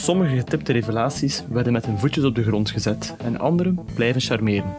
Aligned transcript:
Sommige 0.00 0.36
getipte 0.36 0.72
revelaties 0.72 1.44
werden 1.48 1.72
met 1.72 1.86
hun 1.86 1.98
voetjes 1.98 2.24
op 2.24 2.34
de 2.34 2.42
grond 2.42 2.70
gezet 2.70 3.14
en 3.18 3.38
anderen 3.38 3.78
blijven 3.94 4.20
charmeren. 4.20 4.74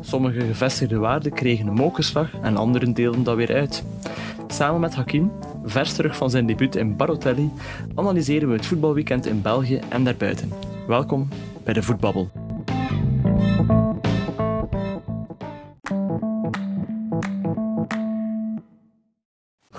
Sommige 0.00 0.40
gevestigde 0.40 0.98
waarden 0.98 1.32
kregen 1.32 1.66
een 1.66 1.74
mokerslag 1.74 2.30
en 2.42 2.56
anderen 2.56 2.92
deelden 2.92 3.22
dat 3.22 3.36
weer 3.36 3.54
uit. 3.54 3.84
Samen 4.46 4.80
met 4.80 4.94
Hakim, 4.94 5.32
vers 5.64 5.92
terug 5.92 6.16
van 6.16 6.30
zijn 6.30 6.46
debuut 6.46 6.76
in 6.76 6.96
Barotelli, 6.96 7.50
analyseren 7.94 8.48
we 8.48 8.54
het 8.54 8.66
voetbalweekend 8.66 9.26
in 9.26 9.42
België 9.42 9.80
en 9.88 10.04
daarbuiten. 10.04 10.52
Welkom 10.86 11.28
bij 11.64 11.74
de 11.74 11.82
Voetbabbel. 11.82 12.30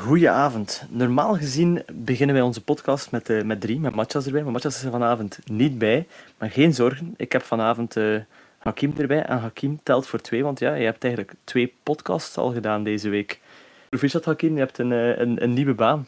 Goedenavond. 0.10 0.84
Normaal 0.90 1.36
gezien 1.36 1.84
beginnen 1.94 2.36
wij 2.36 2.46
onze 2.46 2.64
podcast 2.64 3.12
met, 3.12 3.30
uh, 3.30 3.44
met 3.44 3.62
drie, 3.62 3.80
met 3.80 3.96
Matjas 3.96 4.26
erbij. 4.26 4.44
Maar 4.44 4.52
Matjas 4.52 4.76
is 4.76 4.84
er 4.84 4.92
vanavond 4.92 5.40
niet 5.46 5.78
bij. 5.78 6.08
Maar 6.38 6.50
geen 6.50 6.74
zorgen, 6.74 7.14
ik 7.18 7.32
heb 7.32 7.42
vanavond 7.42 7.96
uh, 7.96 8.20
Hakim 8.58 8.94
erbij. 8.98 9.24
En 9.24 9.38
Hakim 9.38 9.80
telt 9.84 10.08
voor 10.08 10.22
twee, 10.22 10.44
want 10.44 10.60
ja, 10.60 10.74
je 10.74 10.86
hebt 10.86 11.04
eigenlijk 11.04 11.36
twee 11.44 11.74
podcasts 11.84 12.38
al 12.38 12.52
gedaan 12.52 12.84
deze 12.84 13.10
week. 13.10 13.40
Proficiat 13.90 14.26
Hakim, 14.26 14.54
je 14.54 14.60
hebt 14.60 14.78
een, 14.78 14.92
uh, 14.92 15.18
een, 15.18 15.44
een, 15.44 15.54
nieuwe 15.54 15.74
baan. 15.74 16.08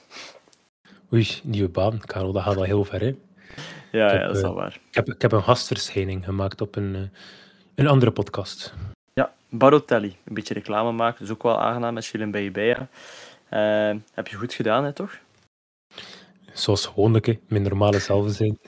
Oei, 1.13 1.27
nieuwe 1.43 1.69
baan, 1.69 1.99
Karel, 2.05 2.31
dat 2.31 2.43
gaat 2.43 2.55
wel 2.55 2.63
heel 2.63 2.85
ver, 2.85 2.99
hè? 2.99 3.15
Ja, 3.91 4.07
heb, 4.07 4.21
ja 4.21 4.27
dat 4.27 4.35
is 4.35 4.41
wel 4.41 4.53
waar. 4.53 4.79
Ik 4.89 4.95
heb, 4.95 5.09
ik 5.09 5.21
heb 5.21 5.31
een 5.31 5.43
gastverschijning 5.43 6.25
gemaakt 6.25 6.61
op 6.61 6.75
een, 6.75 7.11
een 7.75 7.87
andere 7.87 8.11
podcast. 8.11 8.73
Ja, 9.13 9.33
Barotelli. 9.49 10.15
Een 10.23 10.33
beetje 10.33 10.53
reclame 10.53 10.91
maken, 10.91 11.19
dat 11.19 11.27
is 11.27 11.33
ook 11.33 11.43
wel 11.43 11.59
aangenaam 11.59 11.93
met 11.93 12.05
Chillen 12.05 12.31
bij 12.31 12.43
je 12.43 12.51
bij. 12.51 12.77
Uh, 13.53 13.95
heb 14.13 14.27
je 14.27 14.35
goed 14.35 14.53
gedaan, 14.53 14.83
hè, 14.83 14.93
toch? 14.93 15.19
Zoals 16.53 16.85
gewoonlijk, 16.85 17.37
mijn 17.47 17.61
normale 17.61 17.99
zelf 17.99 18.31
zijn. 18.31 18.59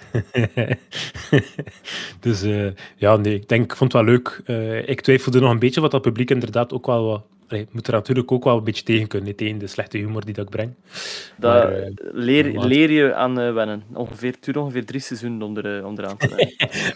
dus 2.20 2.44
uh, 2.44 2.72
ja, 2.96 3.16
nee, 3.16 3.34
ik 3.36 3.48
denk, 3.48 3.64
ik 3.72 3.78
vond 3.78 3.94
het 3.94 4.02
wel 4.02 4.12
leuk. 4.12 4.42
Uh, 4.46 4.88
ik 4.88 5.02
twijfelde 5.02 5.40
nog 5.40 5.52
een 5.52 5.60
beetje 5.60 5.82
wat 5.82 5.92
dat 5.92 6.02
publiek 6.02 6.30
inderdaad 6.30 6.74
ook 6.74 6.86
wel 6.86 7.06
wat 7.06 7.24
je 7.48 7.68
moet 7.72 7.88
er 7.88 7.94
natuurlijk 7.94 8.32
ook 8.32 8.44
wel 8.44 8.58
een 8.58 8.64
beetje 8.64 8.84
tegen 8.84 9.08
kunnen, 9.08 9.36
tegen 9.36 9.58
de 9.58 9.68
slechte 9.68 9.98
humor 9.98 10.26
die 10.26 10.34
dat 10.34 10.46
ik 10.46 10.52
breng. 10.52 10.74
Dat 11.38 11.54
maar, 11.54 11.80
uh, 11.80 11.88
leer, 12.12 12.60
leer 12.60 12.92
je 12.92 13.14
aan 13.14 13.40
uh, 13.40 13.54
wennen. 13.54 13.84
Ongeveer, 13.94 14.32
het 14.32 14.44
duurt 14.44 14.58
ongeveer 14.58 14.86
drie 14.86 15.00
seizoenen 15.00 15.42
onder, 15.42 15.78
uh, 15.78 15.86
onderaan 15.86 16.18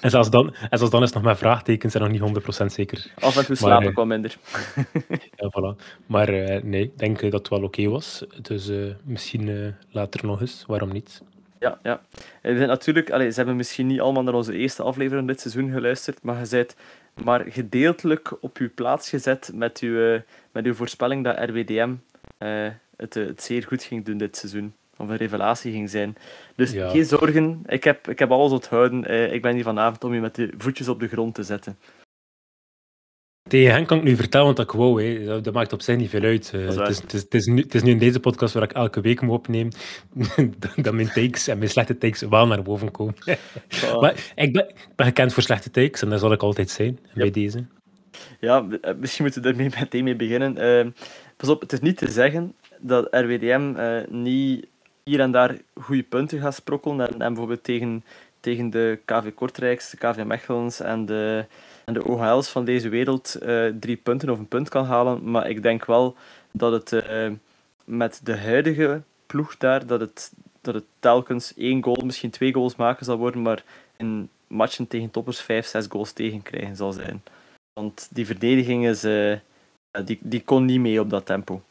en, 0.01 0.09
zelfs 0.09 0.29
dan, 0.29 0.55
en 0.69 0.77
zelfs 0.77 0.91
dan 0.91 1.03
is 1.03 1.11
nog 1.11 1.23
met 1.23 1.37
vraagtekens 1.37 1.93
en 1.93 2.01
nog 2.01 2.31
niet 2.31 2.63
100% 2.63 2.65
zeker. 2.65 3.11
Af 3.19 3.37
en 3.37 3.45
toe 3.45 3.55
slaap 3.55 3.81
ik 3.81 3.95
wel 3.95 4.05
minder. 4.05 4.37
ja, 5.37 5.51
voilà. 5.51 5.85
Maar 6.05 6.31
nee, 6.65 6.81
ik 6.81 6.97
denk 6.97 7.19
dat 7.19 7.33
het 7.33 7.47
wel 7.47 7.63
oké 7.63 7.67
okay 7.67 7.87
was. 7.87 8.25
Dus 8.41 8.71
misschien 9.03 9.75
later 9.91 10.25
nog 10.25 10.41
eens, 10.41 10.63
waarom 10.67 10.91
niet? 10.91 11.21
Ja, 11.59 11.79
ja. 11.83 12.01
En 12.41 12.67
natuurlijk, 12.67 13.11
allez, 13.11 13.29
ze 13.29 13.35
hebben 13.35 13.55
misschien 13.55 13.87
niet 13.87 14.01
allemaal 14.01 14.23
naar 14.23 14.33
onze 14.33 14.53
eerste 14.53 14.83
aflevering 14.83 15.27
dit 15.27 15.41
seizoen 15.41 15.71
geluisterd, 15.71 16.21
maar 16.21 16.39
je 16.39 16.47
bent 16.49 16.75
maar 17.23 17.45
gedeeltelijk 17.47 18.33
op 18.39 18.57
uw 18.57 18.69
plaats 18.75 19.09
gezet 19.09 19.51
met 19.53 19.79
uw, 19.79 20.21
met 20.51 20.65
uw 20.65 20.73
voorspelling 20.73 21.23
dat 21.23 21.49
RWDM 21.49 21.93
uh, 22.39 22.67
het, 22.97 23.13
het 23.13 23.43
zeer 23.43 23.63
goed 23.63 23.83
ging 23.83 24.05
doen 24.05 24.17
dit 24.17 24.37
seizoen. 24.37 24.73
Of 24.97 25.09
een 25.09 25.17
revelatie 25.17 25.71
ging 25.71 25.89
zijn. 25.89 26.15
Dus 26.55 26.71
ja. 26.71 26.89
geen 26.89 27.05
zorgen, 27.05 27.63
ik 27.65 27.83
heb, 27.83 28.07
ik 28.07 28.19
heb 28.19 28.31
alles 28.31 28.51
onthouden. 28.51 29.11
Uh, 29.11 29.33
ik 29.33 29.41
ben 29.41 29.53
hier 29.53 29.63
vanavond 29.63 30.03
om 30.03 30.13
je 30.13 30.19
met 30.19 30.35
de 30.35 30.53
voetjes 30.57 30.87
op 30.87 30.99
de 30.99 31.07
grond 31.07 31.35
te 31.35 31.43
zetten. 31.43 31.77
Tegen 33.47 33.73
hen 33.73 33.85
kan 33.85 33.97
ik 33.97 34.03
nu 34.03 34.15
vertellen 34.15 34.47
wat 34.47 34.59
ik 34.59 34.71
wou. 34.71 35.41
Dat 35.41 35.53
maakt 35.53 35.73
op 35.73 35.81
zich 35.81 35.97
niet 35.97 36.09
veel 36.09 36.21
uit. 36.21 36.51
Uh, 36.55 36.67
het, 36.67 36.89
is, 36.89 36.97
het, 36.97 37.13
is, 37.13 37.21
het, 37.21 37.33
is 37.33 37.45
nu, 37.45 37.61
het 37.61 37.75
is 37.75 37.83
nu 37.83 37.91
in 37.91 37.97
deze 37.97 38.19
podcast 38.19 38.53
waar 38.53 38.63
ik 38.63 38.71
elke 38.71 39.01
week 39.01 39.21
moet 39.21 39.35
opneem 39.35 39.69
dat 40.75 40.93
mijn 40.93 41.07
takes 41.07 41.47
en 41.47 41.57
mijn 41.57 41.69
slechte 41.69 41.97
takes 41.97 42.21
wel 42.21 42.47
naar 42.47 42.61
boven 42.61 42.91
komen. 42.91 43.15
Oh. 43.83 44.01
maar 44.01 44.31
ik 44.35 44.53
ben, 44.53 44.69
ik 44.69 44.95
ben, 44.95 45.05
gekend 45.05 45.33
voor 45.33 45.43
slechte 45.43 45.71
takes 45.71 46.01
en 46.01 46.09
dat 46.09 46.19
zal 46.19 46.31
ik 46.31 46.41
altijd 46.41 46.69
zijn 46.69 46.99
yep. 47.03 47.13
bij 47.15 47.31
deze. 47.31 47.65
Ja, 48.39 48.65
misschien 48.99 49.23
moeten 49.23 49.41
we 49.41 49.49
ermee 49.49 49.69
meteen 49.79 50.03
mee 50.03 50.15
beginnen. 50.15 50.85
Uh, 50.85 50.91
pas 51.37 51.49
op, 51.49 51.61
het 51.61 51.73
is 51.73 51.79
niet 51.79 51.97
te 51.97 52.11
zeggen 52.11 52.53
dat 52.79 53.07
RWDM 53.11 53.73
uh, 53.77 53.99
niet 54.09 54.67
hier 55.03 55.19
en 55.19 55.31
daar 55.31 55.57
goede 55.73 56.03
punten 56.03 56.39
gaat 56.39 56.55
sprokkelen 56.55 57.07
en, 57.07 57.13
en 57.13 57.27
bijvoorbeeld 57.27 57.63
tegen, 57.63 58.03
tegen 58.39 58.69
de 58.69 58.99
KV 59.05 59.33
Kortrijks, 59.33 59.89
de 59.89 59.97
KV 59.97 60.23
Mechelens 60.23 60.79
en 60.79 61.05
de 61.05 61.45
en 61.87 61.93
de 61.93 62.05
OHL's 62.05 62.49
van 62.49 62.65
deze 62.65 62.89
wereld 62.89 63.37
uh, 63.43 63.73
drie 63.79 63.95
punten 63.95 64.29
of 64.29 64.39
een 64.39 64.47
punt 64.47 64.69
kan 64.69 64.85
halen. 64.85 65.31
Maar 65.31 65.49
ik 65.49 65.61
denk 65.61 65.85
wel 65.85 66.15
dat 66.51 66.71
het 66.71 67.03
uh, 67.09 67.31
met 67.85 68.19
de 68.23 68.37
huidige 68.37 69.01
ploeg 69.25 69.57
daar, 69.57 69.85
dat 69.85 69.99
het, 69.99 70.33
dat 70.61 70.73
het 70.73 70.83
telkens 70.99 71.53
één 71.55 71.83
goal, 71.83 72.05
misschien 72.05 72.29
twee 72.29 72.53
goals 72.53 72.75
maken 72.75 73.05
zal 73.05 73.17
worden, 73.17 73.41
maar 73.41 73.63
in 73.97 74.29
matchen 74.47 74.87
tegen 74.87 75.11
toppers 75.11 75.41
vijf, 75.41 75.65
zes 75.65 75.85
goals 75.89 76.11
tegenkrijgen 76.11 76.75
zal 76.75 76.91
zijn. 76.91 77.23
Want 77.73 78.07
die 78.11 78.25
verdediging 78.25 78.87
is, 78.87 79.03
uh, 79.03 79.37
die, 80.05 80.19
die 80.21 80.43
kon 80.43 80.65
niet 80.65 80.79
mee 80.79 80.99
op 80.99 81.09
dat 81.09 81.25
tempo. 81.25 81.61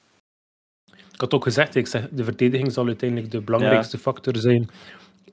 Ik 1.13 1.21
had 1.21 1.35
ook 1.35 1.45
gezegd, 1.45 1.75
ik 1.75 1.87
zeg, 1.87 2.09
de 2.11 2.25
verdediging 2.25 2.73
zal 2.73 2.87
uiteindelijk 2.87 3.31
de 3.31 3.41
belangrijkste 3.41 3.97
ja. 3.97 4.03
factor 4.03 4.37
zijn 4.37 4.69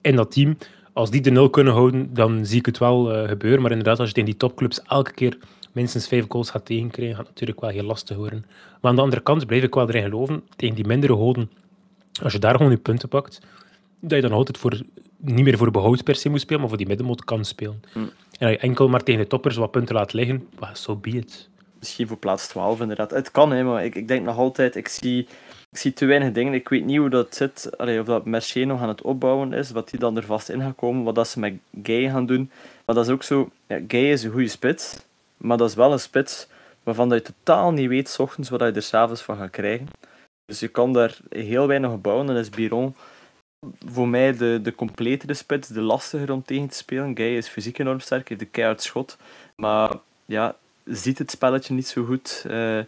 in 0.01 0.15
dat 0.15 0.31
team 0.31 0.57
als 0.93 1.09
die 1.09 1.21
de 1.21 1.31
nul 1.31 1.49
kunnen 1.49 1.73
houden, 1.73 2.13
dan 2.13 2.45
zie 2.45 2.59
ik 2.59 2.65
het 2.65 2.77
wel 2.77 3.15
uh, 3.15 3.27
gebeuren. 3.27 3.61
Maar 3.61 3.71
inderdaad, 3.71 3.99
als 3.99 4.07
je 4.07 4.13
tegen 4.13 4.29
die 4.29 4.39
topclubs 4.39 4.81
elke 4.81 5.13
keer 5.13 5.37
minstens 5.71 6.07
vijf 6.07 6.25
goals 6.27 6.49
gaat 6.49 6.65
tegenkrijgen, 6.65 7.15
gaat 7.15 7.25
het 7.25 7.33
natuurlijk 7.33 7.61
wel 7.61 7.69
heel 7.69 7.83
lastig 7.83 8.17
worden. 8.17 8.45
Maar 8.81 8.91
aan 8.91 8.95
de 8.95 9.01
andere 9.01 9.21
kant 9.21 9.45
blijf 9.45 9.63
ik 9.63 9.73
wel 9.73 9.89
erin 9.89 10.03
geloven, 10.03 10.43
tegen 10.55 10.75
die 10.75 10.85
mindere 10.85 11.13
hoden, 11.13 11.51
als 12.23 12.33
je 12.33 12.39
daar 12.39 12.55
gewoon 12.55 12.71
je 12.71 12.77
punten 12.77 13.09
pakt, 13.09 13.39
dat 13.99 14.11
je 14.11 14.21
dan 14.21 14.31
altijd 14.31 14.57
voor, 14.57 14.81
niet 15.17 15.43
meer 15.43 15.57
voor 15.57 15.71
behoud 15.71 16.03
per 16.03 16.15
se 16.15 16.29
moet 16.29 16.39
spelen, 16.39 16.59
maar 16.59 16.69
voor 16.69 16.77
die 16.77 16.87
middenmoot 16.87 17.23
kan 17.23 17.45
spelen. 17.45 17.83
Mm. 17.93 18.09
En 18.39 18.47
als 18.47 18.51
je 18.51 18.57
enkel 18.57 18.87
maar 18.87 19.03
tegen 19.03 19.21
de 19.21 19.27
toppers 19.27 19.55
wat 19.55 19.71
punten 19.71 19.95
laat 19.95 20.13
liggen, 20.13 20.47
zo 20.59 20.65
so 20.73 20.95
be 20.95 21.09
it. 21.09 21.49
Misschien 21.79 22.07
voor 22.07 22.17
plaats 22.17 22.47
12 22.47 22.81
inderdaad. 22.81 23.11
Het 23.11 23.31
kan, 23.31 23.51
hè, 23.51 23.63
maar 23.63 23.85
ik, 23.85 23.95
ik 23.95 24.07
denk 24.07 24.25
nog 24.25 24.37
altijd, 24.37 24.75
ik 24.75 24.87
zie 24.87 25.27
ik 25.73 25.79
zie 25.79 25.93
te 25.93 26.05
weinig 26.05 26.31
dingen. 26.31 26.53
Ik 26.53 26.69
weet 26.69 26.85
niet 26.85 26.97
hoe 26.97 27.09
dat 27.09 27.35
zit. 27.35 27.69
Of 27.77 28.05
dat 28.05 28.25
Mercier 28.25 28.65
nog 28.65 28.81
aan 28.81 28.87
het 28.87 29.01
opbouwen 29.01 29.53
is. 29.53 29.71
Wat 29.71 29.89
die 29.89 29.99
dan 29.99 30.17
er 30.17 30.25
vast 30.25 30.49
in 30.49 30.61
gaat 30.61 30.75
komen. 30.75 31.03
Wat 31.03 31.15
dat 31.15 31.27
ze 31.27 31.39
met 31.39 31.53
Gay 31.83 32.09
gaan 32.09 32.25
doen. 32.25 32.51
Maar 32.85 32.95
dat 32.95 33.05
is 33.05 33.11
ook 33.11 33.23
zo. 33.23 33.49
Ja, 33.67 33.79
Gay 33.87 34.11
is 34.11 34.23
een 34.23 34.31
goede 34.31 34.47
spits. 34.47 34.99
Maar 35.37 35.57
dat 35.57 35.69
is 35.69 35.75
wel 35.75 35.91
een 35.91 35.99
spits 35.99 36.47
waarvan 36.83 37.09
dat 37.09 37.27
je 37.27 37.33
totaal 37.33 37.71
niet 37.71 37.87
weet 37.87 38.09
s 38.09 38.19
ochtends 38.19 38.49
wat 38.49 38.59
je 38.59 38.71
er 38.71 38.81
s'avonds 38.81 39.21
van 39.21 39.37
gaat 39.37 39.49
krijgen. 39.49 39.87
Dus 40.45 40.59
je 40.59 40.67
kan 40.67 40.93
daar 40.93 41.17
heel 41.29 41.67
weinig 41.67 41.91
op 41.91 42.03
bouwen. 42.03 42.25
Dan 42.25 42.35
is 42.35 42.49
Biron 42.49 42.95
voor 43.85 44.07
mij 44.07 44.37
de, 44.37 44.59
de 44.63 44.75
completere 44.75 45.33
spits. 45.33 45.67
De 45.67 45.81
lastiger 45.81 46.31
om 46.31 46.43
tegen 46.43 46.67
te 46.67 46.77
spelen. 46.77 47.17
Gay 47.17 47.37
is 47.37 47.47
fysiek 47.47 47.77
enorm 47.77 47.99
sterk. 47.99 48.29
Heeft 48.29 48.41
de 48.41 48.47
keihard 48.47 48.81
schot. 48.81 49.17
Maar 49.55 49.91
ja, 50.25 50.55
ziet 50.83 51.17
het 51.17 51.31
spelletje 51.31 51.73
niet 51.73 51.87
zo 51.87 52.05
goed. 52.05 52.43
Uh, 52.47 52.79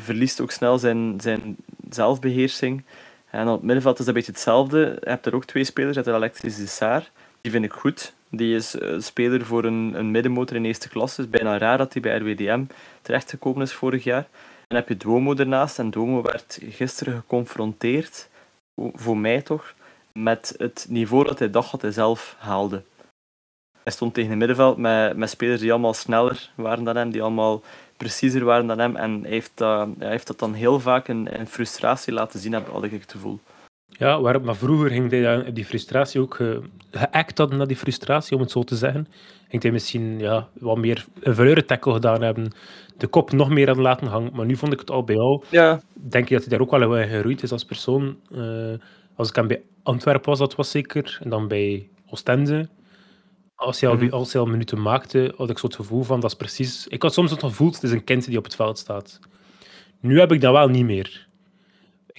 verliest 0.00 0.40
ook 0.40 0.50
snel 0.50 0.78
zijn, 0.78 1.20
zijn 1.20 1.56
zelfbeheersing. 1.90 2.84
En 3.30 3.48
op 3.48 3.54
het 3.54 3.62
middenveld 3.62 3.98
is 3.98 3.98
dat 3.98 4.08
een 4.08 4.14
beetje 4.14 4.32
hetzelfde. 4.32 4.78
Je 4.78 5.08
hebt 5.10 5.26
er 5.26 5.34
ook 5.34 5.44
twee 5.44 5.64
spelers, 5.64 5.96
uit 5.96 6.08
Alexis 6.08 6.56
Dessart. 6.56 7.10
Die 7.40 7.52
vind 7.52 7.64
ik 7.64 7.72
goed. 7.72 8.12
Die 8.28 8.54
is 8.54 8.74
uh, 8.74 9.00
speler 9.00 9.44
voor 9.44 9.64
een, 9.64 9.92
een 9.94 10.10
middenmotor 10.10 10.56
in 10.56 10.64
eerste 10.64 10.88
klasse. 10.88 11.20
Het 11.20 11.34
is 11.34 11.40
bijna 11.40 11.58
raar 11.58 11.78
dat 11.78 11.92
hij 11.92 12.02
bij 12.02 12.16
RWDM 12.16 12.64
terechtgekomen 13.02 13.62
is 13.62 13.72
vorig 13.72 14.04
jaar. 14.04 14.26
En 14.68 14.76
heb 14.76 14.88
je 14.88 14.96
Duomo 14.96 15.34
ernaast. 15.34 15.78
En 15.78 15.90
Duomo 15.90 16.22
werd 16.22 16.58
gisteren 16.68 17.16
geconfronteerd, 17.16 18.28
voor 18.76 19.18
mij 19.18 19.42
toch, 19.42 19.74
met 20.12 20.54
het 20.58 20.86
niveau 20.88 21.24
dat 21.24 21.38
hij 21.38 21.50
dacht 21.50 21.70
dat 21.70 21.82
hij 21.82 21.90
zelf 21.90 22.36
haalde. 22.38 22.82
Hij 23.82 23.92
stond 23.92 24.14
tegen 24.14 24.30
het 24.30 24.38
middenveld 24.38 24.76
met, 24.76 25.16
met 25.16 25.30
spelers 25.30 25.60
die 25.60 25.72
allemaal 25.72 25.94
sneller 25.94 26.50
waren 26.54 26.84
dan 26.84 26.96
hem, 26.96 27.10
die 27.10 27.22
allemaal 27.22 27.62
preciezer 27.96 28.44
waren 28.44 28.66
dan 28.66 28.78
hem. 28.78 28.96
En 28.96 29.20
hij 29.20 29.30
heeft, 29.30 29.60
uh, 29.60 29.84
hij 29.98 30.08
heeft 30.08 30.26
dat 30.26 30.38
dan 30.38 30.54
heel 30.54 30.80
vaak 30.80 31.08
in, 31.08 31.26
in 31.26 31.46
frustratie 31.46 32.12
laten 32.12 32.40
zien, 32.40 32.52
heb, 32.52 32.68
had 32.68 32.84
ik 32.84 32.90
het 32.90 33.12
gevoel. 33.12 33.38
Ja, 33.86 34.20
waar, 34.20 34.40
maar 34.40 34.56
vroeger 34.56 34.90
ging 34.90 35.10
hij 35.10 35.52
die 35.52 35.64
frustratie 35.64 36.20
ook 36.20 36.34
ge, 36.34 36.62
geact 36.90 37.38
hadden 37.38 37.58
naar 37.58 37.66
die 37.66 37.76
frustratie, 37.76 38.34
om 38.34 38.42
het 38.42 38.50
zo 38.50 38.62
te 38.62 38.76
zeggen. 38.76 39.06
Ging 39.48 39.62
hij 39.62 39.72
misschien 39.72 40.18
ja, 40.18 40.48
wat 40.52 40.78
meer 40.78 41.06
een 41.20 41.66
tackle 41.66 41.92
gedaan 41.92 42.22
hebben, 42.22 42.52
de 42.96 43.06
kop 43.06 43.32
nog 43.32 43.48
meer 43.48 43.68
aan 43.68 43.80
laten 43.80 44.06
hangen. 44.06 44.30
Maar 44.34 44.46
nu 44.46 44.56
vond 44.56 44.72
ik 44.72 44.78
het 44.78 44.90
al 44.90 45.04
bij 45.04 45.14
jou. 45.14 45.44
Ja. 45.50 45.80
Denk 45.92 46.28
je 46.28 46.34
dat 46.34 46.44
hij 46.44 46.58
daar 46.58 46.66
ook 46.66 46.70
wel 46.70 46.98
in 46.98 47.08
geroeid 47.08 47.42
is 47.42 47.52
als 47.52 47.64
persoon? 47.64 48.16
Uh, 48.30 48.74
als 49.16 49.28
ik 49.28 49.36
hem 49.36 49.46
bij 49.46 49.62
Antwerpen 49.82 50.28
was, 50.28 50.38
dat 50.38 50.54
was 50.54 50.70
zeker. 50.70 51.18
En 51.22 51.30
dan 51.30 51.48
bij 51.48 51.88
Oostende. 52.10 52.68
Als 53.56 53.80
hij, 53.80 53.90
al, 53.90 53.96
mm 53.96 54.10
als 54.10 54.32
hij 54.32 54.42
al 54.42 54.48
minuten 54.48 54.82
maakte, 54.82 55.34
had 55.36 55.50
ik 55.50 55.58
zo 55.58 55.66
het 55.66 55.76
gevoel 55.76 56.02
van, 56.02 56.20
dat 56.20 56.30
is 56.30 56.36
precies... 56.36 56.86
Ik 56.86 57.02
had 57.02 57.14
soms 57.14 57.30
het 57.30 57.40
gevoel, 57.40 57.70
het 57.70 57.82
is 57.82 57.90
een 57.90 58.04
kind 58.04 58.24
die 58.24 58.38
op 58.38 58.44
het 58.44 58.54
veld 58.54 58.78
staat. 58.78 59.18
Nu 60.00 60.18
heb 60.18 60.32
ik 60.32 60.40
dat 60.40 60.52
wel 60.52 60.68
niet 60.68 60.84
meer. 60.84 61.26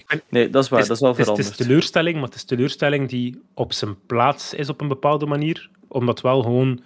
Ben, 0.06 0.22
nee, 0.28 0.50
dat 0.50 0.64
is 0.64 0.68
waar, 0.68 0.80
is, 0.80 0.86
dat 0.86 0.96
is 0.96 1.02
wel 1.02 1.14
veranderd. 1.14 1.48
Het 1.48 1.58
is 1.60 1.66
teleurstelling, 1.66 2.14
maar 2.14 2.24
het 2.24 2.34
is 2.34 2.44
teleurstelling 2.44 3.08
die 3.08 3.42
op 3.54 3.72
zijn 3.72 4.06
plaats 4.06 4.54
is 4.54 4.68
op 4.68 4.80
een 4.80 4.88
bepaalde 4.88 5.26
manier. 5.26 5.70
Omdat 5.88 6.20
wel 6.20 6.42
gewoon 6.42 6.82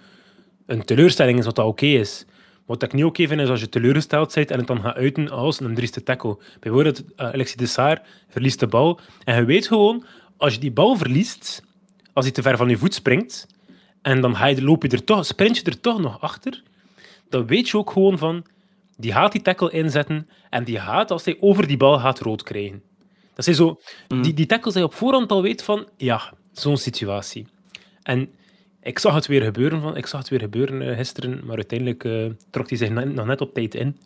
een 0.65 0.85
teleurstelling 0.85 1.39
is 1.39 1.45
wat 1.45 1.55
dat 1.55 1.65
oké 1.65 1.85
is. 1.85 2.25
Wat 2.65 2.83
ik 2.83 2.93
niet 2.93 3.03
oké 3.03 3.27
vind, 3.27 3.41
is 3.41 3.49
als 3.49 3.59
je 3.59 3.69
teleurgesteld 3.69 4.33
bent 4.33 4.51
en 4.51 4.57
het 4.57 4.67
dan 4.67 4.81
gaat 4.81 4.95
uiten 4.95 5.29
als 5.29 5.59
een 5.59 5.75
drieste 5.75 6.03
tackle. 6.03 6.37
Bijvoorbeeld 6.59 7.01
uh, 7.01 7.05
Alexis 7.15 7.55
de 7.55 7.65
Saar 7.65 8.01
verliest 8.29 8.59
de 8.59 8.67
bal. 8.67 8.99
En 9.23 9.35
je 9.35 9.45
weet 9.45 9.67
gewoon, 9.67 10.05
als 10.37 10.53
je 10.53 10.59
die 10.59 10.71
bal 10.71 10.95
verliest 10.95 11.63
als 12.13 12.25
hij 12.25 12.33
te 12.33 12.41
ver 12.41 12.57
van 12.57 12.69
je 12.69 12.77
voet 12.77 12.93
springt, 12.93 13.47
en 14.01 14.21
dan 14.21 14.35
ga 14.35 14.45
je, 14.45 14.63
loop 14.63 14.83
je 14.83 14.89
er 14.89 15.03
toch, 15.03 15.25
sprint 15.25 15.57
je 15.57 15.63
er 15.63 15.79
toch 15.79 15.99
nog 16.01 16.21
achter, 16.21 16.63
dan 17.29 17.47
weet 17.47 17.69
je 17.69 17.77
ook 17.77 17.91
gewoon 17.91 18.17
van, 18.17 18.45
die 18.97 19.11
gaat 19.11 19.31
die 19.31 19.41
tackle 19.41 19.71
inzetten 19.71 20.27
en 20.49 20.63
die 20.63 20.79
gaat, 20.79 21.11
als 21.11 21.25
hij 21.25 21.37
over 21.39 21.67
die 21.67 21.77
bal 21.77 21.99
gaat, 21.99 22.19
rood 22.19 22.43
krijgen. 22.43 22.81
Dat 23.35 23.43
zijn 23.43 23.55
zo, 23.55 23.79
Mm. 24.07 24.21
die, 24.21 24.33
die 24.33 24.45
tackles 24.45 24.73
die 24.73 24.81
je 24.83 24.87
op 24.89 24.93
voorhand 24.95 25.31
al 25.31 25.41
weet 25.41 25.63
van, 25.63 25.87
ja, 25.97 26.33
zo'n 26.51 26.77
situatie. 26.77 27.47
En 28.03 28.29
ik 28.81 28.99
zag 28.99 29.13
het 29.15 29.27
weer 29.27 29.41
gebeuren, 29.41 29.81
van, 29.81 29.97
ik 29.97 30.05
zag 30.05 30.19
het 30.19 30.29
weer 30.29 30.39
gebeuren 30.39 30.81
eh, 30.81 30.97
gisteren, 30.97 31.41
maar 31.45 31.55
uiteindelijk 31.55 32.03
eh, 32.03 32.25
trok 32.49 32.69
hij 32.69 32.77
zich 32.77 32.89
net- 32.89 33.13
nog 33.13 33.25
net 33.25 33.41
op 33.41 33.53
tijd 33.53 33.75
in. 33.75 33.97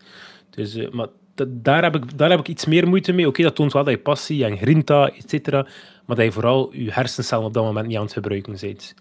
Dus, 0.49 0.75
eh, 0.75 0.89
maar 0.91 1.07
daar, 1.47 1.83
heb 1.83 1.95
ik, 1.95 2.17
daar 2.17 2.29
heb 2.29 2.39
ik 2.39 2.47
iets 2.47 2.65
meer 2.65 2.87
moeite 2.87 3.11
mee. 3.11 3.27
Oké, 3.27 3.43
dat 3.43 3.55
toont 3.55 3.73
wel 3.73 3.83
dat 3.83 3.93
je 3.93 3.99
passie 3.99 4.45
en 4.45 4.57
grinta, 4.57 5.09
et 5.09 5.29
cetera, 5.29 5.67
maar 6.05 6.15
dat 6.15 6.25
je 6.25 6.31
vooral 6.31 6.73
je 6.73 6.91
hersencellen 6.91 7.45
op 7.45 7.53
dat 7.53 7.63
moment 7.63 7.87
niet 7.87 7.97
aan 7.97 8.03
het 8.03 8.13
gebruiken 8.13 8.57
bent. 8.61 8.93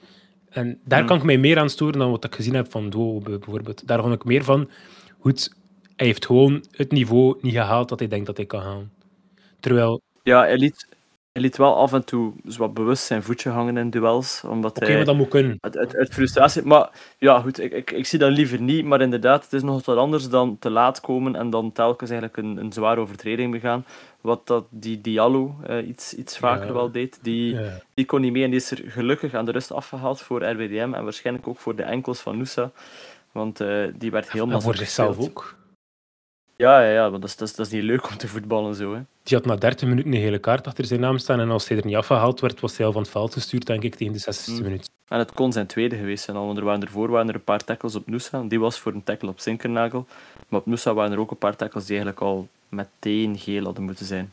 En 0.55 0.81
daar 0.85 0.99
Hmm. 0.99 1.09
kan 1.09 1.17
ik 1.17 1.23
mij 1.23 1.39
meer 1.39 1.59
aan 1.59 1.71
storen 1.71 1.99
dan 1.99 2.11
wat 2.11 2.25
ik 2.25 2.35
gezien 2.35 2.55
heb 2.55 2.71
van 2.71 2.91
Duo 2.91 3.19
bijvoorbeeld. 3.21 3.87
Daar 3.87 4.01
vond 4.01 4.15
ik 4.15 4.25
meer 4.25 4.45
van, 4.45 4.71
goed, 5.19 5.55
hij 5.97 6.07
heeft 6.07 6.27
gewoon 6.27 6.65
het 6.71 6.91
niveau 6.93 7.39
niet 7.41 7.53
gehaald 7.53 7.89
dat 7.89 7.99
hij 7.99 8.09
denkt 8.09 8.27
dat 8.27 8.37
hij 8.37 8.47
kan 8.47 8.61
halen. 8.63 8.93
Terwijl, 9.61 10.01
Ja, 10.23 10.41
hij 10.41 10.57
liet, 10.59 10.89
hij 11.33 11.43
liet 11.43 11.57
wel 11.57 11.77
af 11.77 11.93
en 11.93 12.05
toe 12.05 12.35
wat 12.45 12.75
bewust 12.75 13.05
zijn 13.05 13.23
voetje 13.23 13.51
hangen 13.51 13.77
in 13.77 13.91
duels. 13.91 14.43
Omdat 14.45 14.77
oké, 14.77 14.97
maar 14.97 15.05
dat 15.05 15.17
moet 15.17 15.29
kunnen. 15.29 15.57
Uit, 15.61 15.77
uit, 15.77 15.97
uit 15.97 16.13
frustratie. 16.15 16.63
Maar 16.63 16.91
ja, 17.19 17.41
goed, 17.41 17.59
ik, 17.61 17.73
ik, 17.73 17.91
ik 17.91 18.07
zie 18.07 18.19
dat 18.19 18.31
liever 18.33 18.61
niet. 18.61 18.85
Maar 18.85 19.01
inderdaad, 19.01 19.45
het 19.45 19.53
is 19.53 19.63
nog 19.63 19.85
wat 19.85 19.97
anders 19.97 20.29
dan 20.29 20.59
te 20.59 20.71
laat 20.71 21.01
komen 21.01 21.37
en 21.37 21.51
dan 21.51 21.73
telkens 21.73 22.11
eigenlijk 22.11 22.43
een, 22.43 22.57
een 22.57 22.73
zware 22.73 23.01
overtreding 23.01 23.53
begaan. 23.53 23.85
Wat 24.25 24.47
dat 24.47 24.65
die 24.71 25.01
Diallo 25.01 25.57
eh, 25.67 25.89
iets, 25.89 26.15
iets 26.15 26.39
vaker 26.39 26.67
Ja. 26.67 26.73
wel 26.73 26.91
deed. 26.91 27.19
Die, 27.23 27.55
Ja. 27.55 27.81
die 27.95 28.05
kon 28.05 28.21
niet 28.21 28.33
mee 28.33 28.45
en 28.45 28.51
die 28.51 28.59
is 28.59 28.71
er 28.71 28.81
gelukkig 28.87 29.35
aan 29.35 29.45
de 29.45 29.51
rust 29.53 29.73
afgehaald 29.73 30.21
voor 30.21 30.43
RWDM 30.45 30.91
en 30.95 31.05
waarschijnlijk 31.05 31.49
ook 31.49 31.59
voor 31.59 31.77
de 31.77 31.83
enkels 31.83 32.21
van 32.21 32.37
Nusa. 32.37 32.71
Want 33.33 33.61
eh, 33.61 33.85
die 33.95 34.11
werd 34.11 34.31
helemaal 34.33 34.55
En 34.57 34.63
voor 34.63 34.77
zichzelf 34.77 35.19
ook. 35.19 35.57
Ja, 36.57 36.83
ja, 36.83 36.91
ja, 36.93 37.11
want 37.11 37.21
dat 37.23 37.31
is, 37.31 37.37
dat, 37.37 37.49
is, 37.49 37.55
dat 37.55 37.67
is 37.67 37.73
niet 37.73 37.83
leuk 37.83 38.09
om 38.11 38.17
te 38.17 38.29
voetballen 38.29 38.75
zo. 38.75 38.95
Hè. 38.95 39.01
Die 39.23 39.37
had 39.37 39.47
na 39.47 39.57
30 39.57 39.89
minuten 39.89 40.13
een 40.13 40.19
hele 40.19 40.39
kaart 40.39 40.67
achter 40.67 40.85
zijn 40.85 41.01
naam 41.01 41.19
staan 41.19 41.41
en 41.41 41.51
als 41.51 41.69
hij 41.69 41.79
er 41.79 41.87
niet 41.87 41.97
afgehaald 41.97 42.41
werd, 42.41 42.61
was 42.61 42.77
hij 42.77 42.87
al 42.87 42.93
van 42.93 43.03
het 43.03 43.11
veld 43.11 43.33
gestuurd, 43.33 43.67
denk 43.67 43.83
ik, 43.83 43.95
tegen 43.95 44.13
de 44.13 44.19
60 44.19 44.55
Mm. 44.55 44.63
minuut. 44.63 44.91
En 45.09 45.19
het 45.19 45.33
kon 45.33 45.53
zijn 45.53 45.67
tweede 45.67 45.97
geweest 45.97 46.25
zijn, 46.25 46.37
al, 46.37 46.47
want 46.47 46.59
er 46.59 46.65
waren 46.65 46.83
ervoor 46.83 47.11
waren 47.11 47.29
er 47.29 47.35
een 47.35 47.45
paar 47.45 47.65
tackles 47.65 47.95
op 47.95 48.07
Nusa. 48.07 48.43
Die 48.43 48.61
was 48.61 48.79
voor 48.79 48.93
een 48.93 49.03
tackle 49.03 49.29
op 49.29 49.41
Zinkernagel. 49.41 50.07
Maar 50.49 50.61
op 50.61 50.67
Nusa 50.67 50.95
waren 50.95 51.13
er 51.13 51.19
ook 51.19 51.31
een 51.31 51.37
paar 51.39 51.57
tackles 51.57 51.85
die 51.87 51.97
eigenlijk 51.97 52.27
al 52.27 52.49
meteen 52.75 53.39
geel 53.39 53.65
hadden 53.65 53.85
moeten 53.85 54.07
zijn. 54.07 54.33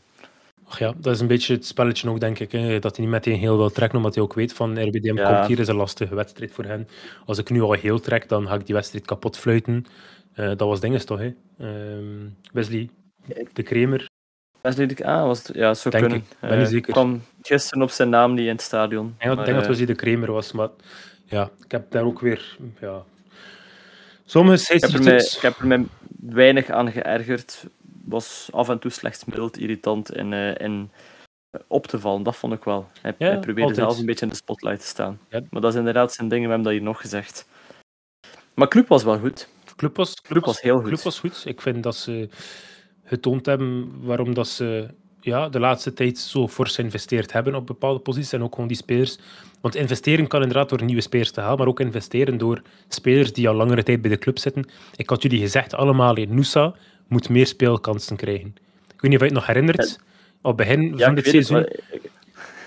Ach 0.68 0.78
ja, 0.78 0.92
dat 0.96 1.14
is 1.14 1.20
een 1.20 1.26
beetje 1.26 1.54
het 1.54 1.66
spelletje 1.66 2.08
ook, 2.08 2.20
denk 2.20 2.38
ik. 2.38 2.52
Hè, 2.52 2.78
dat 2.78 2.96
hij 2.96 3.04
niet 3.04 3.14
meteen 3.14 3.38
heel 3.38 3.56
wil 3.56 3.70
trekken, 3.70 3.96
omdat 3.98 4.14
hij 4.14 4.24
ook 4.24 4.34
weet 4.34 4.52
van 4.52 4.82
RBDM 4.88 5.16
Ja. 5.16 5.34
komt 5.34 5.46
hier, 5.46 5.58
is 5.58 5.68
een 5.68 5.76
lastige 5.76 6.14
wedstrijd 6.14 6.52
voor 6.52 6.64
hen. 6.64 6.88
Als 7.26 7.38
ik 7.38 7.50
nu 7.50 7.60
al 7.60 7.72
heel 7.72 8.00
trek, 8.00 8.28
dan 8.28 8.46
ga 8.46 8.54
ik 8.54 8.66
die 8.66 8.74
wedstrijd 8.74 9.04
kapot 9.04 9.36
fluiten. 9.38 9.86
Eh, 10.32 10.46
dat 10.46 10.60
was 10.60 10.80
dinges 10.80 11.04
toch, 11.04 11.18
hè? 11.18 11.34
Ehm, 11.58 12.28
Wesley 12.52 12.88
de 13.52 13.62
Kremer. 13.62 14.06
Wesley 14.60 14.86
de 14.86 15.04
Ah, 15.04 15.22
was 15.26 15.46
het? 15.46 15.56
Ja, 15.56 15.68
het 15.68 15.78
zou 15.78 15.94
Denk 15.94 16.08
kunnen. 16.08 16.26
ik. 16.40 16.48
Ben 16.48 16.72
niet 16.72 16.86
Eh, 16.86 16.92
kwam 16.92 17.22
gisteren 17.42 17.82
op 17.82 17.90
zijn 17.90 18.08
naam 18.08 18.34
niet 18.34 18.44
in 18.46 18.52
het 18.52 18.60
stadion. 18.62 19.14
Ja, 19.18 19.30
ik 19.30 19.36
denk 19.36 19.48
dat 19.56 19.62
eh, 19.62 19.68
Wesley 19.68 19.86
de 19.86 19.94
Kremer 19.94 20.32
was, 20.32 20.52
maar 20.52 20.68
ja, 21.24 21.50
ik 21.64 21.70
heb 21.70 21.90
daar 21.90 22.04
ook 22.04 22.20
weer... 22.20 22.56
Ja. 22.80 23.02
Sommige 24.24 24.74
ik, 24.74 24.80
heb 24.82 24.90
er 24.90 25.02
mij, 25.02 25.16
ik 25.16 25.38
heb 25.40 25.58
er 25.58 25.66
mij 25.66 25.84
weinig 26.20 26.70
aan 26.70 26.92
geërgerd. 26.92 27.64
Was 28.12 28.48
af 28.52 28.68
en 28.68 28.78
toe 28.78 28.90
slechts 28.90 29.24
mild 29.24 29.58
irritant 29.58 30.12
in, 30.14 30.32
eh, 30.32 30.54
in 30.58 30.90
op 31.66 31.86
te 31.86 31.98
vallen. 32.00 32.22
Dat 32.22 32.36
vond 32.36 32.52
ik 32.52 32.64
wel. 32.64 32.88
Hij, 33.00 33.14
Ja, 33.18 33.26
hij 33.26 33.38
probeerde 33.38 33.60
altijd. 33.62 33.86
zelf 33.86 33.98
een 33.98 34.06
beetje 34.06 34.24
in 34.24 34.30
de 34.30 34.38
spotlight 34.38 34.80
te 34.80 34.86
staan. 34.86 35.18
Ja. 35.28 35.40
Maar 35.50 35.60
dat 35.60 35.72
is 35.72 35.78
inderdaad 35.78 36.12
zijn 36.12 36.28
dingen, 36.28 36.44
we 36.44 36.54
hebben 36.54 36.66
dat 36.72 36.78
hier 36.80 36.88
nog 36.88 37.00
gezegd. 37.00 37.48
Maar 38.54 38.68
Club 38.68 38.88
was 38.88 39.04
wel 39.04 39.18
goed. 39.18 39.48
Club 39.76 39.96
was, 39.96 40.14
Club 40.14 40.44
was 40.44 40.60
heel 40.60 40.78
goed. 40.78 40.86
Club 40.86 41.00
was 41.00 41.18
goed. 41.18 41.42
Ik 41.46 41.60
vind 41.60 41.82
dat 41.82 41.96
ze 41.96 42.28
getoond 43.04 43.46
hebben 43.46 43.92
waarom 44.04 44.34
dat 44.34 44.48
ze 44.48 44.88
ja, 45.20 45.48
de 45.48 45.60
laatste 45.60 45.92
tijd 45.92 46.18
zo 46.18 46.48
fors 46.48 46.74
geïnvesteerd 46.74 47.32
hebben 47.32 47.54
op 47.54 47.66
bepaalde 47.66 48.00
posities 48.00 48.32
en 48.32 48.42
ook 48.42 48.54
gewoon 48.54 48.68
die 48.68 48.76
spelers. 48.76 49.18
Want 49.60 49.74
investeren 49.74 50.26
kan 50.26 50.42
inderdaad 50.42 50.68
door 50.68 50.84
nieuwe 50.84 51.00
spelers 51.00 51.30
te 51.30 51.40
halen, 51.40 51.58
maar 51.58 51.66
ook 51.66 51.80
investeren 51.80 52.38
door 52.38 52.62
spelers 52.88 53.32
die 53.32 53.48
al 53.48 53.54
langere 53.54 53.82
tijd 53.82 54.00
bij 54.00 54.10
de 54.10 54.18
club 54.18 54.38
zitten. 54.38 54.64
Ik 54.96 55.10
had 55.10 55.22
jullie 55.22 55.40
gezegd 55.40 55.74
allemaal, 55.74 56.14
hè, 56.14 56.22
Nusa 56.24 56.74
moet 57.12 57.28
meer 57.28 57.46
speelkansen 57.46 58.16
krijgen. 58.16 58.54
Ik 58.94 59.00
weet 59.00 59.10
niet 59.10 59.14
of 59.14 59.18
je 59.20 59.24
het 59.24 59.34
nog 59.34 59.46
herinnert. 59.46 59.98
Op 60.42 60.58
het 60.58 60.66
begin 60.68 60.82
Ja, 60.96 61.04
van 61.04 61.14
dit 61.14 61.24
het, 61.24 61.32
seizoen 61.34 61.56
maar 61.56 61.72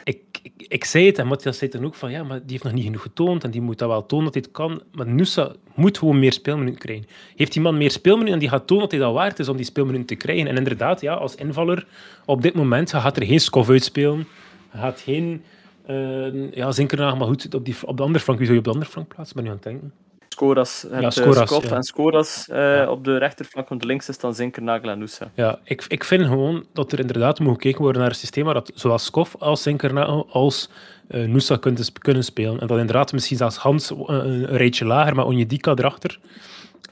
ik- 0.04 0.24
ik, 0.58 0.86
zei 0.86 1.06
het 1.06 1.18
en 1.18 1.28
Matthias 1.28 1.58
zei 1.58 1.72
dan 1.72 1.86
ook 1.86 1.96
van 1.96 2.12
ja, 2.12 2.24
maar 2.24 2.40
die 2.40 2.50
heeft 2.52 2.64
nog 2.64 2.74
niet 2.74 2.84
genoeg 2.84 3.02
getoond 3.02 3.44
en 3.44 3.52
die 3.52 3.62
moet 3.62 3.78
dat 3.78 3.90
wel 3.90 4.06
tonen 4.06 4.26
dat 4.26 4.34
hij 4.34 4.44
het 4.46 4.52
kan. 4.52 4.82
Maar 4.92 5.08
Nusa 5.08 5.52
moet 5.76 5.98
gewoon 5.98 6.20
meer 6.20 6.34
speelminuten 6.34 6.80
krijgen. 6.80 7.06
Heeft 7.36 7.54
die 7.54 7.62
man 7.62 7.78
meer 7.78 7.92
speelminuten 7.92 8.34
en 8.34 8.40
die 8.40 8.50
gaat 8.50 8.68
tonen 8.68 8.84
dat 8.84 8.92
hij 8.92 9.00
dat 9.02 9.14
waard 9.14 9.40
is 9.40 9.50
om 9.50 9.56
die 9.58 9.66
speelminuten 9.66 10.08
te 10.08 10.16
krijgen. 10.16 10.48
En 10.48 10.58
inderdaad, 10.58 11.02
ja, 11.02 11.14
als 11.14 11.36
invaller 11.36 11.88
op 12.26 12.42
dit 12.42 12.54
moment 12.54 12.92
hij 12.92 13.02
gaat 13.02 13.18
er 13.18 13.26
geen 13.26 13.40
Skof 13.40 13.70
uitspelen. 13.70 14.28
Hij 14.70 14.82
gaat 14.82 15.00
geen 15.00 15.44
uh, 15.90 16.52
ja, 16.52 16.72
Zinkernaag, 16.72 17.18
maar 17.18 17.28
goed, 17.28 17.54
op, 17.54 17.66
die, 17.66 17.76
op 17.86 17.98
de 17.98 18.04
andere 18.04 18.24
flank, 18.24 18.40
wie 18.40 18.48
zou 18.48 18.60
je 18.60 18.66
op 18.66 18.72
de 18.72 18.74
andere 18.74 18.92
flank 18.92 19.08
plaatsen? 19.16 19.36
Ben 19.36 19.44
je 19.46 19.50
aan 19.50 19.56
het 19.56 19.66
denken? 19.66 19.94
Scoras, 20.36 20.82
het, 20.82 20.92
Ja, 20.92 21.02
eh, 21.02 21.10
Scoras, 21.10 21.64
ja. 21.64 21.76
en 21.76 21.84
Scoras 21.84 22.48
eh, 22.50 22.58
Ja. 22.76 22.90
op 22.90 23.04
de 23.04 23.18
rechterflank, 23.18 23.70
want 23.70 23.82
de 23.82 23.88
linkse 23.88 24.14
staan 24.14 24.36
Zinkernagel 24.36 24.90
en 24.90 25.00
Nusa. 25.00 25.32
Ja, 25.34 25.60
ik, 25.64 25.86
ik 25.88 26.04
vind 26.04 26.24
gewoon 26.26 26.66
dat 26.74 26.92
er 26.92 27.00
inderdaad 27.00 27.40
moet 27.40 27.54
gekeken 27.54 27.82
worden 27.82 28.02
naar 28.02 28.10
een 28.10 28.16
systeem 28.16 28.46
waar 28.46 28.54
dat 28.54 28.72
zowel 28.76 28.98
Skof 28.98 29.36
als 29.40 29.62
Zinkernagel 29.64 30.28
als 30.32 30.70
eh 31.08 31.28
Nusa 31.28 31.56
kunnen, 31.58 31.84
kunnen 32.00 32.24
spelen. 32.24 32.60
En 32.60 32.68
dat 32.68 32.78
inderdaad 32.80 33.14
misschien 33.14 33.38
zelfs 33.38 33.58
Hans 33.58 33.92
eh, 33.92 33.98
een, 34.08 34.46
rijtje 34.46 34.86
lager, 34.86 35.16
maar 35.16 35.26
Onjedika 35.26 35.72
erachter. 35.76 36.20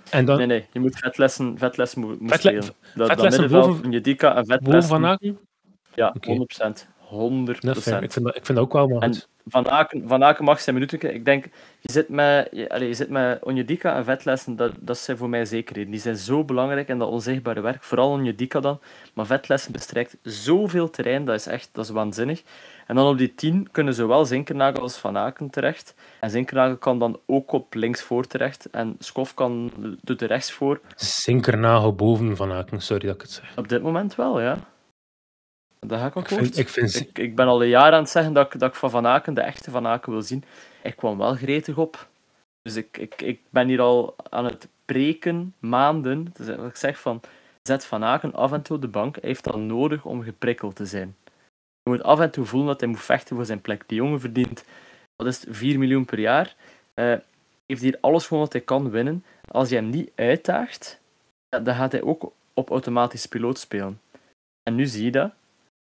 En 0.10 0.26
dan 0.26 0.38
Nee, 0.38 0.48
nee, 0.48 0.66
je 0.72 0.80
moet 0.80 0.98
vetlessen, 0.98 1.58
vetlessen 1.58 2.02
moet, 2.02 2.20
moet 2.20 2.32
Vetle- 2.32 2.50
spelen. 2.52 2.76
Dat, 2.96 3.08
Vetlessen 3.08 3.50
boven- 3.50 3.72
boven, 3.74 3.92
Jedika 3.92 4.28
en 4.28 4.34
boven 4.46 4.60
vetlessen. 4.64 4.90
Van 4.90 5.06
Aken. 5.06 5.38
Ja, 5.96 6.14
Oké. 6.16 6.30
100%. 6.30 6.88
100%. 7.10 7.64
Nee, 7.64 7.76
fair. 7.76 8.04
ik, 8.04 8.12
vind 8.12 8.26
dat, 8.26 8.36
ik 8.36 8.46
vind 8.46 8.58
dat 8.58 8.68
ook 8.68 8.74
wel 8.74 8.88
maar 8.88 9.02
En 9.02 9.14
goed. 9.14 9.28
Van 9.46 9.70
Aken, 9.70 10.08
Van 10.08 10.24
Aken 10.24 10.46
mag 10.46 10.60
zijn 10.62 10.76
minuten. 10.76 11.14
Ik 11.14 11.26
denk, 11.26 11.46
je 11.80 11.92
zit 11.92 12.10
met, 12.10 12.48
je, 12.52 12.70
allee, 12.70 12.88
je 12.88 12.94
zit 12.94 13.10
met 13.10 13.44
Onjedika 13.44 13.96
en 13.96 14.04
vetlessen, 14.04 14.56
dat, 14.56 14.72
dat 14.80 14.98
zijn 14.98 15.18
voor 15.18 15.30
mij 15.30 15.46
zekerheden. 15.46 15.92
Die 15.92 16.00
zijn 16.00 16.16
zo 16.16 16.44
belangrijk 16.44 16.88
in 16.88 16.98
dat 16.98 17.10
onzichtbare 17.10 17.62
werk. 17.62 17.84
Vooral 17.84 18.10
Onjedika 18.10 18.60
dan. 18.60 18.80
Maar 19.14 19.26
vetlessen 19.26 19.72
bestrijkt 19.72 20.18
zoveel 20.22 20.90
terrein, 20.90 21.26
dat 21.26 21.36
is 21.36 21.48
echt 21.48 21.70
dat 21.72 21.86
is 21.86 21.92
waanzinnig. 21.92 22.44
En 22.88 22.96
dan 22.96 23.08
op 23.08 23.18
die 23.18 23.36
10 23.36 23.68
kunnen 23.72 23.94
zowel 23.94 24.26
Zinkernagel 24.26 24.82
als 24.82 24.98
Van 24.98 25.18
Aken 25.18 25.50
terecht. 25.50 25.96
En 26.20 26.30
Zinkernagel 26.30 26.78
kan 26.78 27.00
dan 27.00 27.20
ook 27.26 27.52
op 27.52 27.74
links 27.74 28.02
voor 28.02 28.28
terecht. 28.28 28.70
En 28.70 28.96
Skof 29.00 29.34
kan, 29.34 29.72
doet 30.02 30.22
er 30.22 30.28
rechts 30.28 30.52
voor. 30.52 30.80
Zinkernagel 30.96 31.94
boven 31.94 32.36
Van 32.36 32.52
Aken, 32.52 32.82
sorry 32.82 33.06
dat 33.06 33.16
ik 33.16 33.22
het 33.22 33.32
zeg. 33.32 33.58
Op 33.58 33.68
dit 33.70 33.82
moment 33.82 34.16
wel, 34.16 34.42
ja. 34.42 34.58
Dat 35.88 36.00
ga 36.00 36.06
ik 36.06 36.16
Ik 36.16 36.18
akkoord. 36.18 36.42
vind, 36.42 36.58
ik 36.58 36.70
vind 36.70 37.00
Ik, 37.00 37.18
ik 37.18 37.36
ben 37.36 37.48
al 37.48 37.62
een 37.62 37.68
jaar 37.70 37.92
aan 37.94 38.02
het 38.02 38.10
zeggen 38.10 38.34
dat 38.34 38.54
ik, 38.54 38.60
dat 38.60 38.70
ik 38.70 38.76
van 38.76 38.90
Van 38.90 39.08
Aken, 39.08 39.34
de 39.34 39.42
echte 39.42 39.72
Van 39.72 39.88
Aken, 39.88 40.12
wil 40.12 40.22
zien. 40.22 40.44
Ik 40.84 40.96
kwam 40.96 41.18
wel 41.18 41.36
gretig 41.36 41.78
op. 41.78 42.08
Dus 42.62 42.76
ik, 42.76 42.98
ik, 42.98 43.22
ik 43.22 43.40
ben 43.50 43.68
hier 43.68 43.82
al 43.82 44.16
aan 44.30 44.46
het 44.46 44.68
preken, 44.86 45.54
maanden. 45.60 46.34
Dus 46.34 46.48
ik 46.48 46.76
zeg 46.76 47.00
van, 47.00 47.22
zet 47.64 47.86
Van 47.86 48.04
Aken 48.04 48.34
af 48.34 48.52
en 48.52 48.62
toe 48.62 48.80
de 48.80 48.88
bank. 48.88 49.16
Hij 49.16 49.30
heeft 49.30 49.44
dat 49.44 49.56
nodig 49.56 50.06
om 50.06 50.24
geprikkeld 50.24 50.76
te 50.76 50.86
zijn. 50.86 51.16
Je 51.84 51.90
moet 51.90 52.04
af 52.04 52.20
en 52.20 52.32
toe 52.32 52.46
voelen 52.46 52.68
dat 52.68 52.80
hij 52.80 52.90
moet 52.90 53.02
vechten 53.02 53.36
voor 53.36 53.46
zijn 53.46 53.62
plek. 53.62 53.84
Die 53.88 53.98
jongen 53.98 54.20
verdient, 54.20 54.66
wat 55.16 55.28
is 55.28 55.42
het, 55.42 55.56
4 55.56 55.80
miljoen 55.80 56.06
per 56.06 56.20
jaar. 56.20 56.56
Eh, 56.94 57.16
heeft 57.66 57.82
hier 57.82 57.98
alles 58.02 58.28
gewoon 58.28 58.44
wat 58.44 58.54
hij 58.54 58.62
kan 58.62 58.90
winnen. 58.90 59.24
Als 59.48 59.70
je 59.70 59.76
hem 59.76 59.90
niet 59.90 60.12
uitdaagt, 60.16 61.00
dan 61.50 61.76
gaat 61.76 61.92
hij 61.92 62.02
ook 62.02 62.32
op 62.54 62.70
automatisch 62.70 63.26
piloot 63.26 63.60
spelen. 63.60 64.00
En 64.64 64.76
nu 64.76 64.86
zie 64.86 65.04
je 65.04 65.12
dat. 65.12 65.32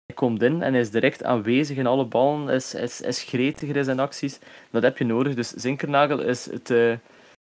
Hij 0.06 0.14
komt 0.14 0.42
in 0.42 0.62
en 0.62 0.72
hij 0.72 0.80
is 0.80 0.90
direct 0.90 1.24
aanwezig 1.24 1.76
in 1.76 1.86
alle 1.86 2.04
ballen, 2.04 2.48
is, 2.48 2.74
is, 2.74 3.00
is 3.00 3.22
gretiger 3.22 3.76
in 3.76 3.84
zijn 3.84 4.00
acties. 4.00 4.38
Dat 4.70 4.82
heb 4.82 4.98
je 4.98 5.04
nodig. 5.04 5.34
Dus 5.34 5.48
Zinkernagel 5.50 6.20
is, 6.20 6.50
het, 6.50 6.70
eh, 6.70 6.92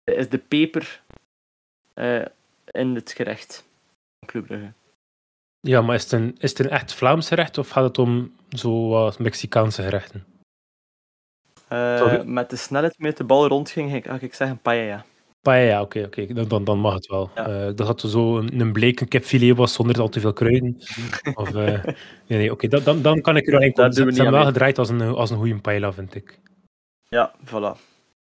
is 0.03 0.29
de 0.29 0.38
peper 0.38 1.01
eh, 1.93 2.25
in 2.72 2.96
het 2.96 3.12
gerecht 3.12 3.65
van 4.20 4.27
Club 4.27 4.46
Brugge. 4.46 4.72
Ja, 5.60 5.82
maar 5.82 5.96
is 5.96 6.03
het, 6.03 6.12
een, 6.12 6.36
is 6.38 6.50
het 6.50 6.60
een 6.60 6.70
echt 6.70 6.93
Vlaams 6.93 7.27
gerecht 7.27 7.58
of 7.58 7.70
gaat 7.70 7.84
het 7.84 7.98
om 7.98 8.36
zo 8.50 8.88
wat 8.88 9.20
Mexicaanse 9.20 9.82
gerechten? 9.82 10.25
Eh, 11.67 12.24
met 12.24 12.50
de 12.50 12.55
snelheid 12.55 13.00
met 13.00 13.17
de 13.17 13.24
bal 13.24 13.48
rondging, 13.48 13.89
ging 13.89 14.05
ik, 14.05 14.12
ga 14.12 14.20
ik 14.20 14.34
zeggen 14.34 14.58
paella. 14.58 15.05
Paella, 15.43 15.81
oké, 15.81 16.03
oké, 16.03 16.25
dan, 16.33 16.47
dan, 16.47 16.63
dan 16.63 16.79
mag 16.79 16.93
het 16.93 17.07
wel. 17.07 17.31
Ja. 17.35 17.47
Eh, 17.47 17.75
dat 17.75 17.88
het 17.88 18.01
zo 18.01 18.38
een, 18.38 18.59
een 18.59 18.73
bleke 18.73 19.05
kipfilet 19.05 19.57
was 19.57 19.73
zonder 19.73 20.01
al 20.01 20.09
te 20.09 20.19
veel 20.19 20.33
kruiden. 20.33 20.77
of, 21.33 21.55
eh, 21.55 21.83
nee, 22.27 22.38
nee, 22.38 22.51
oké, 22.51 22.67
dan, 22.67 22.83
dan, 22.83 23.01
dan 23.01 23.21
kan 23.21 23.38
ik 23.38 23.45
er 23.45 23.51
wel 23.51 23.62
in 23.62 23.73
komen. 23.73 23.93
Ze 23.93 24.03
hebben 24.03 24.31
wel 24.31 24.45
gedraaid 24.45 24.77
als 24.77 24.89
een, 24.89 25.01
als 25.01 25.29
een 25.29 25.38
goede 25.38 25.55
paella, 25.55 25.93
vind 25.93 26.15
ik. 26.15 26.39
Ja, 27.09 27.33
voilà. 27.45 27.79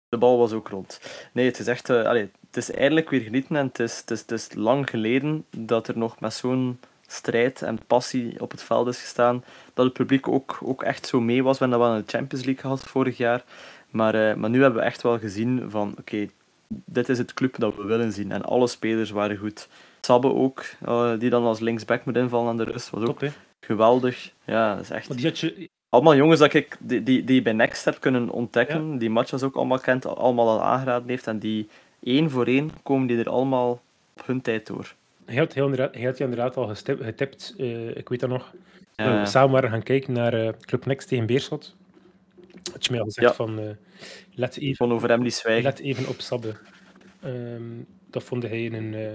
De 0.09 0.17
bal 0.17 0.37
was 0.37 0.51
ook 0.51 0.67
rond. 0.67 1.01
Nee, 1.33 1.45
het 1.45 1.59
is 1.59 1.67
echt... 1.67 1.89
allee, 1.89 2.31
het 2.47 2.57
is 2.57 2.71
eindelijk 2.71 3.09
weer 3.09 3.21
genieten 3.21 3.55
en 3.55 3.65
het 3.65 3.79
is, 3.79 3.97
het, 3.97 4.11
is, 4.11 4.21
het 4.21 4.31
is 4.31 4.53
lang 4.53 4.89
geleden 4.89 5.45
dat 5.57 5.87
er 5.87 5.97
nog 5.97 6.19
met 6.19 6.33
zo'n 6.33 6.79
strijd 7.07 7.61
en 7.61 7.79
passie 7.87 8.41
op 8.41 8.51
het 8.51 8.63
veld 8.63 8.87
is 8.87 8.99
gestaan. 8.99 9.43
Dat 9.73 9.85
het 9.85 9.93
publiek 9.93 10.27
ook, 10.27 10.59
ook 10.63 10.83
echt 10.83 11.07
zo 11.07 11.21
mee 11.21 11.43
was. 11.43 11.57
We 11.57 11.65
hebben 11.65 11.79
dat 11.79 11.87
wel 11.87 11.97
in 11.97 12.03
de 12.05 12.17
Champions 12.17 12.45
League 12.45 12.63
gehad 12.63 12.83
vorig 12.83 13.17
jaar. 13.17 13.43
Maar, 13.89 14.15
uh, 14.15 14.33
maar 14.33 14.49
nu 14.49 14.61
hebben 14.61 14.79
we 14.79 14.85
echt 14.85 15.01
wel 15.01 15.19
gezien 15.19 15.69
van 15.69 15.95
oké, 15.99 16.27
dit 16.67 17.09
is 17.09 17.17
het 17.17 17.33
club 17.33 17.55
dat 17.57 17.75
we 17.75 17.83
willen 17.83 18.11
zien. 18.11 18.31
En 18.31 18.43
alle 18.43 18.67
spelers 18.67 19.11
waren 19.11 19.37
goed. 19.37 19.67
Sabbe 20.01 20.33
ook, 20.33 20.65
uh, 20.87 21.19
die 21.19 21.29
dan 21.29 21.43
als 21.43 21.59
linksback 21.59 22.05
moet 22.05 22.15
invallen 22.15 22.49
aan 22.49 22.57
de 22.57 22.63
rust, 22.63 22.89
was 22.89 23.03
ook 23.03 23.19
Top, 23.19 23.31
geweldig. 23.59 24.31
Ja, 24.45 24.75
dat 24.75 24.83
is 24.83 24.89
echt... 24.89 25.15
die 25.15 25.25
had 25.25 25.39
je... 25.39 25.69
Allemaal 25.89 26.15
jongens 26.15 26.39
dat 26.39 26.53
ik, 26.53 26.77
die, 26.79 27.03
die, 27.03 27.23
die 27.23 27.41
bij 27.41 27.53
Next 27.53 27.85
heb 27.85 27.99
kunnen 27.99 28.29
ontdekken, 28.29 28.91
ja. 28.91 28.97
die 28.97 29.09
matches 29.09 29.43
ook 29.43 29.55
allemaal 29.55 29.79
kent, 29.79 30.05
allemaal 30.05 30.49
al 30.49 30.63
aangeraden 30.63 31.09
heeft. 31.09 31.27
En 31.27 31.39
die 31.39 31.67
één 32.03 32.29
voor 32.29 32.45
één 32.45 32.71
komen 32.83 33.07
die 33.07 33.17
er 33.17 33.29
allemaal 33.29 33.81
op 34.17 34.25
hun 34.25 34.41
tijd 34.41 34.67
door. 34.67 34.93
Hij 35.25 35.35
had, 35.35 35.53
hij 35.53 36.03
had 36.03 36.17
je 36.17 36.23
inderdaad 36.23 36.57
al 36.57 36.75
getipt, 36.75 37.53
uh, 37.57 37.97
ik 37.97 38.09
weet 38.09 38.19
dat 38.19 38.29
nog. 38.29 38.53
We 38.95 39.21
samen 39.23 39.51
waren 39.51 39.69
gaan 39.69 39.83
kijken 39.83 40.13
naar 40.13 40.33
uh, 40.33 40.49
Club 40.59 40.85
Next 40.85 41.07
tegen 41.07 41.25
Beerschot. 41.25 41.75
Had 42.71 42.85
je 42.85 42.91
mij 42.91 42.99
al 42.99 43.05
gezegd 43.05 43.27
ja. 43.27 43.33
van, 43.33 43.59
uh, 43.59 43.69
let, 44.33 44.57
even, 44.57 44.91
over 44.91 45.09
hem 45.09 45.21
niet 45.21 45.33
zwijgen. 45.33 45.63
let 45.63 45.79
even 45.79 46.07
op 46.07 46.19
Sabbe. 46.21 46.55
Um, 47.25 47.87
dat 48.09 48.23
vond 48.23 48.43
hij 48.43 48.65
een, 48.65 48.93
uh, 48.93 49.11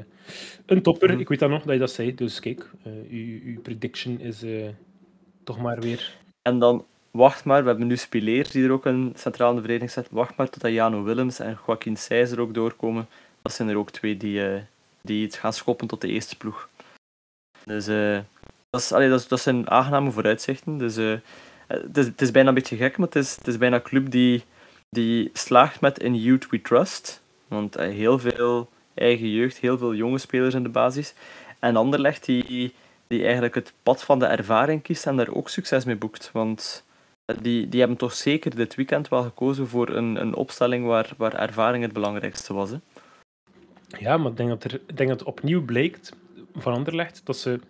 een 0.66 0.82
topper. 0.82 1.12
Mm. 1.12 1.20
Ik 1.20 1.28
weet 1.28 1.38
dat 1.38 1.50
nog 1.50 1.62
dat 1.62 1.72
je 1.72 1.78
dat 1.78 1.90
zei. 1.90 2.14
Dus 2.14 2.40
kijk, 2.40 2.70
uh, 2.86 3.44
uw, 3.44 3.60
prediction 3.60 4.20
is 4.20 4.44
toch 5.44 5.58
maar 5.58 5.80
weer. 5.80 6.16
En 6.42 6.58
dan 6.58 6.84
wacht 7.10 7.44
maar, 7.44 7.62
we 7.62 7.68
hebben 7.68 7.86
nu 7.86 7.96
Spileer 7.96 8.50
die 8.50 8.64
er 8.64 8.70
ook 8.70 8.84
een 8.84 9.12
de 9.14 9.30
vereniging 9.34 9.90
zet. 9.90 10.08
Wacht 10.10 10.36
maar 10.36 10.50
tot 10.50 10.72
Jano 10.72 11.02
Willems 11.02 11.38
en 11.38 11.58
Joaquin 11.66 11.96
Seijs 11.96 12.30
er 12.30 12.40
ook 12.40 12.54
doorkomen. 12.54 13.08
Dat 13.42 13.52
zijn 13.52 13.68
er 13.68 13.76
ook 13.76 13.90
twee 13.90 14.16
die, 14.16 14.42
die 15.02 15.24
het 15.24 15.36
gaan 15.36 15.52
schoppen 15.52 15.86
tot 15.86 16.00
de 16.00 16.08
eerste 16.08 16.36
ploeg. 16.36 16.68
Dus 17.64 17.84
dat, 18.70 18.80
is, 18.80 18.92
allee, 18.92 19.08
dat, 19.08 19.20
is, 19.20 19.28
dat 19.28 19.40
zijn 19.40 19.70
aangename 19.70 20.10
vooruitzichten. 20.10 20.78
Dus 20.78 21.20
het 21.70 21.96
is, 21.96 22.06
het, 22.06 22.20
is, 22.20 22.30
bijna 22.30 22.48
een 22.48 22.54
beetje 22.54 22.76
gek, 22.76 22.96
maar 22.96 23.06
het 23.06 23.16
is, 23.16 23.36
het 23.36 23.46
is 23.46 23.58
bijna 23.58 23.76
een 23.76 23.82
club 23.82 24.10
die, 24.10 24.44
die 24.90 25.30
slaagt 25.32 25.80
met 25.80 25.98
In 25.98 26.14
Youth 26.14 26.50
We 26.50 26.62
Trust. 26.62 27.22
Want 27.48 27.74
heel 27.74 28.18
veel 28.18 28.68
eigen 28.94 29.30
jeugd, 29.30 29.58
heel 29.58 29.78
veel 29.78 29.94
jonge 29.94 30.18
spelers 30.18 30.54
in 30.54 30.62
de 30.62 30.68
basis. 30.68 31.14
En 31.58 31.76
Anderlecht 31.76 32.24
die, 32.24 32.74
die 33.06 33.22
eigenlijk 33.22 33.54
het 33.54 33.72
pad 33.82 34.04
van 34.04 34.18
de 34.18 34.26
ervaring 34.26 34.82
kiest 34.82 35.06
en 35.06 35.16
daar 35.16 35.34
ook 35.34 35.48
succes 35.48 35.84
mee 35.84 35.96
boekt. 35.96 36.30
Want 36.32 36.84
die, 37.40 37.68
die 37.68 37.80
hebben 37.80 37.98
toch 37.98 38.14
zeker 38.14 38.56
dit 38.56 38.74
weekend 38.74 39.08
wel 39.08 39.22
gekozen 39.22 39.68
voor 39.68 39.88
een, 39.88 40.20
een 40.20 40.34
opstelling 40.34 40.86
waar, 40.86 41.12
waar 41.16 41.34
ervaring 41.34 41.84
het 41.84 41.92
belangrijkste 41.92 42.54
was. 42.54 42.70
Hè? 42.70 42.76
Ja, 43.98 44.16
maar 44.16 44.30
ik 44.30 44.36
denk 44.36 44.48
dat, 44.48 44.64
er, 44.64 44.80
denk 44.94 45.08
dat 45.08 45.22
opnieuw 45.22 45.64
blijkt 45.64 46.12
van 46.54 46.72
Anderlecht 46.72 47.20
dat 47.24 47.36
ze... 47.36 47.60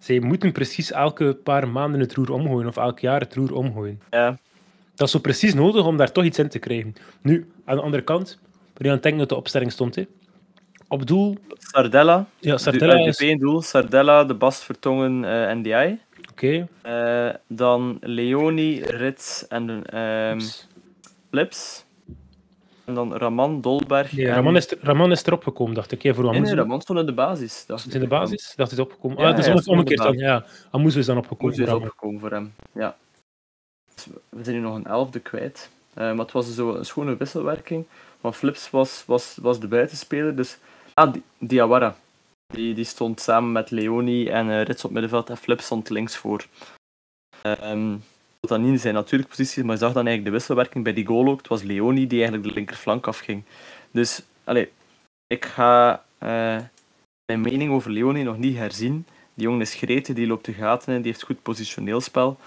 Zij 0.00 0.20
moeten 0.20 0.52
precies 0.52 0.92
elke 0.92 1.38
paar 1.44 1.68
maanden 1.68 2.00
het 2.00 2.14
roer 2.14 2.32
omgooien 2.32 2.68
of 2.68 2.76
elk 2.76 2.98
jaar 2.98 3.20
het 3.20 3.34
roer 3.34 3.54
omgooien. 3.54 4.00
Ja. 4.10 4.38
Dat 4.94 5.06
is 5.06 5.14
zo 5.14 5.20
precies 5.20 5.54
nodig 5.54 5.84
om 5.84 5.96
daar 5.96 6.12
toch 6.12 6.24
iets 6.24 6.38
in 6.38 6.48
te 6.48 6.58
krijgen. 6.58 6.94
Nu, 7.22 7.50
aan 7.64 7.76
de 7.76 7.82
andere 7.82 8.02
kant, 8.02 8.38
ben 8.42 8.72
je 8.76 8.88
aan 8.88 8.94
het 8.94 9.02
denken 9.02 9.20
dat 9.20 9.28
de 9.28 9.36
opstelling 9.36 9.72
stond. 9.72 9.94
Hè? 9.94 10.06
Op 10.88 11.06
doel? 11.06 11.36
Sardella. 11.58 12.26
Ja, 12.38 12.58
Sardella 12.58 12.94
de, 12.94 13.26
is... 13.26 13.38
doel. 13.38 13.62
Sardella, 13.62 14.24
de 14.24 14.34
Bast 14.34 14.62
Vertongen, 14.62 15.22
uh, 15.22 15.52
NDI. 15.52 15.98
Oké. 16.30 16.66
Okay. 16.82 17.28
Uh, 17.28 17.34
dan 17.46 17.98
Leoni, 18.00 18.82
Rits 18.82 19.48
en 19.48 19.98
um, 19.98 20.40
Flips. 21.30 21.84
En 22.90 22.96
dan 22.96 23.16
Raman, 23.16 23.60
Dolberg. 23.60 24.18
En... 24.18 24.26
Raman, 24.26 24.56
is, 24.56 24.68
Raman 24.80 25.10
is 25.10 25.24
erop 25.24 25.42
gekomen, 25.42 25.74
dacht 25.74 25.92
ik. 25.92 26.14
voor 26.14 26.30
nee, 26.30 26.40
nee, 26.40 26.54
Raman 26.54 26.80
stond 26.80 26.98
in 26.98 27.06
de 27.06 27.12
basis. 27.12 27.64
Dacht 27.66 27.80
stond 27.80 27.94
in 27.94 28.00
de 28.00 28.06
basis? 28.06 28.52
Hij 28.56 28.66
is 28.70 28.78
opgekomen. 28.78 29.18
Ja, 29.18 29.28
ah, 29.28 29.36
dat 29.36 29.46
is 29.46 29.68
omgekeerd 29.68 30.02
dan. 30.02 30.16
Ja, 30.16 30.44
Amuzu 30.70 30.98
is 30.98 31.06
dan 31.06 31.16
opgekomen. 31.16 31.54
Amuzu 31.54 31.70
is 31.70 31.78
opgekomen 31.78 32.20
voor 32.20 32.30
hem, 32.30 32.54
ja. 32.72 32.96
We 34.28 34.44
zijn 34.44 34.56
nu 34.56 34.62
nog 34.62 34.74
een 34.74 34.86
elfde 34.86 35.20
kwijt. 35.20 35.70
Uh, 35.90 36.04
maar 36.04 36.24
het 36.24 36.32
was 36.32 36.54
zo 36.54 36.74
een 36.74 36.84
schone 36.84 37.16
wisselwerking. 37.16 37.86
Want 38.20 38.36
Flips 38.36 38.70
was, 38.70 39.02
was, 39.06 39.38
was 39.40 39.60
de 39.60 39.66
buitenspeler, 39.66 40.36
dus 40.36 40.58
Ah, 40.94 41.14
Diawara. 41.38 41.96
Die, 42.46 42.74
die 42.74 42.84
stond 42.84 43.20
samen 43.20 43.52
met 43.52 43.70
Leoni 43.70 44.28
en 44.28 44.48
uh, 44.48 44.62
Rits 44.62 44.84
op 44.84 44.90
middenveld 44.90 45.30
en 45.30 45.36
Flip 45.36 45.60
stond 45.60 45.90
links 45.90 46.16
voor. 46.16 46.46
Um, 47.62 47.90
dat 47.92 48.02
dan 48.48 48.62
niet 48.62 48.72
in 48.72 48.78
zijn 48.78 48.94
natuurlijke 48.94 49.36
positie, 49.36 49.64
maar 49.64 49.74
je 49.74 49.80
zag 49.80 49.92
dan 49.92 50.06
eigenlijk 50.06 50.24
de 50.24 50.38
wisselwerking 50.38 50.84
bij 50.84 50.92
die 50.92 51.06
goal 51.06 51.28
ook. 51.28 51.38
Het 51.38 51.48
was 51.48 51.62
Leoni 51.62 52.06
die 52.06 52.18
eigenlijk 52.18 52.48
de 52.48 52.54
linkerflank 52.54 53.06
afging. 53.06 53.42
Dus, 53.90 54.22
allez, 54.44 54.68
ik 55.26 55.44
ga 55.44 56.04
uh, 56.22 56.28
mijn 57.24 57.40
mening 57.40 57.72
over 57.72 57.90
Leoni 57.90 58.22
nog 58.22 58.38
niet 58.38 58.56
herzien. 58.56 59.06
Die 59.34 59.46
jongen 59.46 59.60
is 59.60 59.74
gretig, 59.74 60.14
die 60.14 60.26
loopt 60.26 60.44
de 60.44 60.52
gaten 60.52 60.94
in, 60.94 61.02
die 61.02 61.10
heeft 61.10 61.24
goed 61.24 61.42
positioneel 61.42 62.00
spel. 62.00 62.38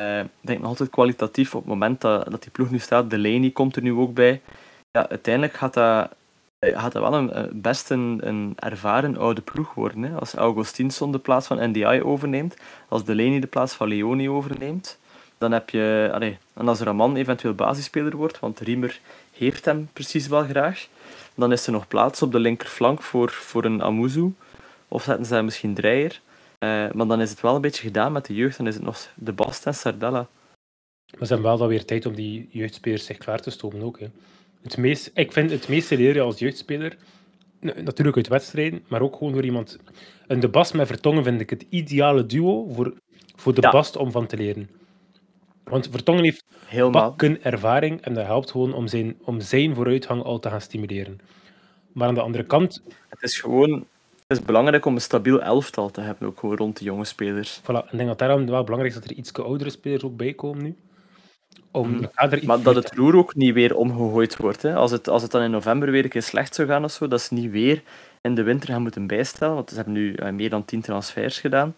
Uh, 0.00 0.20
ik 0.20 0.28
denk 0.40 0.58
nog 0.58 0.68
altijd 0.68 0.90
kwalitatief 0.90 1.54
op 1.54 1.60
het 1.60 1.70
moment 1.70 2.00
dat, 2.00 2.30
dat 2.30 2.42
die 2.42 2.50
ploeg 2.50 2.70
nu 2.70 2.78
staat. 2.78 3.10
Delaney 3.10 3.50
komt 3.50 3.76
er 3.76 3.82
nu 3.82 3.92
ook 3.92 4.14
bij. 4.14 4.40
Ja, 4.90 5.08
uiteindelijk 5.08 5.54
gaat 5.54 5.74
dat 5.74 6.10
gaat 6.60 6.92
dat 6.92 7.02
wel 7.02 7.14
een, 7.14 7.60
best 7.60 7.90
een, 7.90 8.52
ervaren 8.56 9.16
oude 9.16 9.40
ploeg 9.40 9.74
worden. 9.74 10.02
Hè? 10.02 10.18
Als 10.18 10.34
Augustinsson 10.34 11.12
de 11.12 11.18
plaats 11.18 11.46
van 11.46 11.70
NDI 11.70 12.02
overneemt, 12.02 12.56
als 12.88 13.04
Delaney 13.04 13.40
de 13.40 13.46
plaats 13.46 13.74
van 13.74 13.88
Leoni 13.88 14.28
overneemt, 14.28 14.98
dan 15.38 15.52
heb 15.52 15.70
je... 15.70 16.10
Allez, 16.12 16.36
en 16.54 16.68
als 16.68 16.80
Raman 16.80 17.16
eventueel 17.16 17.54
basisspeler 17.54 18.16
wordt, 18.16 18.40
want 18.40 18.60
Riemer 18.60 19.00
heeft 19.32 19.64
hem 19.64 19.88
precies 19.92 20.26
wel 20.26 20.44
graag, 20.44 20.86
dan 21.34 21.52
is 21.52 21.66
er 21.66 21.72
nog 21.72 21.88
plaats 21.88 22.22
op 22.22 22.32
de 22.32 22.38
linkerflank 22.38 23.02
voor, 23.02 23.30
voor 23.30 23.64
een 23.64 23.82
Amuzu. 23.82 24.32
Of 24.88 25.02
zetten 25.02 25.26
ze 25.26 25.42
misschien 25.42 25.74
Dreyer. 25.74 26.20
Uh, 26.58 26.92
maar 26.92 27.06
dan 27.06 27.20
is 27.20 27.30
het 27.30 27.40
wel 27.40 27.54
een 27.54 27.60
beetje 27.60 27.82
gedaan 27.82 28.12
met 28.12 28.26
de 28.26 28.34
jeugd. 28.34 28.56
Dan 28.56 28.66
is 28.66 28.74
het 28.74 28.84
nog 28.84 29.08
de 29.14 29.32
Bast 29.32 29.66
en 29.66 29.74
Sardella. 29.74 30.28
Maar 31.18 31.26
ze 31.26 31.32
hebben 31.34 31.58
wel 31.58 31.68
weer 31.68 31.84
tijd 31.84 32.06
om 32.06 32.14
die 32.14 32.48
jeugdspelers 32.50 33.04
zich 33.04 33.16
klaar 33.16 33.40
te 33.40 33.50
stomen 33.50 33.82
ook. 33.82 33.98
Hè. 33.98 34.06
Het 34.62 34.76
meest, 34.76 35.10
ik 35.14 35.32
vind 35.32 35.50
het 35.50 35.68
meeste 35.68 35.96
leren 35.96 36.24
als 36.24 36.38
jeugdspeler, 36.38 36.96
natuurlijk 37.60 38.16
uit 38.16 38.28
wedstrijden, 38.28 38.84
maar 38.88 39.00
ook 39.00 39.16
gewoon 39.16 39.32
door 39.32 39.44
iemand. 39.44 39.78
Een 40.26 40.40
de 40.40 40.48
Bast 40.48 40.74
met 40.74 40.86
Vertongen 40.86 41.24
vind 41.24 41.40
ik 41.40 41.50
het 41.50 41.66
ideale 41.68 42.26
duo 42.26 42.68
voor, 42.72 42.94
voor 43.36 43.54
de 43.54 43.60
ja. 43.60 43.70
Bast 43.70 43.96
om 43.96 44.10
van 44.10 44.26
te 44.26 44.36
leren. 44.36 44.70
Want 45.64 45.88
Vertongen 45.90 46.24
heeft 46.24 46.44
Helemaal. 46.66 47.08
bakken 47.08 47.42
ervaring 47.42 48.00
en 48.00 48.14
dat 48.14 48.26
helpt 48.26 48.50
gewoon 48.50 48.74
om 48.74 48.86
zijn, 48.86 49.16
om 49.24 49.40
zijn 49.40 49.74
vooruitgang 49.74 50.22
al 50.22 50.38
te 50.38 50.48
gaan 50.48 50.60
stimuleren. 50.60 51.20
Maar 51.92 52.08
aan 52.08 52.14
de 52.14 52.20
andere 52.20 52.44
kant... 52.44 52.82
Het 53.08 53.22
is 53.22 53.40
gewoon 53.40 53.86
het 54.26 54.38
is 54.38 54.44
belangrijk 54.44 54.84
om 54.84 54.94
een 54.94 55.00
stabiel 55.00 55.42
elftal 55.42 55.90
te 55.90 56.00
hebben, 56.00 56.28
ook 56.28 56.38
gewoon 56.38 56.56
rond 56.56 56.78
de 56.78 56.84
jonge 56.84 57.04
spelers. 57.04 57.60
Voilà. 57.60 57.84
Ik 57.90 57.90
denk 57.90 58.08
dat 58.08 58.18
daarom 58.18 58.46
wel 58.46 58.64
belangrijk 58.64 58.94
is 58.94 59.00
dat 59.00 59.10
er 59.10 59.16
iets 59.16 59.32
oudere 59.32 59.70
spelers 59.70 60.02
ook 60.02 60.16
bij 60.16 60.32
komen 60.32 60.62
nu. 60.62 60.76
Om 61.70 61.90
mhm. 61.90 62.46
maar 62.46 62.62
dat 62.62 62.74
het 62.74 62.94
roer 62.94 63.16
ook 63.16 63.34
niet 63.34 63.54
weer 63.54 63.76
omgegooid 63.76 64.36
wordt. 64.36 64.62
Hè. 64.62 64.74
Als, 64.74 64.90
het, 64.90 65.08
als 65.08 65.22
het 65.22 65.30
dan 65.30 65.42
in 65.42 65.50
november 65.50 65.90
weer 65.90 66.04
een 66.04 66.10
keer 66.10 66.22
slecht 66.22 66.54
zou 66.54 66.68
gaan 66.68 66.84
of 66.84 66.90
zo, 66.90 67.08
dat 67.08 67.20
is 67.20 67.30
niet 67.30 67.50
weer 67.50 67.82
in 68.20 68.34
de 68.34 68.42
winter 68.42 68.68
gaan 68.68 68.82
moeten 68.82 69.06
bijstellen. 69.06 69.54
Want 69.54 69.68
ze 69.68 69.74
hebben 69.74 69.92
nu 69.94 70.16
uh, 70.16 70.30
meer 70.30 70.50
dan 70.50 70.64
10 70.64 70.80
transfers 70.80 71.40
gedaan. 71.40 71.74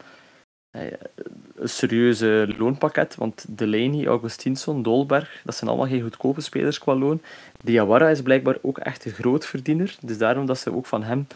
Serieuze 1.62 2.54
loonpakket, 2.58 3.14
want 3.14 3.44
Delaney, 3.48 4.06
Augustinsson, 4.06 4.82
Dolberg, 4.82 5.40
dat 5.44 5.54
zijn 5.54 5.70
allemaal 5.70 5.88
geen 5.88 6.02
goedkope 6.02 6.40
spelers 6.40 6.78
qua 6.78 6.94
loon. 6.94 7.22
Diawara 7.62 8.08
is 8.08 8.22
blijkbaar 8.22 8.56
ook 8.62 8.78
echt 8.78 9.04
een 9.04 9.12
groot 9.12 9.46
verdiener, 9.46 9.96
dus 10.00 10.18
daarom 10.18 10.46
dat 10.46 10.58
ze 10.58 10.74
ook 10.74 10.86
van 10.86 11.02
hem 11.02 11.26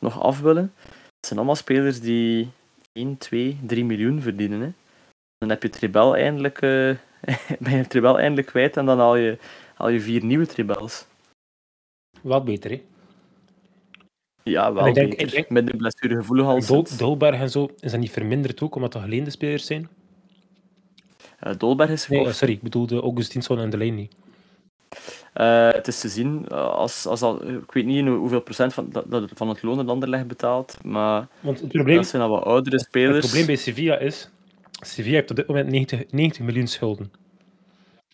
nog 0.00 0.20
af 0.20 0.40
willen. 0.40 0.72
Het 1.16 1.26
zijn 1.26 1.38
allemaal 1.38 1.56
spelers 1.56 2.00
die 2.00 2.50
1, 2.92 3.18
2, 3.18 3.58
3 3.66 3.84
miljoen 3.84 4.20
verdienen. 4.20 4.60
Hè. 4.60 4.70
Dan 5.38 5.48
heb 5.48 5.62
je 5.62 5.68
Tribel 5.70 6.16
eindelijk... 6.16 6.62
Uh, 6.62 6.96
ben 7.58 7.76
je 7.76 7.86
Tribel 7.86 8.18
eindelijk 8.18 8.46
kwijt 8.46 8.76
en 8.76 8.86
dan 8.86 8.98
haal 8.98 9.16
je, 9.16 9.38
haal 9.74 9.88
je 9.88 10.00
vier 10.00 10.24
nieuwe 10.24 10.46
Tribels. 10.46 11.06
Wat 12.20 12.44
beter, 12.44 12.70
hè? 12.70 12.82
Ja, 14.42 14.72
wel 14.72 14.86
ik 14.86 14.94
denk. 14.94 15.14
Ik 15.14 15.30
denk, 15.30 15.50
Met 15.50 15.66
de 15.66 15.76
blessuregevoelig 15.76 16.46
al 16.46 16.66
Dol, 16.66 16.86
Dolberg 16.96 17.40
en 17.40 17.50
zo, 17.50 17.70
is 17.80 17.90
dat 17.90 18.00
niet 18.00 18.10
verminderd 18.10 18.62
ook, 18.62 18.74
omdat 18.74 18.92
dat 18.92 19.02
geleende 19.02 19.30
spelers 19.30 19.66
zijn? 19.66 19.88
Uh, 21.46 21.52
Dolberg 21.58 21.90
is 21.90 22.08
nee, 22.08 22.32
sorry, 22.32 22.54
ik 22.54 22.62
bedoelde 22.62 23.00
Augustinsson 23.00 23.58
en 23.58 23.70
Delaney. 23.70 24.08
Uh, 25.34 25.72
het 25.72 25.86
is 25.86 26.00
te 26.00 26.08
zien, 26.08 26.48
als, 26.48 27.06
als 27.06 27.22
al, 27.22 27.48
ik 27.48 27.72
weet 27.72 27.84
niet 27.84 28.06
hoeveel 28.06 28.40
procent 28.40 28.74
van, 28.74 28.90
dat, 29.08 29.30
van 29.34 29.48
het 29.48 29.62
loon 29.62 29.78
een 29.78 29.88
ander 29.88 30.08
legt 30.08 30.26
betaald, 30.26 30.78
maar 30.82 31.28
Want 31.40 31.60
het 31.60 31.68
probleem, 31.68 31.96
dat 31.96 32.06
zijn 32.06 32.22
al 32.22 32.28
wat 32.28 32.44
oudere 32.44 32.80
spelers. 32.80 33.16
Het 33.16 33.24
probleem 33.24 33.46
bij 33.46 33.56
Sevilla 33.56 33.98
is, 33.98 34.30
Sevilla 34.80 35.14
heeft 35.14 35.30
op 35.30 35.36
dit 35.36 35.46
moment 35.46 35.68
90, 35.68 36.10
90 36.10 36.44
miljoen 36.44 36.66
schulden. 36.66 37.12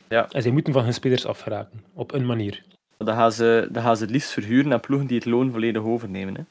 Ja. 0.09 0.28
En 0.30 0.42
zij 0.42 0.50
moeten 0.50 0.73
van 0.73 0.85
hun 0.85 0.95
spelers 0.95 1.26
afgeraken, 1.26 1.85
op 1.95 2.12
een 2.12 2.26
manier. 2.26 2.62
Dan 2.99 3.15
gaan 3.15 3.33
ze, 3.33 3.69
dan 3.71 3.83
gaan 3.83 3.97
ze 3.97 4.03
het 4.03 4.12
liefst 4.12 4.31
verhuren 4.31 4.73
aan 4.73 4.81
ploegen 4.81 5.07
die 5.07 5.17
het 5.17 5.26
loon 5.26 5.50
volledig 5.50 5.83
overnemen. 5.83 6.35
Hè? 6.35 6.43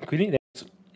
Ik 0.00 0.10
weet 0.10 0.20
niet, 0.20 0.38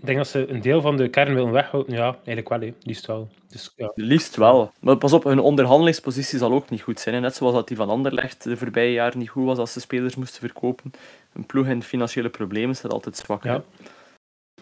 ik 0.03 0.09
denk 0.09 0.19
dat 0.19 0.29
ze 0.29 0.51
een 0.51 0.61
deel 0.61 0.81
van 0.81 0.97
de 0.97 1.09
kern 1.09 1.35
willen 1.35 1.53
weghouden. 1.53 1.95
Ja, 1.95 2.05
eigenlijk 2.15 2.49
wel, 2.49 2.61
hè. 2.61 2.75
liefst 2.83 3.07
wel. 3.07 3.29
Dus, 3.49 3.73
ja. 3.77 3.93
Liefst 3.95 4.37
wel. 4.37 4.73
Maar 4.81 4.97
pas 4.97 5.13
op, 5.13 5.25
hun 5.25 5.39
onderhandelingspositie 5.39 6.39
zal 6.39 6.53
ook 6.53 6.71
niet 6.71 6.83
goed 6.83 7.01
zijn. 7.01 7.15
Hè. 7.15 7.21
Net 7.21 7.35
zoals 7.35 7.55
dat 7.55 7.69
die 7.69 7.77
van 7.77 7.91
Anderlecht 7.91 8.43
de 8.43 8.57
voorbije 8.57 8.93
jaren 8.93 9.19
niet 9.19 9.29
goed 9.29 9.45
was 9.45 9.59
als 9.59 9.73
ze 9.73 9.81
spelers 9.81 10.17
moesten 10.17 10.41
verkopen. 10.41 10.91
Een 11.33 11.47
ploeg 11.47 11.67
in 11.67 11.83
financiële 11.83 12.29
problemen 12.29 12.77
staat 12.77 12.93
altijd 12.93 13.17
zwak. 13.17 13.45
Ja. 13.45 13.63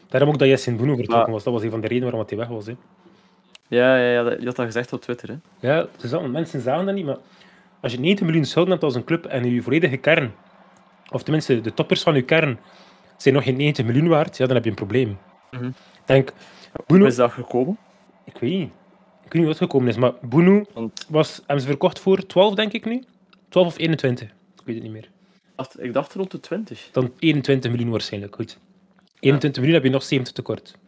Daarom 0.08 0.28
ook 0.28 0.38
dat 0.38 0.48
Jessin 0.48 0.76
Boeno 0.76 0.96
vertrokken 0.96 1.32
was. 1.32 1.44
Dat 1.44 1.52
was 1.52 1.62
een 1.62 1.70
van 1.70 1.80
de 1.80 1.86
redenen 1.86 2.10
waarom 2.10 2.28
hij 2.28 2.38
weg 2.38 2.48
was. 2.48 2.66
Hè. 2.66 2.76
Ja, 3.68 3.96
ja, 3.96 4.10
ja, 4.12 4.30
je 4.30 4.46
had 4.46 4.56
dat 4.56 4.66
gezegd 4.66 4.92
op 4.92 5.00
Twitter. 5.00 5.28
Hè? 5.28 5.36
Ja, 5.68 5.86
dus 5.96 6.10
dat, 6.10 6.28
mensen 6.28 6.60
zagen 6.60 6.86
dat 6.86 6.94
niet, 6.94 7.04
maar 7.04 7.18
als 7.80 7.92
je 7.92 7.98
90 7.98 8.26
miljoen 8.26 8.44
schulden 8.44 8.70
hebt 8.70 8.84
als 8.84 8.94
een 8.94 9.04
club 9.04 9.24
en 9.26 9.50
je 9.50 9.62
volledige 9.62 9.96
kern, 9.96 10.32
of 11.10 11.22
tenminste 11.22 11.60
de 11.60 11.74
toppers 11.74 12.02
van 12.02 12.14
je 12.14 12.22
kern, 12.22 12.58
zijn 13.16 13.34
nog 13.34 13.44
geen 13.44 13.56
90 13.56 13.84
miljoen 13.84 14.08
waard, 14.08 14.36
ja, 14.36 14.46
dan 14.46 14.54
heb 14.54 14.64
je 14.64 14.70
een 14.70 14.76
probleem. 14.76 15.18
Mhm. 15.50 15.70
Denk, 16.04 16.32
Hoe 16.86 17.06
is 17.06 17.16
dat 17.16 17.32
gekomen? 17.32 17.78
Ik 18.24 18.36
weet 18.40 18.50
niet. 18.50 18.70
Ik 19.24 19.32
weet 19.32 19.42
niet 19.42 19.44
wat 19.44 19.58
het 19.58 19.70
gekomen 19.70 19.88
is, 19.88 19.96
maar 19.96 20.12
Want 20.72 21.06
was, 21.08 21.36
hebben 21.36 21.60
ze 21.60 21.66
verkocht 21.66 21.98
voor 21.98 22.26
12, 22.26 22.54
denk 22.54 22.72
ik 22.72 22.84
nu? 22.84 23.04
12 23.48 23.66
of 23.66 23.78
21? 23.78 24.28
Ik 24.28 24.62
weet 24.64 24.74
het 24.74 24.84
niet 24.84 24.92
meer. 24.92 25.04
ik 25.04 25.56
dacht, 25.56 25.82
ik 25.82 25.92
dacht 25.92 26.14
rond 26.14 26.30
de 26.30 26.40
20. 26.40 26.88
Dan 26.92 27.12
21 27.18 27.70
miljoen 27.70 27.90
waarschijnlijk, 27.90 28.34
goed. 28.34 28.58
21 29.20 29.62
miljoen 29.62 29.80
heb 29.80 29.84
je 29.84 29.90
nog 29.90 30.02
70 30.02 30.34
tekort. 30.34 30.78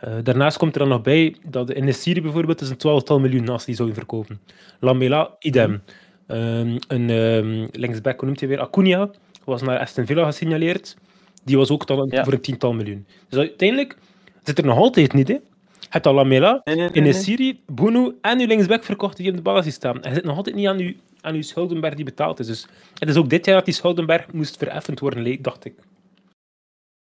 Eh, 0.00 0.12
daarnaast 0.22 0.56
komt 0.56 0.72
er 0.74 0.78
dan 0.80 0.88
nog 0.88 1.02
bij 1.02 1.34
dat 1.48 1.70
in 1.70 1.86
de 1.86 1.92
Syrië 1.92 2.22
bijvoorbeeld 2.22 2.60
is 2.60 2.70
een 2.70 2.76
12 2.76 3.08
miljoen 3.08 3.48
als 3.48 3.64
die 3.64 3.74
zouden 3.74 3.96
verkopen. 3.96 4.40
Lamela, 4.78 5.36
idem. 5.38 5.82
Ehm, 6.26 6.78
een 6.88 7.10
ehm, 7.10 7.66
linksback, 7.72 8.16
hoe 8.16 8.24
noemt 8.26 8.40
hij 8.40 8.48
weer? 8.48 8.60
Acuna 8.60 9.10
was 9.44 9.62
naar 9.62 9.78
Aston 9.78 10.06
Villa 10.06 10.24
gesignaleerd. 10.24 10.96
Die 11.44 11.56
was 11.56 11.70
ook 11.70 11.86
dan 11.86 12.08
Ja. 12.10 12.24
voor 12.24 12.32
een 12.32 12.40
tiental 12.40 12.72
miljoen. 12.72 13.06
Dus 13.28 13.38
uiteindelijk 13.38 13.96
zit 14.42 14.58
er 14.58 14.64
nog 14.64 14.76
altijd 14.76 15.12
niet, 15.12 15.28
hè? 15.28 15.34
Je 15.34 15.86
hebt 15.88 16.06
al 16.06 16.14
Lamela, 16.14 16.60
Nee, 16.64 16.76
nee, 16.76 16.84
nee, 16.84 16.94
in 16.94 17.04
de. 17.04 17.12
Syrië, 17.12 17.60
Boenu 17.66 18.12
en 18.20 18.40
uw 18.40 18.46
linksback 18.46 18.84
verkocht 18.84 19.16
die 19.16 19.30
op 19.30 19.36
de 19.36 19.42
basis 19.42 19.74
staan. 19.74 19.98
Hij 20.00 20.14
zit 20.14 20.24
nog 20.24 20.36
altijd 20.36 20.56
niet 20.56 20.66
aan 20.66 20.78
uw, 20.78 20.92
aan 21.20 21.34
uw 21.34 21.42
Schuldenberg 21.42 21.94
die 21.94 22.04
betaald 22.04 22.38
is. 22.38 22.46
Dus 22.46 22.66
het 22.98 23.08
is 23.08 23.16
ook 23.16 23.30
dit 23.30 23.44
jaar 23.44 23.54
dat 23.54 23.64
die 23.64 23.74
Schuldenberg 23.74 24.32
moest 24.32 24.56
vereffend 24.56 25.00
worden, 25.00 25.42
dacht 25.42 25.64
ik. 25.64 25.74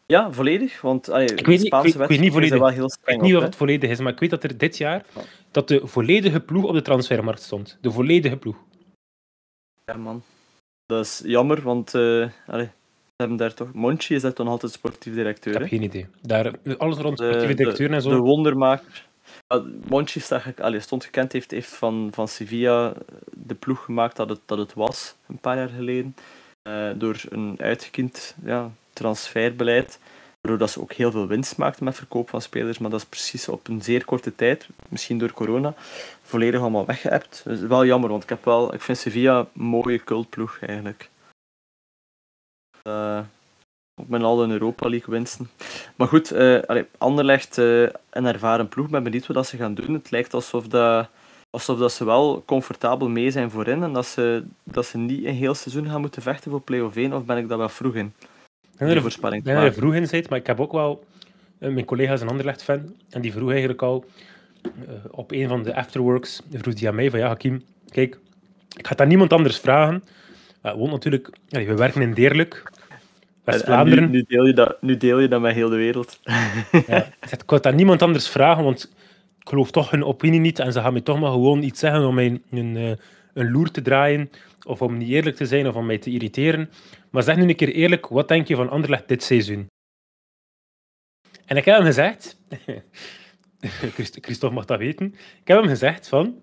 Ja, 0.06 0.32
volledig. 0.32 0.80
Want 0.80 1.08
allee, 1.10 1.26
Ik 1.26 1.36
weet 1.36 1.46
niet- 1.46 1.60
de 1.60 1.66
Spaanse 1.66 1.88
ik 1.88 1.94
weet- 1.94 2.02
ik 2.02 2.08
weet 2.08 2.20
niet 2.20 2.32
volledig. 2.32 2.58
wel 2.58 2.68
heel 2.68 2.84
Ik 2.84 2.90
streng 2.92 3.20
weet 3.20 3.28
niet 3.30 3.36
of 3.38 3.42
het 3.44 3.56
volledig 3.56 3.90
is, 3.90 3.98
maar 4.00 4.12
ik 4.12 4.18
weet 4.20 4.30
dat 4.30 4.44
er 4.44 4.58
dit 4.58 4.76
jaar 4.76 5.04
dat 5.50 5.68
de 5.68 5.80
volledige 5.86 6.40
ploeg 6.40 6.64
op 6.64 6.74
de 6.74 6.82
transfermarkt 6.82 7.42
stond. 7.42 7.78
De 7.80 7.90
volledige 7.90 8.36
ploeg. 8.36 8.56
Ja, 9.84 9.96
man. 9.96 10.22
Dat 10.86 11.04
is 11.04 11.22
jammer, 11.24 11.62
want 11.62 11.94
eh, 11.94 12.28
allee, 12.46 12.64
ze 12.66 13.16
hebben 13.16 13.36
daar 13.36 13.54
toch... 13.54 13.72
Monchi 13.72 14.14
is 14.14 14.22
daar 14.22 14.34
dan 14.34 14.48
altijd 14.48 14.72
sportief 14.72 15.12
Ik 15.12 15.18
directeur, 15.18 15.52
heb 15.52 15.62
hè? 15.62 15.68
geen 15.68 15.82
idee. 15.82 16.06
Daar, 16.22 16.52
alles 16.78 16.98
rond 16.98 17.18
sportieve 17.18 17.54
directeuren 17.54 17.96
en 17.96 18.02
zo. 18.02 18.10
De 18.10 18.16
wondermaker. 18.16 19.06
Ah, 19.46 19.64
Monchi 19.88 20.20
stond 20.20 21.04
gekend, 21.04 21.32
heeft, 21.32 21.50
heeft 21.50 21.74
van, 21.74 22.08
van 22.12 22.28
Sevilla 22.28 22.92
de 23.36 23.54
ploeg 23.54 23.84
gemaakt 23.84 24.16
dat 24.16 24.28
het, 24.28 24.40
dat 24.46 24.58
het 24.58 24.74
was, 24.74 25.14
een 25.28 25.38
paar 25.38 25.56
jaar 25.56 25.68
geleden. 25.68 26.16
Eh, 26.62 26.90
door 26.96 27.20
een 27.28 27.54
uitgekiend 27.58 28.36
ja, 28.44 28.70
transferbeleid. 28.94 29.98
Waardoor 30.40 30.66
dat 30.66 30.70
ze 30.70 30.80
ook 30.80 30.92
heel 30.92 31.10
veel 31.10 31.26
winst 31.26 31.56
maakten 31.56 31.84
met 31.84 31.96
verkoop 31.96 32.28
van 32.28 32.42
spelers. 32.42 32.78
Maar 32.78 32.90
dat 32.90 33.00
is 33.00 33.06
precies 33.06 33.48
op 33.48 33.68
een 33.68 33.82
zeer 33.82 34.04
korte 34.04 34.34
tijd, 34.34 34.68
misschien 34.88 35.18
door 35.18 35.32
corona, 35.32 35.74
volledig 36.22 36.60
allemaal 36.60 36.86
weggeëpt. 36.86 37.42
Dus 37.44 37.60
wel 37.60 37.84
jammer, 37.84 38.10
want 38.10 38.22
ik, 38.22 38.28
heb 38.28 38.44
wel, 38.44 38.74
ik 38.74 38.80
vind 38.80 38.98
Sevilla 38.98 39.38
een 39.38 39.62
mooie 39.62 40.04
cultploeg 40.04 40.58
eigenlijk. 40.60 41.10
Eh, 42.82 43.20
ook 44.00 44.08
met 44.08 44.22
al 44.22 44.50
Europa 44.50 44.88
League 44.88 45.14
winsten. 45.14 45.50
Maar 45.96 46.08
goed, 46.08 46.30
eh 46.30 46.62
allee, 46.66 46.86
Anderlecht, 46.98 47.58
eh, 47.58 47.82
een 48.10 48.26
ervaren 48.26 48.68
ploeg, 48.68 48.88
ben 48.88 49.02
benieuwd 49.02 49.26
wat 49.26 49.36
dat 49.36 49.46
ze 49.46 49.56
gaan 49.56 49.74
doen. 49.74 49.94
Het 49.94 50.10
lijkt 50.10 50.34
alsof, 50.34 50.66
dat, 50.68 51.08
alsof 51.50 51.78
dat 51.78 51.92
ze 51.92 52.04
wel 52.04 52.42
comfortabel 52.46 53.08
mee 53.08 53.30
zijn 53.30 53.50
voorin 53.50 53.82
en 53.82 53.92
dat 53.92 54.06
ze, 54.06 54.44
dat 54.62 54.86
ze 54.86 54.98
niet 54.98 55.24
een 55.24 55.34
heel 55.34 55.54
seizoen 55.54 55.88
gaan 55.88 56.00
moeten 56.00 56.22
vechten 56.22 56.50
voor 56.50 56.60
play-off 56.60 56.96
1, 56.96 57.12
of 57.12 57.24
ben 57.24 57.36
ik 57.36 57.48
daar 57.48 57.58
wel 57.58 57.68
vroeg 57.68 57.94
in? 57.94 58.14
Dat 58.86 58.96
er- 58.96 59.02
voorspelling 59.02 59.46
ik 59.46 59.54
dat 59.64 59.74
vroeg 59.74 59.94
in 59.94 60.08
zit, 60.08 60.28
maar 60.28 60.38
ik 60.38 60.46
heb 60.46 60.60
ook 60.60 60.72
wel... 60.72 61.04
eh, 61.58 61.70
mijn 61.70 61.84
collega 61.84 62.12
is 62.12 62.20
een 62.20 62.28
Anderlecht-fan 62.28 62.94
en 63.10 63.20
die 63.20 63.32
vroeg 63.32 63.50
eigenlijk 63.50 63.82
al 63.82 64.04
eh, 64.62 64.70
op 65.10 65.32
een 65.32 65.48
van 65.48 65.62
de 65.62 65.74
afterworks, 65.74 66.42
vroeg 66.52 66.74
die 66.74 66.88
aan 66.88 66.94
mij 66.94 67.10
van 67.10 67.18
ja, 67.18 67.26
Hakim, 67.26 67.62
kijk, 67.88 68.18
ik 68.76 68.86
ga 68.86 68.90
het 68.90 69.00
aan 69.00 69.08
niemand 69.08 69.32
anders 69.32 69.58
vragen. 69.58 70.04
Uh, 70.66 70.72
woont 70.74 70.90
natuurlijk... 70.90 71.30
we 71.48 71.74
werken 71.74 72.02
in 72.02 72.14
Deerlijk, 72.14 72.54
En- 72.54 72.72
en 72.88 72.98
West-Vlaanderen. 73.44 74.04
Nu, 74.10 74.16
nu, 74.16 74.24
deel 74.28 74.46
je 74.46 74.52
dat, 74.54 74.82
nu 74.82 74.96
deel 74.96 75.18
je 75.18 75.28
dat 75.28 75.40
met 75.40 75.54
heel 75.54 75.68
de 75.68 75.76
wereld. 75.76 76.20
Ja, 76.86 76.96
ik 77.30 77.42
wil 77.46 77.58
het 77.58 77.66
aan 77.66 77.74
niemand 77.76 78.02
anders 78.02 78.28
vragen, 78.28 78.64
want 78.64 78.92
ik 79.40 79.48
geloof 79.48 79.70
toch 79.70 79.90
hun 79.90 80.04
opinie 80.04 80.40
niet 80.40 80.58
en 80.58 80.72
ze 80.72 80.80
gaan 80.80 80.92
mij 80.92 81.02
toch 81.02 81.20
maar 81.20 81.30
gewoon 81.30 81.62
iets 81.62 81.80
zeggen 81.80 82.04
om 82.06 82.14
mij 82.14 82.40
een, 82.50 82.76
eh, 82.76 82.90
een 83.34 83.50
loer 83.50 83.70
te 83.70 83.82
draaien 83.82 84.30
of 84.66 84.82
om 84.82 84.96
niet 84.96 85.08
eerlijk 85.08 85.36
te 85.36 85.46
zijn 85.46 85.68
of 85.68 85.74
om 85.74 85.86
mij 85.86 85.98
te 85.98 86.10
irriteren. 86.10 86.70
Maar 87.14 87.22
zeg 87.22 87.36
nu 87.36 87.42
een 87.48 87.56
keer 87.56 87.68
eerlijk, 87.72 88.06
wat 88.06 88.28
denk 88.28 88.48
je 88.48 88.56
van 88.56 88.70
Anderlecht 88.70 89.08
dit 89.08 89.22
seizoen? 89.22 89.66
En 91.44 91.56
ik 91.56 91.64
heb 91.64 91.76
hem 91.76 91.84
gezegd, 91.84 92.38
Christ- 93.94 94.18
Christophe 94.20 94.54
mag 94.54 94.64
dat 94.64 94.78
weten, 94.78 95.06
ik 95.40 95.48
heb 95.48 95.58
hem 95.58 95.68
gezegd 95.68 96.08
van, 96.08 96.38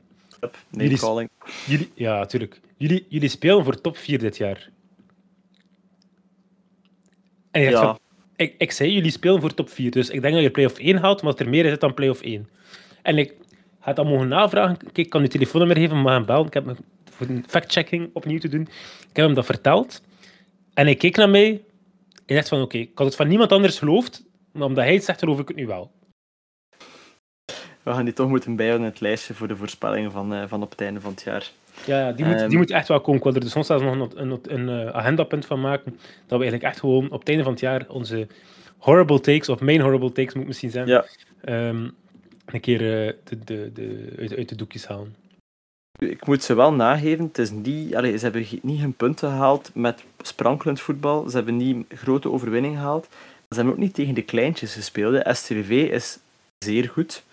Nee, 0.70 0.84
Jullie- 0.84 0.98
calling. 0.98 1.30
jullie, 1.68 1.92
ja 1.96 2.18
natuurlijk, 2.18 2.60
jullie, 2.78 3.06
jullie 3.10 3.30
spelen 3.30 3.64
voor 3.64 3.82
top 3.82 3.98
4 3.98 4.20
dit 4.20 4.38
jaar. 4.38 4.70
En 7.52 7.62
Ja. 7.62 7.82
van, 7.82 8.00
ik, 8.36 8.56
ik 8.58 8.72
zei, 8.72 8.92
jullie 8.94 9.12
spelen 9.12 9.42
voor 9.42 9.54
top 9.54 9.70
4, 9.70 9.92
dus 9.92 10.10
ik 10.10 10.22
denk 10.22 10.34
dat 10.34 10.44
je 10.44 10.52
play-off 10.52 10.78
1 10.78 10.98
haalt, 10.98 11.22
maar 11.22 11.32
dat 11.32 11.40
er 11.40 11.50
meer 11.50 11.66
is 11.66 11.80
dan 11.80 11.94
play-off 11.94 12.22
1. 12.22 12.50
En 13.02 13.18
ik 13.18 13.34
ga 13.80 13.94
dat 13.94 14.06
mogen 14.06 14.28
navragen. 14.28 14.78
Kijk, 14.78 14.98
ik 14.98 15.10
kan 15.10 15.22
je 15.22 15.28
telefoonnummer 15.28 15.78
geven, 15.78 16.02
maar 16.02 16.14
hem 16.14 16.26
bellen. 16.26 16.46
Ik 16.48 16.54
heb 16.54 16.66
hem 16.66 16.78
voor 17.10 17.28
een 17.28 17.44
fact-checking 17.48 18.10
opnieuw 18.14 18.40
te 18.40 18.48
doen. 18.48 18.62
Ik 19.10 19.16
heb 19.16 19.26
hem 19.26 19.34
dat 19.34 19.46
verteld. 19.46 20.02
En 20.74 20.86
hij 20.86 20.96
keek 20.96 21.16
naar 21.16 21.30
mij 21.30 21.64
en 22.26 22.36
zegt 22.36 22.48
van, 22.48 22.62
oké, 22.62 22.78
ik 22.78 22.92
had 22.98 23.08
het 23.08 23.16
van 23.16 23.28
niemand 23.28 23.52
anders 23.52 23.80
geloofd, 23.80 24.24
maar 24.52 24.68
omdat 24.68 24.84
hij 24.84 24.94
het 24.94 25.04
zegt, 25.04 25.20
geloof 25.20 25.40
ik 25.40 25.48
het 25.48 25.58
nu 25.58 25.68
wel. 25.68 25.92
We 27.84 27.92
gaan 27.94 28.06
die 28.06 28.14
toch 28.14 28.30
moeten 28.30 28.56
bijhouden 28.56 28.86
in 28.88 28.92
het 28.92 29.02
lijstje 29.02 29.34
voor 29.34 29.48
de 29.48 29.56
voorspellingen 29.56 30.12
van, 30.12 30.34
eh, 30.34 30.44
van 30.48 30.62
op 30.64 30.72
het 30.72 30.82
einde 30.82 31.02
van 31.02 31.12
het 31.12 31.22
jaar. 31.24 31.52
Ja, 31.86 32.12
die, 32.12 32.26
moet, 32.26 32.36
Ehm. 32.36 32.50
die 32.50 32.58
moet 32.58 32.72
echt 32.72 32.88
wel 32.88 33.02
komen. 33.02 33.18
Ik 33.18 33.24
wil 33.24 33.34
er 33.34 33.40
dus 33.40 33.52
soms 33.52 33.68
zelfs 33.68 33.84
nog 33.84 33.94
een, 34.16 34.32
een, 34.32 34.40
een 34.68 34.88
eh, 34.88 34.94
agendapunt 34.96 35.46
van 35.46 35.62
maken. 35.62 35.92
Dat 35.92 36.38
we 36.40 36.44
eigenlijk 36.44 36.64
echt 36.64 36.80
gewoon 36.80 37.12
op 37.12 37.20
het 37.20 37.28
einde 37.30 37.44
van 37.44 37.52
het 37.52 37.62
jaar 37.62 37.86
onze 37.88 38.28
horrible 38.78 39.20
takes, 39.20 39.50
of 39.50 39.60
main 39.60 39.82
horrible 39.82 40.12
takes 40.12 40.34
moet 40.34 40.48
misschien 40.48 40.72
zijn, 40.72 40.88
Ja. 40.88 41.06
ehm, 41.42 41.90
een 42.46 42.60
keer 42.60 43.08
eh, 43.08 43.14
de, 43.24 43.40
de, 43.44 43.72
de, 43.74 44.14
uit, 44.20 44.36
uit 44.36 44.50
de 44.50 44.56
doekjes 44.56 44.88
halen. 44.88 45.16
Ik 46.06 46.26
moet 46.28 46.44
ze 46.44 46.54
wel 46.54 46.74
nageven, 46.74 47.26
het 47.26 47.38
is 47.38 47.52
niet, 47.52 47.96
allee, 47.96 48.18
ze 48.18 48.24
hebben 48.24 48.48
niet 48.62 48.80
hun 48.80 48.94
punten 48.94 49.30
gehaald 49.30 49.70
met 49.74 50.04
sprankelend 50.22 50.82
voetbal. 50.82 51.30
Ze 51.30 51.36
hebben 51.36 51.58
niet 51.58 51.86
grote 51.90 52.32
overwinning 52.32 52.76
gehaald. 52.76 53.08
Ze 53.50 53.56
hebben 53.56 53.74
ook 53.74 53.80
niet 53.80 53.94
tegen 53.94 54.14
de 54.14 54.22
kleintjes 54.22 54.74
gespeeld. 54.74 55.38
STVV 55.38 55.92
is 55.92 56.20
zeer 56.58 56.90
goed. 56.90 57.24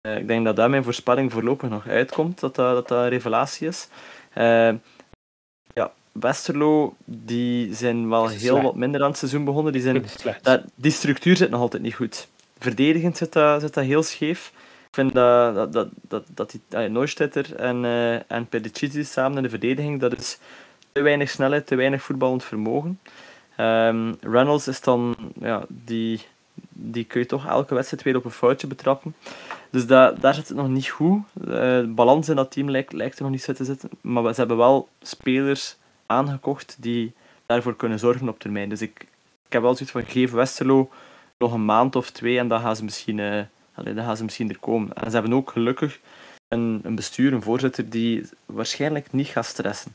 Eh, 0.00 0.16
ik 0.16 0.26
denk 0.26 0.44
dat 0.44 0.56
daar 0.56 0.70
mijn 0.70 0.84
voorspelling 0.84 1.32
voorlopig 1.32 1.68
nog 1.68 1.86
uitkomt, 1.86 2.40
dat 2.40 2.54
dat, 2.54 2.74
dat, 2.74 2.88
dat 2.88 2.98
een 2.98 3.08
revelatie 3.08 3.68
is. 3.68 3.88
Eh, 4.32 4.72
ja, 5.74 5.92
Westerlo, 6.12 6.94
die 7.04 7.74
zijn 7.74 8.08
wel 8.08 8.28
heel 8.28 8.38
slecht. 8.38 8.62
wat 8.62 8.76
minder 8.76 9.02
aan 9.02 9.08
het 9.08 9.18
seizoen 9.18 9.44
begonnen. 9.44 9.72
Die, 9.72 9.82
zijn, 9.82 10.04
dat, 10.42 10.62
die 10.74 10.92
structuur 10.92 11.36
zit 11.36 11.50
nog 11.50 11.60
altijd 11.60 11.82
niet 11.82 11.94
goed. 11.94 12.28
Verdedigend 12.58 13.16
zit 13.16 13.32
dat, 13.32 13.60
zit 13.60 13.74
dat 13.74 13.84
heel 13.84 14.02
scheef. 14.02 14.52
Vind 14.98 15.14
dat, 15.14 15.54
dat, 15.54 15.72
dat, 15.72 15.88
dat, 16.00 16.24
dat 16.34 16.50
die 16.50 16.60
uh, 16.70 16.90
Neustetter 16.90 17.54
en, 17.54 17.84
eh 17.84 18.32
en 18.32 18.46
Pedicizzi 18.46 19.04
samen 19.04 19.36
in 19.36 19.42
de 19.42 19.48
verdediging, 19.48 20.00
dat 20.00 20.18
is 20.18 20.38
te 20.92 21.02
weinig 21.02 21.30
snelheid, 21.30 21.66
te 21.66 21.74
weinig 21.74 22.02
voetballend 22.02 22.44
vermogen. 22.44 23.00
Ehm, 23.56 24.12
Reynolds 24.20 24.68
is 24.68 24.80
dan, 24.80 25.16
ja, 25.40 25.64
die, 25.68 26.20
die 26.72 27.04
kun 27.04 27.20
je 27.20 27.26
toch 27.26 27.46
elke 27.46 27.74
wedstrijd 27.74 28.02
weer 28.02 28.16
op 28.16 28.24
een 28.24 28.30
foutje 28.30 28.66
betrappen. 28.66 29.14
Dus 29.70 29.86
da, 29.86 30.12
daar 30.12 30.34
zit 30.34 30.48
het 30.48 30.56
nog 30.56 30.68
niet 30.68 30.88
goed. 30.88 31.22
Eh, 31.48 31.82
balans 31.86 32.28
in 32.28 32.36
dat 32.36 32.50
team 32.50 32.70
lijkt, 32.70 32.92
lijkt 32.92 33.16
er 33.16 33.22
nog 33.22 33.32
niet 33.32 33.42
zo 33.42 33.52
te 33.52 33.64
zitten. 33.64 33.90
Maar 34.00 34.34
ze 34.34 34.40
hebben 34.40 34.56
wel 34.56 34.88
spelers 35.02 35.76
aangekocht 36.06 36.76
die 36.80 37.12
daarvoor 37.46 37.76
kunnen 37.76 37.98
zorgen 37.98 38.28
op 38.28 38.38
termijn. 38.38 38.68
Dus 38.68 38.82
ik, 38.82 39.06
ik 39.46 39.52
heb 39.52 39.62
wel 39.62 39.74
zoiets 39.74 39.92
van, 39.92 40.04
geef 40.04 40.30
Westerlo 40.30 40.90
nog 41.36 41.52
een 41.52 41.64
maand 41.64 41.96
of 41.96 42.10
twee 42.10 42.38
en 42.38 42.48
dan 42.48 42.60
gaan 42.60 42.76
ze 42.76 42.84
misschien, 42.84 43.18
eh, 43.18 43.40
allee, 43.78 43.94
dan 43.94 44.04
gaan 44.04 44.16
ze 44.16 44.24
misschien 44.24 44.48
er 44.48 44.58
komen. 44.58 44.92
En 44.92 45.10
ze 45.10 45.16
hebben 45.16 45.36
ook 45.36 45.50
gelukkig 45.50 45.98
een, 46.48 46.80
een 46.82 46.94
bestuur, 46.94 47.32
een 47.32 47.42
voorzitter, 47.42 47.90
die 47.90 48.28
waarschijnlijk 48.46 49.12
niet 49.12 49.26
gaat 49.26 49.46
stressen. 49.46 49.92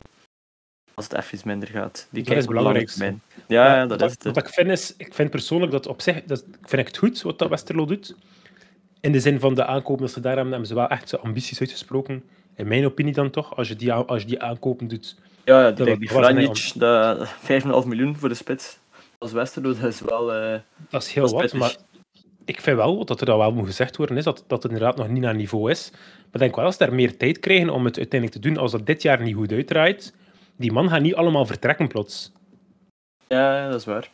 Als 0.93 1.05
het 1.07 1.13
even 1.17 1.33
iets 1.35 1.43
minder 1.43 1.67
gaat. 1.67 2.07
Die 2.09 2.23
Dat 2.23 2.37
is 2.37 2.43
de 2.45 2.49
belangrijk. 2.53 2.89
Ja, 2.99 3.15
ja, 3.47 3.85
dat 3.85 3.99
wat, 3.99 4.09
is 4.09 4.15
het. 4.23 4.35
Wat 4.35 4.47
ik 4.47 4.53
vind 4.53 4.69
is, 4.69 4.93
ik 4.97 5.13
vind 5.13 5.29
persoonlijk 5.29 5.71
dat 5.71 5.87
op 5.87 6.01
zich, 6.01 6.23
dat 6.23 6.43
vind 6.61 6.81
ik 6.81 6.87
het 6.87 6.97
goed 6.97 7.21
wat 7.21 7.39
dat 7.39 7.49
Westerlo 7.49 7.85
doet. 7.85 8.15
In 9.01 9.11
de 9.11 9.19
zin 9.19 9.39
van 9.39 9.53
de 9.53 9.65
aankopen 9.65 10.01
dat 10.05 10.13
ze 10.13 10.19
daar 10.19 10.33
hebben, 10.33 10.51
hebben 10.51 10.67
ze 10.69 10.75
wel 10.75 10.87
echt 10.87 11.09
zo 11.09 11.15
ambities 11.15 11.59
uitgesproken. 11.59 12.23
In 12.55 12.67
mijn 12.67 12.85
opinie 12.85 13.13
dan 13.13 13.29
toch, 13.29 13.55
als 13.57 13.67
je 13.67 13.75
die, 13.75 13.93
als 13.93 14.21
je 14.21 14.27
die 14.27 14.41
aankopen 14.41 14.87
doet. 14.87 15.15
Ja, 15.43 15.61
ja 15.61 15.71
die, 15.71 15.97
die 15.97 16.73
dat 16.75 17.27
5,5 17.27 17.87
miljoen 17.87 18.15
voor 18.15 18.29
de 18.29 18.35
spits. 18.35 18.77
Als 19.17 19.31
Westerlo, 19.31 19.73
dat 19.73 19.83
is 19.83 20.01
wel... 20.01 20.33
eh, 20.33 20.59
Dat 20.89 21.01
is 21.03 21.13
heel 21.13 21.29
wat, 21.29 21.41
pittig. 21.41 21.59
maar 21.59 21.75
ik 22.45 22.61
vind 22.61 22.77
wel, 22.77 23.05
dat 23.05 23.19
er 23.19 23.25
dan 23.25 23.37
wel 23.37 23.53
moet 23.53 23.65
gezegd 23.65 23.97
worden, 23.97 24.17
is 24.17 24.23
dat, 24.23 24.43
dat 24.47 24.63
het 24.63 24.71
inderdaad 24.71 24.97
nog 24.97 25.07
niet 25.07 25.21
naar 25.21 25.35
niveau 25.35 25.71
is. 25.71 25.89
Maar 25.91 26.31
ik 26.31 26.39
denk 26.39 26.55
wel, 26.55 26.65
als 26.65 26.77
ze 26.77 26.85
daar 26.85 26.95
meer 26.95 27.17
tijd 27.17 27.39
krijgen 27.39 27.69
om 27.69 27.85
het 27.85 27.97
uiteindelijk 27.97 28.41
te 28.41 28.49
doen, 28.49 28.57
als 28.57 28.71
dat 28.71 28.85
dit 28.85 29.01
jaar 29.01 29.21
niet 29.21 29.35
goed 29.35 29.51
uitdraait, 29.51 30.13
die 30.55 30.71
man 30.71 30.89
gaat 30.89 31.01
niet 31.01 31.15
allemaal 31.15 31.45
vertrekken 31.45 31.87
plots. 31.87 32.31
ja, 33.27 33.69
dat 33.69 33.79
is 33.79 33.85
waar. 33.85 34.09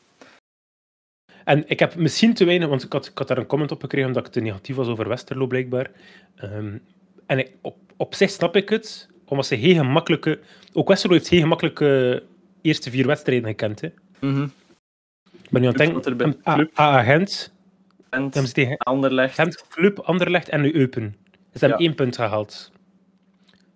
En 1.44 1.64
ik 1.68 1.80
heb 1.80 1.96
misschien 1.96 2.34
te 2.34 2.46
weinig, 2.46 2.68
want 2.68 2.84
ik 2.84 2.94
had, 2.94 3.06
ik 3.06 3.18
had 3.18 3.28
daar 3.28 3.38
een 3.38 3.46
comment 3.46 3.72
op 3.72 3.82
gekregen 3.82 4.08
omdat 4.08 4.26
ik 4.26 4.32
te 4.32 4.40
negatief 4.40 4.76
was 4.76 4.88
over 4.88 5.08
Westerlo, 5.08 5.48
blijkbaar. 5.48 5.92
Ehm, 6.36 6.78
en 7.26 7.48
op, 7.62 7.76
op 7.98 8.16
zich 8.16 8.30
snap 8.30 8.56
ik 8.56 8.70
het, 8.70 9.10
omdat 9.26 9.46
ze 9.46 9.56
heel 9.56 9.76
gemakkelijke... 9.76 10.40
Ook 10.74 10.88
Westerlo 10.88 11.16
heeft 11.16 11.30
heel 11.30 11.42
gemakkelijke 11.42 12.24
eerste 12.62 12.90
vier 12.90 13.08
wedstrijden 13.08 13.50
gekend. 13.50 13.82
Hè. 13.82 13.90
Mhm. 14.20 14.48
Ik 15.42 15.50
ben 15.50 15.62
nu 15.62 15.68
aan 15.68 15.74
het 15.74 15.78
denken... 15.78 16.04
erbij. 16.04 16.70
Gent, 18.10 18.36
ze 18.36 18.52
tegen 18.52 18.78
Anderlecht. 18.78 19.34
Gent, 19.36 19.68
Club, 19.68 20.00
Anderlecht 20.00 20.50
en 20.50 20.62
nu 20.62 20.76
Eupen. 20.76 21.16
Ze 21.54 21.60
hebben 21.60 21.80
Ja. 21.80 21.86
één 21.86 21.96
punt 21.96 22.16
gehaald. 22.16 22.72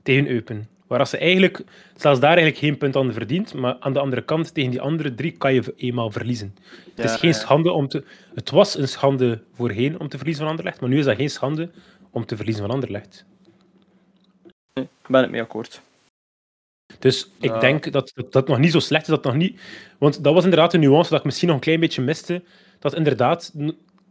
Tegen 0.04 0.28
Eupen. 0.28 0.68
Waar 0.88 1.00
als 1.00 1.10
ze 1.10 1.18
eigenlijk, 1.18 1.64
zelfs 1.96 2.20
daar 2.20 2.30
eigenlijk 2.30 2.58
geen 2.58 2.78
punt 2.78 2.96
aan 2.96 3.14
verdiend, 3.14 3.54
maar 3.54 3.76
aan 3.80 3.94
de 3.94 4.00
andere 4.00 4.22
kant, 4.22 4.54
tegen 4.54 4.72
die 4.72 4.82
andere 4.82 5.16
drie 5.16 5.32
kan 5.32 5.54
je 5.54 5.74
eenmaal 5.76 6.12
verliezen. 6.12 6.56
het 6.96 7.06
is 7.06 7.16
geen 7.16 7.34
schande 7.34 7.72
om 7.72 7.88
te... 7.88 8.04
Het 8.36 8.50
was 8.50 8.78
een 8.78 8.88
schande 8.88 9.44
voorheen 9.54 10.00
om 10.00 10.08
te 10.08 10.18
verliezen 10.18 10.42
van 10.44 10.52
Anderlecht, 10.52 10.82
maar 10.82 10.90
nu 10.90 10.98
is 11.00 11.06
dat 11.06 11.16
geen 11.16 11.30
schande 11.30 11.70
om 12.12 12.26
te 12.26 12.36
verliezen 12.36 12.64
van 12.64 12.74
Anderlecht. 12.74 13.26
Ik 14.74 14.88
ben 15.08 15.22
het 15.22 15.32
mee 15.32 15.42
akkoord. 15.42 15.82
Dus 17.00 17.30
ik 17.40 17.50
Ja. 17.50 17.60
denk 17.60 17.92
dat, 17.92 18.12
dat 18.16 18.32
dat 18.32 18.48
nog 18.48 18.58
niet 18.58 18.72
zo 18.72 18.80
slecht 18.80 19.02
is. 19.02 19.08
Dat 19.08 19.24
nog 19.24 19.36
niet, 19.36 19.62
want 19.98 20.24
dat 20.24 20.34
was 20.34 20.44
inderdaad 20.44 20.74
een 20.74 20.80
nuance 20.80 21.10
dat 21.10 21.20
ik 21.20 21.26
misschien 21.26 21.48
nog 21.48 21.58
een 21.58 21.64
klein 21.64 21.80
beetje 21.80 22.02
miste. 22.02 22.44
Dat 22.80 22.96
inderdaad, 22.96 23.52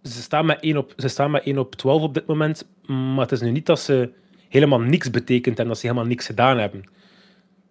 ze 0.03 0.23
staan 0.23 0.47
met 0.47 0.61
1 0.61 0.77
op, 0.77 0.93
ze 0.97 1.09
staan 1.09 1.31
met 1.31 1.43
1 1.45 1.59
op 1.59 1.75
12 1.75 2.03
op 2.03 2.15
dit 2.15 2.27
moment, 2.27 2.69
maar 2.87 3.19
het 3.21 3.33
is 3.33 3.41
nu 3.41 3.51
niet 3.51 3.67
dat 3.67 3.81
ze 3.81 4.13
helemaal 4.49 4.81
niks 4.81 5.11
betekent 5.11 5.59
en 5.59 5.69
dat 5.69 5.79
ze 5.79 5.87
helemaal 5.87 6.09
niks 6.09 6.27
gedaan 6.27 6.59
hebben. 6.59 6.81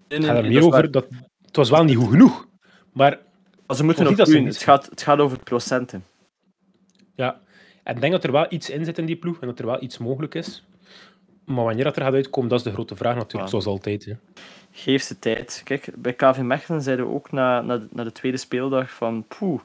Nee, 0.08 0.20
Het 0.20 0.28
gaat 0.28 0.38
er 0.38 0.46
meer 0.50 0.65
over 0.65 0.91
dat 0.91 1.08
het 1.46 1.56
was 1.56 1.70
wel 1.70 1.84
niet 1.84 1.98
goed 1.98 2.10
genoeg. 2.10 2.48
Maar 2.94 3.20
Maar 3.67 3.76
ze 3.76 3.84
moeten 3.84 4.04
nog 4.04 4.10
niet 4.12 4.17
dat 4.20 4.28
ze 4.28 4.34
groeien. 4.34 4.50
niet- 4.52 4.60
Het 4.60 4.70
gaat, 4.70 4.86
het 4.89 5.02
gaat 5.02 5.20
over 5.20 5.39
procenten. 5.44 6.04
ja, 7.15 7.39
en 7.84 7.96
ik 7.96 8.02
denk 8.02 8.13
dat 8.13 8.24
er 8.24 8.32
wel 8.32 8.46
iets 8.50 8.70
in 8.70 8.86
zit 8.86 8.98
in 8.98 9.06
die 9.06 9.15
ploeg 9.15 9.39
en 9.41 9.48
dat 9.48 9.60
er 9.60 9.65
wel 9.65 9.84
iets 9.84 9.98
mogelijk 9.98 10.36
is. 10.36 10.65
Maar 11.46 11.63
wanneer 11.63 11.84
dat 11.84 11.96
er 11.96 12.02
gaat 12.02 12.13
uitkomen, 12.13 12.50
dat 12.50 12.60
is 12.60 12.65
de 12.65 12.72
grote 12.72 12.96
vraag 12.96 13.15
natuurlijk, 13.15 13.44
Ja. 13.44 13.48
zoals 13.50 13.65
altijd. 13.65 14.06
Hè. 14.06 14.13
Geef 14.72 15.04
ze 15.04 15.20
tijd. 15.20 15.62
Kijk, 15.63 15.89
bij 15.98 16.13
KV 16.13 16.38
Mechelen 16.39 16.82
zeiden 16.82 17.06
we 17.08 17.13
ook 17.13 17.32
na, 17.32 17.62
na, 17.62 17.78
de, 17.78 17.88
na 17.91 18.04
de 18.04 18.12
tweede 18.12 18.38
speeldag 18.38 18.91
van 18.91 19.26
poeh, 19.28 19.62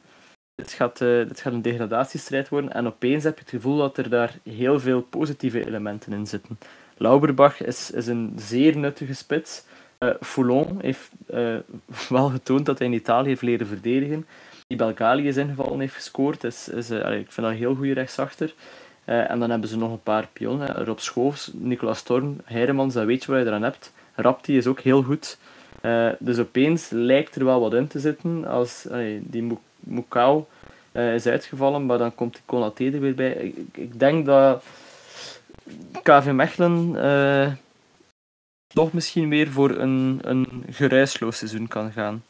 dit 0.56 0.72
gaat, 0.72 1.00
eh, 1.00 1.20
gaat 1.32 1.52
een 1.52 1.62
degradatiestrijd 1.62 2.48
worden. 2.48 2.72
En 2.72 2.86
opeens 2.86 3.24
heb 3.24 3.34
je 3.34 3.40
het 3.40 3.50
gevoel 3.50 3.76
dat 3.76 3.96
er 3.98 4.08
daar 4.10 4.34
heel 4.42 4.80
veel 4.80 5.00
positieve 5.02 5.66
elementen 5.66 6.12
in 6.12 6.26
zitten. 6.26 6.58
Lauberbach 6.96 7.62
is, 7.62 7.90
is 7.90 8.06
een 8.06 8.32
zeer 8.36 8.76
nuttige 8.76 9.14
spits. 9.14 9.62
Eh 9.98 10.10
Foulon 10.20 10.78
heeft 10.80 11.10
eh, 11.26 11.56
wel 12.08 12.28
getoond 12.28 12.66
dat 12.66 12.78
hij 12.78 12.86
in 12.86 12.92
Italië 12.92 13.28
heeft 13.28 13.42
leren 13.42 13.66
verdedigen. 13.66 14.26
Die 14.66 14.76
Belgali 14.76 15.28
is 15.28 15.36
ingevallen, 15.36 15.80
heeft 15.80 15.94
gescoord. 15.94 16.44
Is, 16.44 16.68
ik 16.68 16.86
vind 16.92 17.34
dat 17.34 17.44
een 17.44 17.56
heel 17.56 17.74
goede 17.74 17.92
rechtsachter. 17.92 18.54
En 19.04 19.38
dan 19.38 19.50
hebben 19.50 19.68
ze 19.68 19.76
nog 19.78 19.90
een 19.90 20.02
paar 20.02 20.28
pionnen. 20.32 20.84
Rob 20.84 20.98
Schoofs, 20.98 21.50
Nicolas 21.52 21.98
Storm, 21.98 22.40
Heiremans, 22.44 22.94
dat 22.94 23.04
weet 23.04 23.24
je 23.24 23.30
wat 23.32 23.40
je 23.40 23.46
eraan 23.46 23.62
hebt. 23.62 23.92
Rapti 24.14 24.56
is 24.56 24.66
ook 24.66 24.80
heel 24.80 25.02
goed. 25.02 25.38
Dus 26.18 26.38
opeens 26.38 26.90
lijkt 26.90 27.34
er 27.34 27.44
wel 27.44 27.60
wat 27.60 27.74
in 27.74 27.86
te 27.86 27.98
zitten. 28.00 28.44
Als 28.46 28.86
die 29.20 29.42
Mou- 29.42 29.58
Moukau 29.86 30.44
eh, 30.92 31.14
is 31.14 31.26
uitgevallen, 31.26 31.86
maar 31.86 31.98
dan 31.98 32.14
komt 32.14 32.32
die 32.32 32.42
Konaté 32.44 32.84
er 32.84 33.00
weer 33.00 33.14
bij. 33.14 33.32
Ik, 33.32 33.56
ik- 33.72 33.98
denk 33.98 34.26
dat 34.26 34.64
KV 36.02 36.30
Mechelen 36.32 36.96
eh, 37.02 37.52
toch 38.66 38.92
misschien 38.92 39.28
weer 39.28 39.48
voor 39.48 39.70
een, 39.70 40.18
een 40.22 40.64
geruisloos 40.70 41.36
seizoen 41.38 41.68
kan 41.68 41.92
gaan. 41.92 42.24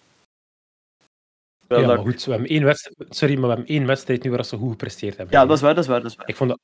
Terwijl 1.66 1.88
Ja, 1.88 1.94
dat 1.96 2.04
goed, 2.04 2.24
we 2.24 2.30
hebben 2.30 2.48
één 2.50 2.64
wedstrijd, 2.64 3.16
sorry, 3.16 3.34
maar 3.34 3.42
we 3.48 3.54
hebben 3.54 3.66
één 3.74 3.86
wedstrijd 3.86 4.22
nu 4.22 4.30
waar 4.30 4.44
ze 4.44 4.56
goed 4.56 4.70
gepresteerd 4.70 5.16
hebben. 5.16 5.38
ja, 5.38 5.46
dat 5.46 5.56
is 5.56 5.62
waar, 5.62 5.74
dat 5.74 5.84
is 5.84 5.90
waar. 5.90 6.00
Dat 6.02 6.10
is 6.10 6.16
waar. 6.16 6.28
Ik 6.28 6.36
vond 6.36 6.50
dat... 6.50 6.60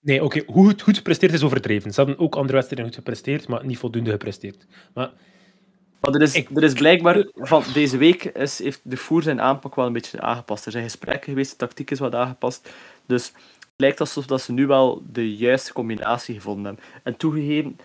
Nee, 0.00 0.24
oké, 0.24 0.42
hoe 0.46 0.66
goed, 0.66 0.82
goed 0.82 0.96
gepresteerd 0.96 1.32
is 1.32 1.42
overdreven. 1.42 1.92
Ze 1.92 2.00
hadden 2.00 2.18
ook 2.18 2.34
andere 2.34 2.54
wedstrijden 2.54 2.86
goed 2.86 2.94
gepresteerd, 2.96 3.48
maar 3.48 3.66
niet 3.66 3.78
voldoende 3.78 4.10
gepresteerd. 4.10 4.66
Maar 4.94 5.10
Maar 6.00 6.14
er 6.14 6.22
is, 6.22 6.34
Ik- 6.34 6.50
er 6.56 6.62
is 6.62 6.72
blijkbaar, 6.72 7.26
van 7.34 7.62
deze 7.74 7.96
week 7.96 8.24
is, 8.24 8.58
heeft 8.58 8.80
de 8.82 8.96
voer 8.96 9.22
zijn 9.22 9.40
aanpak 9.40 9.74
wel 9.74 9.86
een 9.86 9.92
beetje 9.92 10.20
aangepast. 10.20 10.66
Er 10.66 10.72
zijn 10.72 10.84
gesprekken 10.84 11.28
geweest, 11.30 11.50
de 11.50 11.56
tactiek 11.56 11.90
is 11.90 11.98
wat 11.98 12.14
aangepast. 12.14 12.70
Dus 13.06 13.26
het 13.58 13.74
lijkt 13.76 14.00
alsof 14.00 14.26
dat 14.26 14.40
ze 14.42 14.52
nu 14.52 14.66
wel 14.66 15.02
de 15.12 15.36
juiste 15.36 15.72
combinatie 15.72 16.34
gevonden 16.34 16.64
hebben. 16.64 16.84
En 17.02 17.16
toegegeven, 17.16 17.78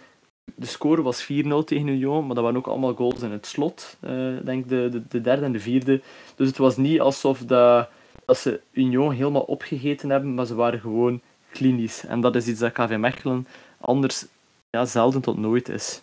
de 0.55 0.65
score 0.65 1.01
was 1.01 1.23
4-0 1.23 1.27
tegen 1.63 1.87
Union, 1.87 2.25
maar 2.25 2.35
dat 2.35 2.43
waren 2.43 2.59
ook 2.59 2.67
allemaal 2.67 2.93
goals 2.93 3.21
in 3.21 3.31
het 3.31 3.45
slot. 3.45 3.97
Ik 4.39 4.45
denk 4.45 4.69
de, 4.69 4.89
de, 4.91 5.01
de 5.09 5.21
derde 5.21 5.45
en 5.45 5.51
de 5.51 5.59
vierde. 5.59 6.01
Dus 6.35 6.47
het 6.47 6.57
was 6.57 6.77
niet 6.77 6.99
alsof 7.01 7.39
dat, 7.39 7.89
dat 8.25 8.37
ze 8.37 8.59
Union 8.71 9.11
helemaal 9.13 9.41
opgegeten 9.41 10.09
hebben, 10.09 10.33
maar 10.33 10.45
ze 10.45 10.55
waren 10.55 10.79
gewoon 10.79 11.21
klinisch. 11.51 12.05
En 12.05 12.21
dat 12.21 12.35
is 12.35 12.47
iets 12.47 12.59
dat 12.59 12.71
KV 12.71 12.95
Mechelen 12.99 13.47
anders 13.79 14.25
ja, 14.69 14.85
zelden 14.85 15.21
tot 15.21 15.37
nooit 15.37 15.69
is. 15.69 16.01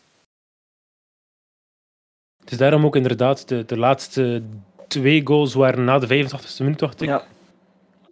Het 2.42 2.50
is 2.50 2.57
daarom 2.57 2.85
ook 2.85 2.96
inderdaad, 2.96 3.48
de, 3.48 3.64
de 3.64 3.78
laatste 3.78 4.42
twee 4.88 5.26
goals 5.26 5.55
waren 5.55 5.85
na 5.85 5.98
de 5.98 6.26
85e 6.26 6.59
minuut, 6.59 6.78
dacht 6.78 7.02
ik. 7.02 7.09
Ja. 7.09 7.24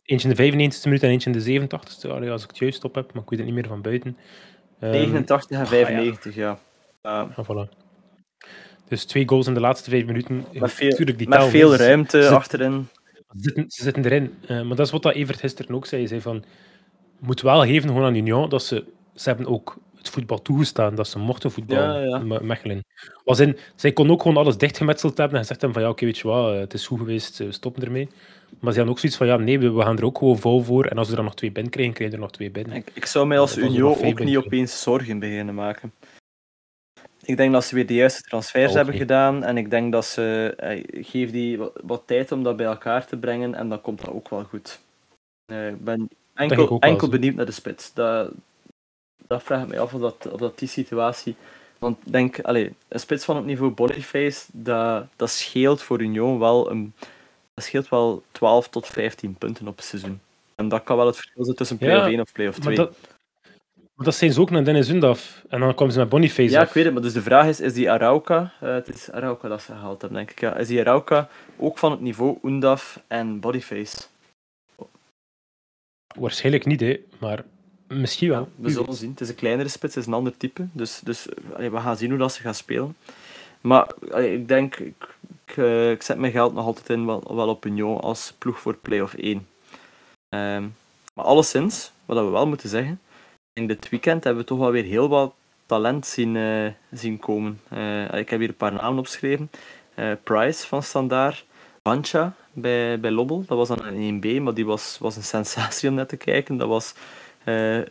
Eentje 0.05 0.29
in 0.29 0.35
de 0.35 0.71
95e 0.73 0.83
minuut 0.85 1.03
en 1.03 1.11
eentje 1.11 1.31
in 1.31 1.39
de 1.39 1.69
87e, 1.69 2.11
Allee, 2.11 2.31
als 2.31 2.43
ik 2.43 2.49
het 2.49 2.59
juist 2.59 2.85
op 2.85 2.95
heb, 2.95 3.13
maar 3.13 3.23
ik 3.23 3.31
weet 3.31 3.39
het 3.39 3.49
niet 3.49 3.57
meer 3.57 3.67
van 3.67 3.83
buiten. 3.83 4.17
Ehm, 4.81 4.93
89 4.93 5.51
en 5.51 5.63
ah, 5.63 5.69
95, 5.69 6.35
ja. 6.35 6.59
Ja, 7.03 7.29
ah, 7.37 7.45
voilà. 7.45 7.79
Dus 8.89 9.05
twee 9.05 9.29
goals 9.29 9.47
in 9.47 9.55
de 9.55 9.61
laatste 9.61 9.91
vijf 9.91 10.07
minuten. 10.07 10.45
Met 10.53 10.73
veel, 10.73 11.17
die 11.17 11.29
met 11.29 11.45
veel 11.45 11.75
ruimte 11.75 12.29
achterin. 12.29 12.89
Ze 13.15 13.39
zitten, 13.41 13.65
ze 13.69 13.83
zitten 13.83 14.05
erin. 14.05 14.35
Eh, 14.47 14.63
maar 14.63 14.77
dat 14.77 14.87
is 14.87 14.93
wat 14.93 15.03
dat 15.03 15.15
Evert 15.15 15.39
gisteren 15.39 15.75
ook 15.75 15.87
zei. 15.87 16.01
Hij 16.01 16.11
zei 16.11 16.21
van, 16.21 16.45
moet 17.19 17.41
wel 17.41 17.61
geven 17.61 17.89
gewoon 17.89 18.05
aan 18.05 18.15
Union 18.15 18.49
dat 18.49 18.63
ze, 18.63 18.85
ze 19.15 19.29
hebben 19.29 19.47
ook 19.47 19.77
het 20.01 20.09
voetbal 20.11 20.43
toegestaan, 20.43 20.95
dat 20.95 21.09
ze 21.09 21.19
mochten 21.19 21.51
voetballen, 21.51 22.01
Ja, 22.03 22.17
ja. 22.17 22.19
Me- 22.19 22.43
Mechelen. 22.43 22.85
Was 23.25 23.39
in, 23.41 23.57
zij 23.75 23.93
kon 23.93 24.11
ook 24.11 24.23
gewoon 24.23 24.37
alles 24.37 24.57
dichtgemetseld 24.57 25.17
hebben 25.17 25.37
en 25.37 25.43
gezegd 25.43 25.61
hebben 25.61 25.79
van, 25.81 25.89
ja, 25.89 25.95
oké, 25.95 26.05
weet 26.05 26.19
je 26.19 26.29
wat, 26.29 26.53
eh, 26.53 26.59
het 26.59 26.75
is 26.75 26.87
goed 26.87 26.99
geweest, 26.99 27.41
eh, 27.41 27.47
stoppen 27.51 27.83
ermee. 27.83 28.09
Maar 28.61 28.73
ze 28.73 28.79
hadden 28.79 28.89
ook 28.89 28.99
zoiets 28.99 29.19
van, 29.19 29.27
ja, 29.27 29.37
nee, 29.37 29.59
we, 29.59 29.71
we 29.71 29.83
gaan 29.83 29.97
er 29.99 30.05
ook 30.05 30.19
gewoon 30.19 30.39
vol 30.39 30.63
voor. 30.63 30.85
En 30.87 30.99
als 30.99 31.11
we 31.11 31.17
er 31.17 31.23
nog 31.23 31.35
twee 31.35 31.53
binnen 31.53 31.73
krijgen, 31.73 31.95
krijgen 31.95 32.17
we 32.17 32.23
er 32.23 32.29
nog 32.29 32.37
twee 32.37 32.51
binnen. 32.51 32.77
Ik, 32.77 32.91
ik 32.95 33.07
zou 33.07 33.27
mij 33.27 33.39
als 33.39 33.53
veel 33.55 33.87
ook 33.89 34.19
niet 34.25 34.37
opeens 34.37 34.83
zorgen 34.83 35.19
beginnen 35.19 35.55
maken. 35.55 35.93
Ik 37.25 37.37
denk 37.37 37.53
dat 37.53 37.65
ze 37.65 37.75
weer 37.75 37.87
de 37.87 37.95
juiste 37.95 38.23
transfers 38.23 38.69
Ook 38.71 38.75
hebben 38.77 38.93
niet. 38.95 39.03
gedaan. 39.03 39.45
En 39.45 39.57
ik 39.57 39.71
denk 39.71 39.93
dat 39.93 40.05
ze... 40.07 40.55
eh, 40.57 41.05
geef 41.05 41.31
die 41.31 41.59
wat, 41.59 41.81
wat 41.85 42.03
tijd 42.07 42.33
om 42.33 42.43
dat 42.43 42.57
bij 42.57 42.67
elkaar 42.67 43.07
te 43.07 43.17
brengen. 43.17 43.55
En 43.55 43.69
dan 43.69 43.81
komt 43.81 43.99
dat 44.05 44.11
ook 44.15 44.29
wel 44.29 44.45
goed. 44.45 44.81
Eh, 45.47 45.69
Ik 45.69 45.85
ben 45.85 46.09
enkel, 46.35 46.79
enkel 46.81 47.09
benieuwd 47.09 47.35
naar 47.35 47.47
de 47.47 47.53
spits. 47.53 47.95
Dat, 47.95 48.31
dat 49.31 49.43
vraag 49.43 49.63
ik 49.63 49.69
me 49.69 49.79
af 49.79 49.95
of 49.95 50.01
dat, 50.01 50.29
of 50.33 50.41
dat 50.41 50.59
die 50.59 50.69
situatie... 50.69 51.35
Want 51.79 51.99
denk, 52.05 52.41
allee, 52.41 52.75
een 52.89 53.01
spits 53.01 53.25
van 53.25 53.37
het 53.37 53.45
niveau 53.45 53.73
Boniface, 53.73 54.45
dat, 54.53 55.07
dat 55.17 55.31
scheelt 55.31 55.83
voor 55.83 56.01
Union 56.01 56.39
wel 56.39 56.71
een, 56.71 56.93
dat 57.55 57.65
scheelt 57.65 57.89
wel 57.89 58.23
12 58.33 58.69
tot 58.69 58.87
15 58.87 59.35
punten 59.35 59.69
op 59.69 59.77
het 59.77 59.85
seizoen. 59.85 60.21
En 60.55 60.69
dat 60.69 60.83
kan 60.83 60.97
wel 60.97 61.07
het 61.07 61.17
verschil 61.17 61.45
zijn 61.45 61.57
tussen 61.57 61.79
play-off 61.79 62.05
Ja, 62.05 62.11
1 62.11 62.21
of 62.21 62.33
play-off 62.33 62.57
Maar 62.59 62.75
2. 62.75 62.77
dat, 62.77 62.97
maar 63.95 64.05
dat 64.05 64.15
zijn 64.15 64.33
ze 64.33 64.41
ook 64.41 64.51
naar 64.51 64.65
Dennis 64.65 64.87
Zundaf. 64.87 65.45
En 65.49 65.61
dan 65.61 65.75
komen 65.75 65.93
ze 65.93 65.99
met 65.99 66.09
Boniface 66.09 66.51
Ja, 66.51 66.61
af. 66.61 66.69
ik 66.69 66.75
weet 66.75 66.85
het, 66.85 66.93
maar 66.93 67.03
dus 67.03 67.13
de 67.13 67.23
vraag 67.23 67.47
is, 67.47 67.61
is 67.61 67.73
die 67.73 67.91
Arauca, 67.91 68.53
eh, 68.61 68.73
het 68.73 68.89
is 68.89 69.11
Arauca 69.11 69.49
dat 69.49 69.63
ze 69.63 69.73
gehaald 69.73 70.01
hebben, 70.01 70.19
denk 70.19 70.31
ik, 70.31 70.41
ja, 70.41 70.57
is 70.57 70.67
die 70.69 70.81
Arauca 70.81 71.29
ook 71.59 71.79
van 71.79 71.91
het 71.91 72.01
niveau 72.01 72.39
Undaf 72.43 73.03
en 73.07 73.41
Bodyface? 73.41 73.97
Waarschijnlijk 76.19 76.67
niet, 76.67 76.81
hè. 76.81 77.01
Maar 77.19 77.45
misschien 77.91 78.29
wel. 78.29 78.49
Ja, 78.57 78.63
we 78.63 78.71
zullen 78.71 78.95
zien. 78.95 79.11
Het 79.11 79.21
is 79.21 79.29
een 79.29 79.35
kleinere 79.35 79.69
spits, 79.69 79.95
het 79.95 80.05
is 80.05 80.11
een 80.11 80.17
ander 80.17 80.37
type, 80.37 80.67
dus, 80.73 81.01
dus 81.05 81.27
allee, 81.55 81.71
we 81.71 81.81
gaan 81.81 81.97
zien 81.97 82.11
hoe 82.11 82.19
dat 82.19 82.33
ze 82.33 82.41
gaan 82.41 82.55
spelen. 82.55 82.97
Maar 83.61 83.87
allee, 84.11 84.35
ik 84.35 84.49
denk, 84.49 84.77
ik, 84.77 85.09
ik, 85.47 85.57
eh, 85.57 85.91
ik 85.91 86.03
zet 86.03 86.19
mijn 86.19 86.33
geld 86.33 86.55
nog 86.55 86.65
altijd 86.65 86.89
in 86.89 87.07
wel, 87.07 87.35
wel 87.35 87.49
op 87.49 87.65
Union 87.67 88.01
als 88.01 88.35
ploeg 88.39 88.59
voor 88.59 88.75
play-off 88.75 89.15
1. 89.15 89.47
Ehm, 90.29 90.67
maar 91.15 91.25
alleszins, 91.25 91.93
wat 92.05 92.25
we 92.25 92.31
wel 92.31 92.47
moeten 92.47 92.69
zeggen, 92.69 93.01
in 93.53 93.67
dit 93.67 93.89
weekend 93.89 94.25
hebben 94.25 94.43
we 94.43 94.49
toch 94.49 94.59
wel 94.59 94.71
weer 94.71 94.85
heel 94.85 95.09
wat 95.09 95.35
talent 95.67 96.07
zien, 96.07 96.37
eh, 96.37 96.73
zien 96.91 97.19
komen. 97.19 97.61
Eh, 97.69 98.15
ik 98.15 98.31
heb 98.31 98.39
hier 98.39 98.49
een 98.49 98.55
paar 98.55 98.73
namen 98.73 98.99
opgeschreven. 98.99 99.51
Price 100.23 100.67
van 100.67 100.83
Standaard, 100.83 101.45
Bancha 101.83 102.35
bij, 102.53 103.01
bij 103.01 103.11
Lobbel, 103.11 103.45
dat 103.47 103.57
was 103.57 103.69
dan 103.69 103.85
een 103.85 104.23
1B, 104.23 104.41
maar 104.41 104.55
die 104.55 104.67
was, 104.67 104.99
was 105.01 105.17
een 105.17 105.23
sensatie 105.37 105.89
om 105.89 105.95
net 105.95 106.09
te 106.09 106.17
kijken. 106.17 106.57
Dat 106.57 106.69
was 106.69 106.95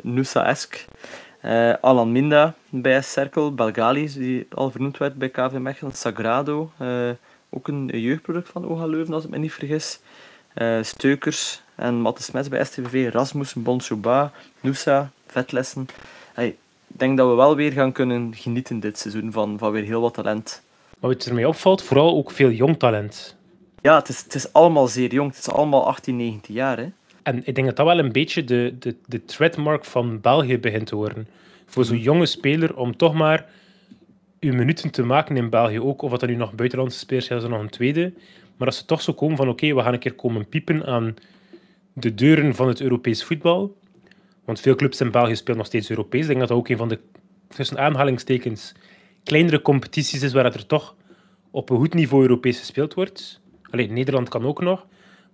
Nusa-esk. 0.01 0.85
Eh, 1.41 1.73
Alan 1.81 2.11
Minda 2.11 2.53
bij 2.69 3.01
Cerkel, 3.01 3.53
Belgali, 3.53 4.13
die 4.13 4.47
al 4.49 4.71
vernoemd 4.71 4.97
werd 4.97 5.15
bij 5.15 5.29
KV 5.29 5.51
Mechelen, 5.51 5.93
Sagrado, 5.93 6.71
eh, 6.77 7.09
ook 7.49 7.67
een 7.67 7.87
jeugdproduct 7.93 8.49
van 8.49 8.65
OHA 8.65 8.85
Leuven, 8.85 9.13
als 9.13 9.23
ik 9.23 9.29
me 9.29 9.37
niet 9.37 9.53
vergis. 9.53 9.99
Eh, 10.53 10.77
Steukers 10.81 11.61
en 11.75 11.93
Matte 11.95 12.23
Smets 12.23 12.47
bij 12.47 12.63
STVV, 12.63 13.13
Rasmussen, 13.13 13.63
Bonsuba, 13.63 14.31
Nusa, 14.59 15.11
Vetlessen. 15.27 15.87
Hey, 16.33 16.47
ik 16.87 16.99
denk 16.99 17.17
dat 17.17 17.29
we 17.29 17.35
wel 17.35 17.55
weer 17.55 17.71
gaan 17.71 17.91
kunnen 17.91 18.33
genieten 18.35 18.79
dit 18.79 18.97
seizoen 18.97 19.31
van, 19.31 19.57
van 19.57 19.71
weer 19.71 19.83
heel 19.83 20.01
wat 20.01 20.13
talent. 20.13 20.61
Maar 20.99 21.09
wat 21.09 21.25
er 21.25 21.33
mij 21.33 21.45
opvalt, 21.45 21.83
vooral 21.83 22.15
ook 22.15 22.31
veel 22.31 22.51
jong 22.51 22.79
talent. 22.79 23.35
Ja, 23.81 23.95
het 23.95 24.09
is, 24.09 24.23
het 24.23 24.35
is 24.35 24.53
allemaal 24.53 24.87
zeer 24.87 25.13
jong. 25.13 25.29
Het 25.29 25.39
is 25.39 25.49
allemaal 25.53 25.87
18, 25.87 26.15
19 26.15 26.53
jaar. 26.53 26.77
Hè? 26.77 26.89
En 27.29 27.41
ik 27.45 27.55
denk 27.55 27.67
dat 27.67 27.75
dat 27.75 27.85
wel 27.85 27.99
een 27.99 28.11
beetje 28.11 28.43
de, 28.43 28.75
de, 28.79 28.95
de 29.05 29.25
trademark 29.25 29.85
van 29.85 30.21
België 30.21 30.59
begint 30.59 30.87
te 30.87 30.95
worden. 30.95 31.27
Voor 31.65 31.85
zo'n 31.85 31.99
jonge 31.99 32.25
speler 32.25 32.75
om 32.75 32.97
toch 32.97 33.13
maar 33.13 33.49
uw 34.39 34.53
minuten 34.53 34.91
te 34.91 35.03
maken 35.03 35.37
in 35.37 35.49
België 35.49 35.79
ook. 35.79 36.01
Of 36.01 36.11
dat 36.11 36.21
er 36.21 36.27
nu 36.27 36.35
nog 36.35 36.53
buitenlandse 36.53 36.99
spelers 36.99 37.25
zijn, 37.25 37.39
is 37.39 37.47
nog 37.47 37.59
een 37.59 37.69
tweede. 37.69 38.13
Maar 38.57 38.67
als 38.67 38.77
ze 38.77 38.85
toch 38.85 39.01
zo 39.01 39.13
komen 39.13 39.37
van 39.37 39.49
oké, 39.49 39.73
we 39.73 39.81
gaan 39.81 39.93
een 39.93 39.99
keer 39.99 40.13
komen 40.13 40.49
piepen 40.49 40.85
aan 40.85 41.15
de 41.93 42.13
deuren 42.13 42.55
van 42.55 42.67
het 42.67 42.81
Europees 42.81 43.23
voetbal. 43.23 43.77
Want 44.45 44.59
veel 44.59 44.75
clubs 44.75 45.01
in 45.01 45.11
België 45.11 45.35
spelen 45.35 45.57
nog 45.57 45.67
steeds 45.67 45.89
Europees. 45.89 46.21
Ik 46.21 46.27
denk 46.27 46.39
dat 46.39 46.47
dat 46.47 46.57
ook 46.57 46.69
een 46.69 46.77
van 46.77 46.89
de, 46.89 46.99
tussen 47.47 47.77
aanhalingstekens, 47.77 48.73
kleinere 49.23 49.61
competities 49.61 50.23
is 50.23 50.33
waar 50.33 50.45
er 50.45 50.65
toch 50.65 50.95
op 51.51 51.69
een 51.69 51.77
goed 51.77 51.93
niveau 51.93 52.21
Europees 52.21 52.59
gespeeld 52.59 52.93
wordt. 52.93 53.41
Alleen 53.69 53.93
Nederland 53.93 54.29
kan 54.29 54.45
ook 54.45 54.61
nog. 54.61 54.85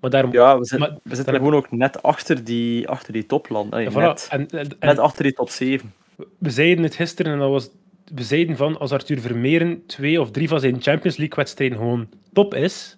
Maar 0.05 0.13
daarom, 0.13 0.33
ja, 0.33 0.59
we, 0.59 0.65
zitten, 0.65 0.99
we 1.03 1.15
zitten 1.15 1.33
gewoon 1.33 1.53
ook 1.53 1.71
net 1.71 2.03
achter 2.03 2.43
die, 2.43 2.87
achter 2.87 3.13
die 3.13 3.25
topland. 3.25 3.71
net, 3.71 4.27
en, 4.31 4.47
net 4.79 4.99
achter 4.99 5.23
die 5.23 5.33
top 5.33 5.49
7. 5.49 5.93
We 6.37 6.49
zeiden 6.49 6.83
het 6.83 6.95
gisteren 6.95 7.31
en 7.33 7.39
dat 7.39 7.49
was 7.49 7.69
we 8.13 8.23
zeiden 8.23 8.57
van 8.57 8.79
als 8.79 8.91
Arthur 8.91 9.19
Vermeeren 9.19 9.85
twee 9.85 10.21
of 10.21 10.31
drie 10.31 10.47
van 10.47 10.59
zijn 10.59 10.81
Champions 10.81 11.17
League 11.17 11.35
wedstrijden 11.35 11.77
gewoon 11.77 12.09
top 12.33 12.53
is 12.53 12.97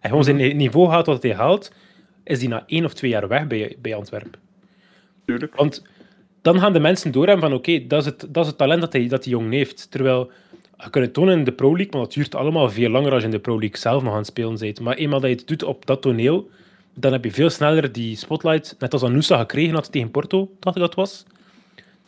en 0.00 0.08
gewoon 0.08 0.24
zijn 0.24 0.36
mhm. 0.36 0.56
niveau 0.56 0.88
haalt 0.88 1.06
wat 1.06 1.22
hij 1.22 1.34
haalt, 1.34 1.72
is 2.24 2.38
hij 2.38 2.48
na 2.48 2.62
één 2.66 2.84
of 2.84 2.94
twee 2.94 3.10
jaar 3.10 3.28
weg 3.28 3.46
bij, 3.46 3.76
bij 3.78 3.94
Antwerpen. 3.94 4.40
Tuurlijk. 5.24 5.54
Want 5.54 5.82
dan 6.42 6.58
gaan 6.60 6.72
de 6.72 6.80
mensen 6.80 7.12
doorhebben 7.12 7.48
van 7.48 7.58
oké, 7.58 7.86
dat, 7.86 8.00
is 8.00 8.06
het, 8.06 8.20
dat 8.28 8.42
is 8.42 8.48
het 8.48 8.58
talent 8.58 8.80
dat, 8.80 8.92
hij, 8.92 9.08
dat 9.08 9.22
die 9.22 9.32
jongen 9.32 9.52
heeft. 9.52 9.90
Terwijl 9.90 10.30
je 10.76 10.90
kunt 10.90 11.04
het 11.04 11.14
tonen 11.14 11.38
in 11.38 11.44
de 11.44 11.52
Pro 11.52 11.76
League, 11.76 11.92
maar 11.92 12.00
dat 12.00 12.12
duurt 12.12 12.34
allemaal 12.34 12.70
veel 12.70 12.90
langer 12.90 13.12
als 13.12 13.20
je 13.20 13.26
in 13.26 13.34
de 13.34 13.40
Pro 13.40 13.58
League 13.58 13.78
zelf 13.78 14.02
nog 14.02 14.12
aan 14.12 14.18
het 14.18 14.26
spelen 14.26 14.58
bent. 14.58 14.80
Maar 14.80 14.96
eenmaal 14.96 15.20
dat 15.20 15.30
je 15.30 15.36
het 15.36 15.46
doet 15.46 15.62
op 15.62 15.86
dat 15.86 16.02
toneel, 16.02 16.50
dan 16.94 17.12
heb 17.12 17.24
je 17.24 17.32
veel 17.32 17.50
sneller 17.50 17.92
die 17.92 18.16
spotlight, 18.16 18.76
net 18.78 18.92
als 18.92 19.02
Anousa 19.02 19.38
gekregen 19.38 19.74
had 19.74 19.92
tegen 19.92 20.10
Porto, 20.10 20.50
dacht 20.58 20.76
ik 20.76 20.82
dat 20.82 20.94
was. 20.94 21.24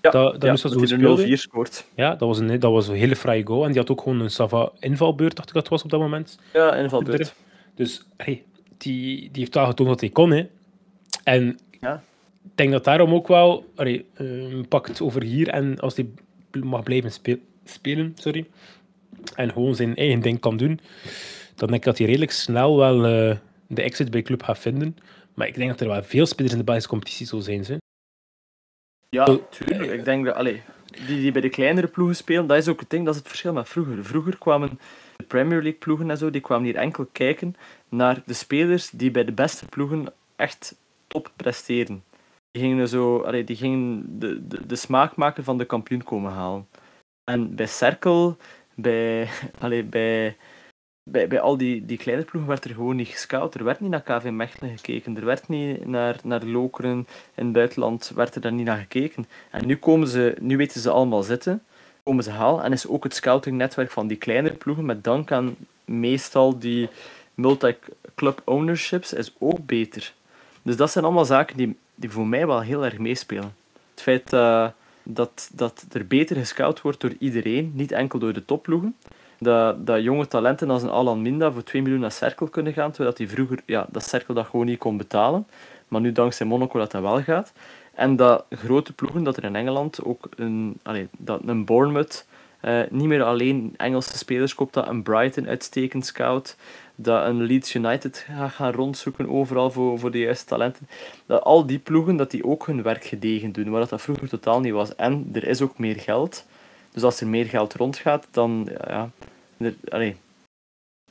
Ja, 0.00 0.10
dat, 0.10 0.40
dat 0.40 0.62
ja, 0.62 0.68
dat 1.08 1.26
0-4 1.26 1.32
scoort. 1.32 1.84
Ja, 1.94 2.10
dat 2.10 2.28
was, 2.28 2.38
een, 2.38 2.60
dat 2.60 2.72
was 2.72 2.88
een 2.88 2.94
hele 2.94 3.16
vrije 3.16 3.46
goal. 3.46 3.64
En 3.64 3.70
die 3.70 3.80
had 3.80 3.90
ook 3.90 4.00
gewoon 4.00 4.20
een 4.20 4.30
Sava 4.30 4.70
invalbeurt, 4.78 5.36
dacht 5.36 5.48
ik 5.48 5.54
dat 5.54 5.68
was 5.68 5.82
op 5.82 5.90
dat 5.90 6.00
moment. 6.00 6.38
Ja, 6.52 6.74
invalbeurt. 6.74 7.34
Dus 7.74 8.06
hey, 8.16 8.42
die, 8.76 9.18
die 9.18 9.42
heeft 9.42 9.56
al 9.56 9.66
getoond 9.66 9.88
dat 9.88 10.00
hij 10.00 10.08
kon. 10.08 10.30
Hè. 10.30 10.46
En 11.24 11.58
ja. 11.80 12.02
ik 12.44 12.50
denk 12.54 12.72
dat 12.72 12.84
daarom 12.84 13.14
ook 13.14 13.28
wel 13.28 13.72
allee, 13.74 14.06
uh, 14.20 14.62
pakt 14.68 15.00
over 15.00 15.22
hier 15.22 15.48
en 15.48 15.78
als 15.78 15.96
hij 15.96 16.08
mag 16.62 16.82
blijven 16.82 17.12
spelen, 17.12 17.40
sorry, 18.14 18.46
en 19.34 19.52
gewoon 19.52 19.74
zijn 19.74 19.96
eigen 19.96 20.20
ding 20.20 20.40
kan 20.40 20.56
doen, 20.56 20.80
dan 21.54 21.68
denk 21.68 21.80
ik 21.80 21.84
dat 21.84 21.98
hij 21.98 22.06
redelijk 22.06 22.30
snel 22.30 22.76
wel 22.76 22.96
uh, 22.96 23.36
de 23.66 23.82
exit 23.82 24.10
bij 24.10 24.22
club 24.22 24.42
gaat 24.42 24.58
vinden. 24.58 24.96
Maar 25.34 25.46
ik 25.46 25.54
denk 25.54 25.70
dat 25.70 25.80
er 25.80 25.88
wel 25.88 26.02
veel 26.02 26.26
spelers 26.26 26.52
in 26.52 26.58
de 26.58 26.64
Belgische 26.64 26.90
competitie 26.90 27.26
zo 27.26 27.40
zijn. 27.40 27.64
Ze. 27.64 27.78
Ja, 29.08 29.38
tuurlijk. 29.50 29.92
Ik 29.92 30.04
denk 30.04 30.24
dat, 30.24 30.34
allee, 30.34 30.62
die 31.06 31.20
die 31.20 31.32
bij 31.32 31.40
de 31.40 31.48
kleinere 31.48 31.86
ploegen 31.86 32.16
spelen, 32.16 32.46
dat 32.46 32.56
is 32.56 32.68
ook 32.68 32.80
het 32.80 32.90
ding, 32.90 33.04
dat 33.04 33.14
is 33.14 33.20
het 33.20 33.28
verschil 33.28 33.52
met 33.52 33.68
vroeger. 33.68 34.04
Vroeger 34.04 34.38
kwamen 34.38 34.78
de 35.16 35.24
Premier 35.24 35.62
League 35.62 35.78
ploegen 35.78 36.10
en 36.10 36.18
zo, 36.18 36.30
die 36.30 36.40
kwamen 36.40 36.64
hier 36.64 36.76
enkel 36.76 37.08
kijken 37.12 37.56
naar 37.88 38.22
de 38.26 38.32
spelers 38.32 38.90
die 38.90 39.10
bij 39.10 39.24
de 39.24 39.32
beste 39.32 39.66
ploegen 39.66 40.12
echt 40.36 40.74
top 41.06 41.32
presteren. 41.36 42.04
Die 42.50 42.62
gingen, 42.62 42.88
zo, 42.88 43.18
allee, 43.18 43.44
die 43.44 43.56
gingen 43.56 44.18
de, 44.18 44.46
de, 44.46 44.66
de 44.66 44.76
smaakmaker 44.76 45.44
van 45.44 45.58
de 45.58 45.64
kampioen 45.64 46.02
komen 46.02 46.32
halen. 46.32 46.66
En 47.30 47.54
bij 47.54 47.66
Cerkel, 47.66 48.36
bij, 48.74 49.28
allee, 49.60 49.82
bij 49.84 50.36
bij, 51.10 51.28
bij 51.28 51.40
al 51.40 51.56
die, 51.56 51.84
die 51.84 51.98
kleine 51.98 52.24
ploegen 52.24 52.50
werd 52.50 52.64
er 52.64 52.74
gewoon 52.74 52.96
niet 52.96 53.08
gescout. 53.08 53.54
Er 53.54 53.64
werd 53.64 53.80
niet 53.80 53.90
naar 53.90 54.02
KV 54.02 54.30
Mechelen 54.30 54.76
gekeken. 54.76 55.16
Er 55.16 55.24
werd 55.24 55.48
niet 55.48 55.86
naar, 55.86 56.16
naar 56.22 56.44
Lokeren 56.44 57.06
in 57.34 57.44
het 57.44 57.52
buitenland 57.52 58.12
werd 58.14 58.34
er 58.34 58.40
daar 58.40 58.52
niet 58.52 58.66
naar 58.66 58.78
gekeken. 58.78 59.26
En 59.50 59.66
nu, 59.66 59.76
komen 59.76 60.08
ze, 60.08 60.36
nu 60.40 60.56
weten 60.56 60.80
ze 60.80 60.90
allemaal 60.90 61.22
zitten, 61.22 61.62
komen 62.02 62.24
ze 62.24 62.30
halen. 62.30 62.64
En 62.64 62.72
is 62.72 62.86
ook 62.86 63.04
het 63.04 63.14
scoutingnetwerk 63.14 63.90
van 63.90 64.06
die 64.06 64.16
kleinere 64.16 64.54
ploegen, 64.54 64.84
met 64.84 65.04
dank 65.04 65.32
aan 65.32 65.56
meestal 65.84 66.58
die 66.58 66.88
multi-club 67.34 68.42
ownerships, 68.44 69.12
is 69.12 69.34
ook 69.38 69.66
beter. 69.66 70.12
Dus 70.62 70.76
dat 70.76 70.90
zijn 70.90 71.04
allemaal 71.04 71.24
zaken 71.24 71.56
die, 71.56 71.76
die 71.94 72.10
voor 72.10 72.26
mij 72.26 72.46
wel 72.46 72.60
heel 72.60 72.84
erg 72.84 72.98
meespelen. 72.98 73.54
Het 73.90 74.02
feit 74.02 74.32
uh, 74.32 74.68
dat, 75.06 75.50
dat 75.52 75.84
er 75.92 76.06
beter 76.06 76.36
gescout 76.36 76.80
wordt 76.80 77.00
door 77.00 77.14
iedereen, 77.18 77.72
niet 77.74 77.92
enkel 77.92 78.18
door 78.18 78.32
de 78.32 78.44
topploegen 78.44 78.94
dat, 79.38 79.86
dat 79.86 80.02
jonge 80.02 80.26
talenten 80.26 80.70
als 80.70 80.82
een 80.82 80.88
Alan 80.88 81.22
Minda 81.22 81.52
voor 81.52 81.62
2 81.62 81.82
miljoen 81.82 82.00
naar 82.00 82.12
Cerkel 82.12 82.46
kunnen 82.46 82.72
gaan, 82.72 82.90
terwijl 82.90 83.14
die 83.14 83.28
vroeger 83.28 83.62
ja, 83.66 83.86
dat 83.90 84.08
Cerkel 84.08 84.34
dat 84.34 84.46
gewoon 84.46 84.66
niet 84.66 84.78
kon 84.78 84.96
betalen. 84.96 85.46
Maar 85.88 86.00
nu 86.00 86.12
dankzij 86.12 86.46
Monaco 86.46 86.78
dat 86.78 86.90
dat 86.90 87.02
wel 87.02 87.22
gaat. 87.22 87.52
En 87.94 88.16
dat 88.16 88.44
grote 88.50 88.92
ploegen, 88.92 89.22
dat 89.22 89.36
er 89.36 89.44
in 89.44 89.56
Engeland 89.56 90.04
ook 90.04 90.28
een, 90.36 90.78
allez, 90.82 91.06
dat 91.18 91.40
een 91.46 91.64
Bournemouth 91.64 92.26
uh, 92.62 92.80
niet 92.90 93.06
meer 93.06 93.22
alleen 93.22 93.74
Engelse 93.76 94.18
spelers 94.18 94.54
koopt, 94.54 94.74
dat 94.74 94.88
een 94.88 95.02
Brighton 95.02 95.48
uitstekend 95.48 96.06
scout, 96.06 96.56
dat 96.96 97.26
een 97.26 97.42
Leeds 97.42 97.74
United 97.74 98.26
gaat 98.28 98.52
gaan 98.52 98.72
rondzoeken 98.72 99.28
overal 99.28 99.70
voor, 99.70 99.98
voor 99.98 100.10
de 100.10 100.18
juiste 100.18 100.46
talenten. 100.46 100.88
Dat 101.26 101.42
al 101.42 101.66
die 101.66 101.78
ploegen 101.78 102.16
dat 102.16 102.30
die 102.30 102.44
ook 102.44 102.66
hun 102.66 102.82
werk 102.82 103.04
gedegen 103.04 103.52
doen, 103.52 103.70
waar 103.70 103.80
dat, 103.80 103.88
dat 103.88 104.02
vroeger 104.02 104.28
totaal 104.28 104.60
niet 104.60 104.72
was. 104.72 104.94
En 104.94 105.28
er 105.32 105.44
is 105.44 105.60
ook 105.60 105.78
meer 105.78 106.00
geld. 106.00 106.46
Dus 106.92 107.02
als 107.02 107.20
er 107.20 107.26
meer 107.26 107.46
geld 107.46 107.74
rondgaat, 107.74 108.26
dan 108.30 108.68
ja, 108.88 109.10
allee, 109.88 110.16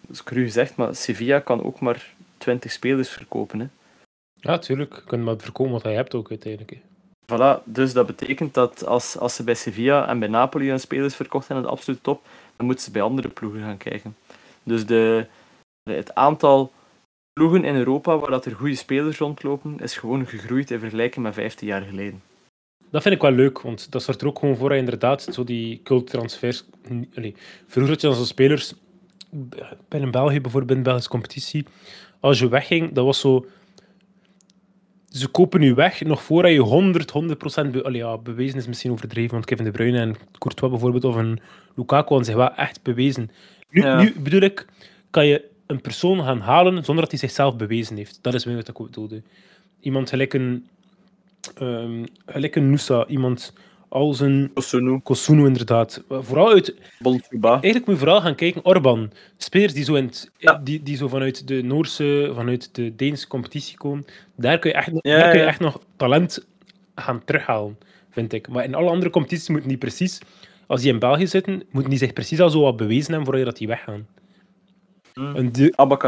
dat 0.01 0.15
is 0.15 0.23
cru 0.23 0.43
gezegd, 0.43 0.75
maar 0.75 0.95
Sevilla 0.95 1.39
kan 1.39 1.63
ook 1.63 1.79
maar 1.79 2.13
20 2.37 2.71
spelers 2.71 3.09
verkopen. 3.09 3.59
Hè. 3.59 3.67
Ja, 4.33 4.57
tuurlijk. 4.57 4.95
Je 4.95 5.01
kunt 5.01 5.23
maar 5.23 5.37
verkopen 5.37 5.71
wat 5.71 5.83
hij 5.83 5.93
hebt 5.93 6.15
ook 6.15 6.29
uiteindelijk. 6.29 6.77
Voilà, 7.31 7.63
dus 7.63 7.93
dat 7.93 8.05
betekent 8.05 8.53
dat 8.53 8.85
als, 8.85 9.17
als 9.17 9.35
ze 9.35 9.43
bij 9.43 9.55
Sevilla 9.55 10.07
en 10.07 10.19
bij 10.19 10.27
Napoli 10.27 10.69
hun 10.69 10.79
spelers 10.79 11.15
verkocht 11.15 11.45
zijn 11.45 11.57
aan 11.57 11.63
de 11.63 11.69
absolute 11.69 12.01
top, 12.01 12.21
dan 12.55 12.65
moeten 12.65 12.85
ze 12.85 12.91
bij 12.91 13.01
andere 13.01 13.29
ploegen 13.29 13.61
gaan 13.61 13.77
kijken. 13.77 14.15
Dus 14.63 14.85
de, 14.85 15.25
het 15.93 16.15
aantal 16.15 16.71
ploegen 17.33 17.63
in 17.63 17.75
Europa 17.75 18.17
waar 18.17 18.29
dat 18.29 18.45
er 18.45 18.55
goede 18.55 18.75
spelers 18.75 19.17
rondlopen, 19.17 19.79
is 19.79 19.97
gewoon 19.97 20.27
gegroeid 20.27 20.71
in 20.71 20.79
vergelijking 20.79 21.25
met 21.25 21.33
15 21.33 21.67
jaar 21.67 21.81
geleden. 21.81 22.21
Dat 22.89 23.01
vind 23.01 23.15
ik 23.15 23.21
wel 23.21 23.31
leuk, 23.31 23.61
want 23.61 23.91
dat 23.91 24.03
zorgt 24.03 24.21
er 24.21 24.27
ook 24.27 24.39
gewoon 24.39 24.57
voor 24.57 24.69
dat 24.69 24.77
inderdaad 24.77 25.21
zo 25.21 25.43
die 25.43 25.81
culttransfers... 25.83 26.63
Allee, 27.15 27.35
vroeger 27.67 27.93
had 27.93 28.01
je 28.01 28.07
als 28.07 28.27
spelers, 28.27 28.73
bij 29.87 30.09
België 30.09 30.41
bijvoorbeeld, 30.41 30.71
in 30.71 30.77
de 30.77 30.83
Belgische 30.83 31.09
competitie, 31.09 31.65
als 32.19 32.39
je 32.39 32.49
wegging, 32.49 32.93
dat 32.93 33.05
was 33.05 33.19
zo... 33.19 33.45
Ze 35.09 35.27
kopen 35.27 35.59
nu 35.59 35.73
weg 35.73 36.03
nog 36.03 36.23
voordat 36.23 36.51
je 36.51 36.59
100, 36.59 37.11
100 37.11 37.39
procent 37.39 37.75
ja, 37.91 38.17
bewezen 38.17 38.57
is 38.57 38.67
misschien 38.67 38.91
overdreven, 38.91 39.31
want 39.31 39.45
Kevin 39.45 39.65
De 39.65 39.71
Bruyne 39.71 39.99
en 39.99 40.15
Courtois 40.37 40.71
bijvoorbeeld, 40.71 41.03
of 41.03 41.15
een 41.15 41.39
Lukaku 41.75 42.07
hadden 42.07 42.25
zich 42.25 42.35
wel 42.35 42.53
echt 42.53 42.83
bewezen. 42.83 43.31
Nu, 43.69 43.95
nu 43.95 44.13
bedoel 44.19 44.41
ik, 44.41 44.65
kan 45.09 45.25
je 45.25 45.53
een 45.65 45.81
persoon 45.81 46.23
gaan 46.23 46.39
halen 46.39 46.83
zonder 46.83 47.03
dat 47.03 47.11
hij 47.11 47.19
zichzelf 47.19 47.55
bewezen 47.55 47.97
heeft. 47.97 48.19
Dat 48.21 48.33
is 48.33 48.45
wat 48.45 48.67
ik 48.67 48.77
bedoelde. 48.77 49.21
Iemand 49.79 50.09
gelijk 50.09 50.33
een 50.33 50.67
um, 51.61 52.05
gelijk 52.25 52.55
een 52.55 52.69
Nusa, 52.69 53.05
iemand 53.07 53.53
als 53.89 54.19
een 54.19 54.51
Kosunu. 54.53 54.99
Kosunu 54.99 55.45
inderdaad. 55.45 56.03
Vooral 56.09 56.49
uit... 56.49 56.75
Eigenlijk 57.41 57.85
moet 57.85 57.95
je 57.95 57.97
vooral 57.97 58.21
gaan 58.21 58.35
kijken, 58.35 58.65
Orban. 58.65 59.11
Spelers 59.37 59.73
die 59.73 59.83
zo, 59.83 59.95
in 59.95 60.11
die, 60.63 60.83
die 60.83 60.97
zo 60.97 61.07
vanuit 61.07 61.47
de 61.47 61.61
Noorse, 61.61 62.31
vanuit 62.35 62.75
de 62.75 62.95
Deense 62.95 63.27
competitie 63.27 63.77
komen. 63.77 64.05
Daar 64.35 64.59
kun 64.59 64.69
je 64.69 64.75
echt, 64.75 64.89
daar 64.93 65.29
kun 65.29 65.39
je 65.39 65.45
echt 65.45 65.59
nog 65.59 65.79
talent 65.95 66.47
gaan 66.95 67.23
terughalen, 67.25 67.77
vind 68.09 68.33
ik. 68.33 68.47
Maar 68.47 68.63
in 68.63 68.75
alle 68.75 68.89
andere 68.89 69.11
competities 69.11 69.49
moeten 69.49 69.69
die 69.69 69.77
precies... 69.77 70.19
Als 70.67 70.81
die 70.81 70.91
in 70.91 70.99
België 70.99 71.27
zitten, 71.27 71.63
moeten 71.71 71.89
die 71.89 71.99
zich 71.99 72.13
precies 72.13 72.39
al 72.39 72.49
zo 72.49 72.61
wat 72.61 72.77
bewezen 72.77 73.13
hebben 73.13 73.25
voordat 73.25 73.45
dat 73.45 73.57
die 73.57 73.67
weggaan. 73.67 74.07
Mm. 75.19 75.51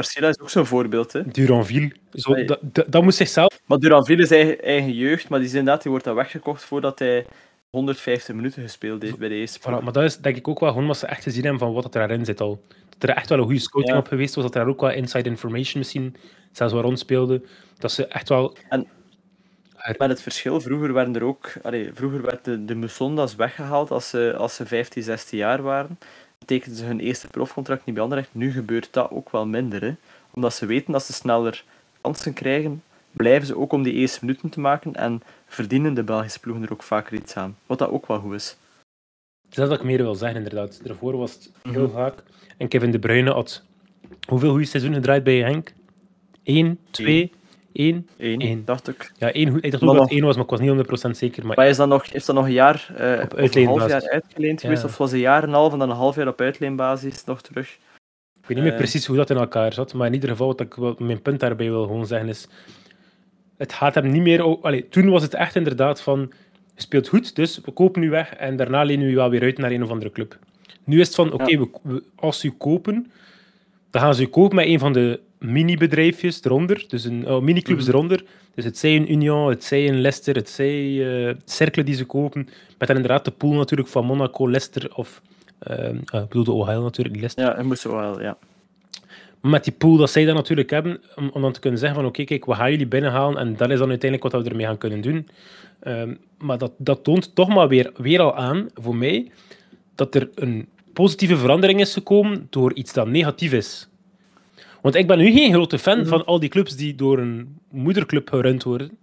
Is 0.07 0.39
ook 0.39 0.49
zo'n 0.49 0.65
voorbeeld. 0.65 1.13
Hè? 1.13 1.27
Duranville. 1.27 1.91
Zo, 2.13 2.45
dat, 2.45 2.59
dat, 2.87 3.03
moest 3.03 3.17
zichzelf... 3.17 3.59
Maar 3.65 3.77
Duranville 3.77 4.21
is 4.21 4.31
eigen, 4.31 4.61
eigen 4.61 4.93
jeugd, 4.93 5.29
maar 5.29 5.39
die, 5.39 5.47
is 5.47 5.53
inderdaad, 5.53 5.81
die 5.81 5.91
wordt 5.91 6.05
dan 6.05 6.15
weggekocht 6.15 6.63
voordat 6.63 6.99
hij 6.99 7.25
150 7.69 8.35
minuten 8.35 8.61
gespeeld 8.61 9.01
heeft 9.01 9.17
bij 9.17 9.29
de 9.29 9.35
eerste. 9.35 9.59
Voilà, 9.59 9.83
maar 9.83 9.91
dat 9.91 10.03
is 10.03 10.17
denk 10.17 10.37
ik 10.37 10.47
ook 10.47 10.59
wel 10.59 10.71
gewoon 10.71 10.87
wat 10.87 10.97
ze 10.97 11.05
echt 11.05 11.23
gezien 11.23 11.41
hebben 11.41 11.59
van 11.59 11.73
wat 11.73 11.95
er 11.95 12.01
erin 12.01 12.25
zit 12.25 12.41
al. 12.41 12.63
Dat 12.97 13.09
er 13.09 13.15
echt 13.15 13.29
wel 13.29 13.37
een 13.37 13.43
goede 13.43 13.59
scouting 13.59 13.97
op 13.97 14.07
geweest 14.07 14.35
was, 14.35 14.43
dat 14.43 14.55
er 14.55 14.67
ook 14.67 14.81
wel 14.81 14.91
inside 14.91 15.29
information 15.29 15.77
misschien 15.77 16.15
zelfs 16.51 16.73
wel 16.73 16.81
rondspeelde. 16.81 17.41
Dat 17.77 17.91
ze 17.91 18.07
echt 18.07 18.29
wel... 18.29 18.57
En 18.69 18.87
met 19.97 20.09
het 20.09 20.21
verschil, 20.21 20.61
vroeger 20.61 20.93
werden 20.93 21.15
er 21.15 21.23
ook... 21.23 21.53
Allee, 21.61 21.89
vroeger 21.93 22.21
werd 22.21 22.45
de, 22.45 22.65
de 22.65 22.75
Musondas 22.75 23.35
weggehaald 23.35 23.91
als 23.91 24.09
ze, 24.09 24.35
als 24.37 24.55
ze 24.55 24.65
15, 24.65 25.03
16 25.03 25.37
jaar 25.37 25.61
waren 25.61 25.97
tekenden 26.47 26.77
ze 26.77 26.86
hun 26.86 26.99
eerste 26.99 27.27
profcontract 27.27 27.86
niet 27.86 27.95
bij 27.95 28.03
Anderlecht. 28.03 28.29
Nu 28.31 28.51
gebeurt 28.51 28.88
dat 28.91 29.12
ook 29.12 29.31
wel 29.31 29.45
minder. 29.45 29.81
Hè? 29.81 29.93
Omdat 30.31 30.53
ze 30.53 30.65
weten 30.65 30.91
dat 30.91 31.03
ze 31.03 31.13
sneller 31.13 31.63
kansen 32.01 32.33
krijgen, 32.33 32.83
blijven 33.12 33.47
ze 33.47 33.57
ook 33.57 33.71
om 33.71 33.83
die 33.83 33.93
eerste 33.93 34.25
minuten 34.25 34.49
te 34.49 34.60
maken 34.60 34.95
en 34.95 35.21
verdienen 35.47 35.93
de 35.93 36.03
Belgische 36.03 36.39
ploegen 36.39 36.63
er 36.63 36.71
ook 36.71 36.83
vaker 36.83 37.13
iets 37.13 37.36
aan. 37.36 37.57
Wat 37.65 37.79
dat 37.79 37.89
ook 37.89 38.07
wel 38.07 38.19
goed 38.19 38.33
is. 38.33 38.57
Dat 39.49 39.63
is 39.63 39.69
wat 39.69 39.79
ik 39.79 39.86
meer 39.86 39.97
wil 39.97 40.15
zeggen, 40.15 40.38
inderdaad. 40.38 40.79
Daarvoor 40.83 41.17
was 41.17 41.33
het 41.33 41.51
heel 41.62 41.88
mhm. 41.88 41.91
vaak. 41.91 42.23
En 42.57 42.67
Kevin 42.67 42.91
De 42.91 42.99
Bruyne 42.99 43.31
had 43.31 43.63
hoeveel 44.27 44.49
goede 44.49 44.65
seizoenen 44.65 44.99
gedraaid 44.99 45.23
bij 45.23 45.38
Henk? 45.38 45.73
1, 46.43 46.79
2, 47.77 48.05
1? 48.17 48.39
1, 48.39 48.65
dacht 48.65 48.87
ik. 48.87 49.11
Ja, 49.17 49.31
één, 49.31 49.55
ik 49.61 49.71
dacht 49.71 49.83
ook 49.83 49.93
dat 49.93 50.01
het 50.01 50.11
1 50.11 50.23
was, 50.23 50.35
maar 50.35 50.43
ik 50.43 50.49
was 50.49 50.59
niet 50.59 51.07
100% 51.07 51.09
zeker. 51.09 51.45
Maar, 51.45 51.55
maar 51.55 51.67
is 51.67 51.77
dat 51.77 51.87
nog, 51.87 52.11
heeft 52.11 52.25
dat 52.25 52.35
nog 52.35 52.45
een 52.45 52.51
jaar, 52.51 52.87
uh, 52.99 53.23
op 53.23 53.37
een 53.55 53.65
half 53.65 53.87
jaar 53.87 54.09
uitgeleend 54.09 54.61
geweest? 54.61 54.83
Of 54.83 54.97
was 54.97 55.11
een 55.11 55.19
jaar 55.19 55.43
en 55.43 55.49
een 55.49 55.55
half 55.55 55.73
en 55.73 55.79
dan 55.79 55.89
een 55.89 55.95
half 55.95 56.15
jaar 56.15 56.27
op 56.27 56.41
uitleenbasis 56.41 57.23
nog 57.23 57.41
terug? 57.41 57.77
Ik 58.39 58.47
weet 58.47 58.57
niet 58.57 58.65
meer 58.65 58.71
uh, 58.71 58.77
precies 58.77 59.05
hoe 59.05 59.15
dat 59.15 59.29
in 59.29 59.37
elkaar 59.37 59.73
zat, 59.73 59.93
maar 59.93 60.07
in 60.07 60.13
ieder 60.13 60.29
geval 60.29 60.47
wat 60.47 60.61
ik 60.61 60.73
wat 60.73 60.99
mijn 60.99 61.21
punt 61.21 61.39
daarbij 61.39 61.69
wil 61.69 61.83
gewoon 61.83 62.07
zeggen 62.07 62.29
is, 62.29 62.47
het 63.57 63.73
gaat 63.73 63.95
hem 63.95 64.11
niet 64.11 64.21
meer... 64.21 64.41
Allee, 64.61 64.87
toen 64.89 65.09
was 65.09 65.21
het 65.21 65.33
echt 65.33 65.55
inderdaad 65.55 66.01
van, 66.01 66.19
je 66.75 66.81
speelt 66.81 67.07
goed, 67.07 67.35
dus 67.35 67.61
we 67.65 67.71
kopen 67.71 68.03
u 68.03 68.09
weg 68.09 68.35
en 68.35 68.55
daarna 68.55 68.83
lenen 68.83 69.05
we 69.05 69.11
u 69.11 69.15
wel 69.15 69.29
weer 69.29 69.41
uit 69.41 69.57
naar 69.57 69.71
een 69.71 69.83
of 69.83 69.89
andere 69.89 70.11
club. 70.11 70.37
Nu 70.83 70.99
is 70.99 71.07
het 71.07 71.15
van, 71.15 71.31
oké, 71.31 71.59
okay, 71.59 72.01
als 72.15 72.39
ze 72.39 72.47
u 72.47 72.51
kopen, 72.57 73.11
dan 73.91 74.01
gaan 74.01 74.15
ze 74.15 74.21
u 74.21 74.27
kopen 74.27 74.55
met 74.55 74.65
een 74.65 74.79
van 74.79 74.93
de 74.93 75.19
mini-bedrijfjes 75.39 76.43
eronder, 76.43 76.86
dus 76.88 77.04
een 77.04 77.28
oh, 77.28 77.41
mini-clubs 77.41 77.84
mm 77.84 77.89
eronder. 77.89 78.23
Dus 78.56 78.65
het 78.65 78.78
zij 78.78 78.95
een 78.95 79.12
Union, 79.12 79.50
het 79.50 79.63
zij 79.63 79.88
een 79.88 80.02
Leicester, 80.02 80.36
het 80.36 80.50
zij 80.50 80.84
uh, 80.84 81.34
Cercle 81.45 81.84
die 81.84 81.95
ze 81.95 82.06
kopen. 82.06 82.47
Met 82.78 82.88
dan 82.88 82.95
inderdaad 82.95 83.26
de 83.26 83.32
pool 83.32 83.54
natuurlijk 83.54 83.89
van 83.89 84.06
Monaco, 84.06 84.50
Leicester 84.50 84.95
of... 84.95 85.21
Uh, 85.71 85.89
ik 85.93 86.28
bedoel 86.28 86.43
de 86.43 86.52
OHL 86.52 86.82
natuurlijk, 86.82 87.15
die 87.15 87.23
Leicester. 87.23 87.45
Ja, 87.45 87.56
het 87.56 87.65
moest 87.65 87.86
OHL, 87.86 88.21
ja. 88.21 88.38
Maar 89.41 89.52
met 89.52 89.63
die 89.63 89.73
pool 89.73 89.97
dat 89.97 90.10
zij 90.10 90.26
dan 90.26 90.36
natuurlijk 90.36 90.69
hebben, 90.69 91.02
om, 91.15 91.30
om 91.34 91.41
dan 91.41 91.52
te 91.52 91.60
kunnen 91.60 91.80
zeggen 91.80 92.00
van 92.00 92.08
oké, 92.08 92.23
kijk, 92.23 92.45
we 92.45 92.54
gaan 92.54 92.71
jullie 92.71 92.88
binnenhalen 92.88 93.38
en 93.38 93.56
dat 93.56 93.69
is 93.69 93.80
dan 93.80 93.89
uiteindelijk 93.89 94.32
wat 94.32 94.43
we 94.43 94.50
ermee 94.50 94.65
gaan 94.65 94.78
kunnen 94.78 95.02
doen. 95.02 95.28
Um, 95.84 96.17
maar 96.38 96.58
dat, 96.58 96.71
dat 96.78 97.04
toont 97.04 97.36
toch 97.36 97.47
maar 97.47 97.67
weer, 97.67 97.91
weer 97.97 98.19
al 98.19 98.36
aan, 98.36 98.69
voor 98.73 98.95
mij, 98.95 99.32
dat 99.95 100.15
er 100.15 100.30
een 100.36 100.67
positieve 100.93 101.38
verandering 101.38 101.80
is 101.80 101.93
gekomen 101.93 102.47
door 102.50 102.73
iets 102.73 102.93
dat 102.93 103.08
negatief 103.08 103.54
is. 103.54 103.88
Want 104.81 104.95
ik 104.95 105.07
ben 105.07 105.17
nu 105.17 105.31
geen 105.31 105.53
grote 105.53 105.79
fan 105.79 105.99
mhm. 105.99 106.07
van 106.07 106.25
al 106.25 106.39
die 106.39 106.49
clubs 106.49 106.75
die 106.75 106.95
door 106.95 107.19
een 107.19 107.57
moederclub 107.71 108.29
gerund 108.29 108.63
worden. 108.63 108.97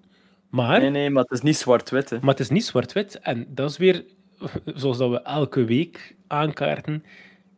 Maar, 0.50 0.80
nee, 0.80 0.90
nee, 0.90 1.10
maar 1.10 1.22
het 1.22 1.32
is 1.32 1.40
niet 1.40 1.56
zwart-wit. 1.56 2.10
Maar 2.10 2.30
het 2.30 2.40
is 2.40 2.48
niet 2.48 2.64
zwart-wit. 2.64 3.18
En 3.18 3.46
dat 3.48 3.70
is 3.70 3.76
weer, 3.76 4.04
zoals 4.74 4.98
dat 4.98 5.10
we 5.10 5.22
elke 5.22 5.64
week 5.64 6.14
aankaarten, 6.26 7.04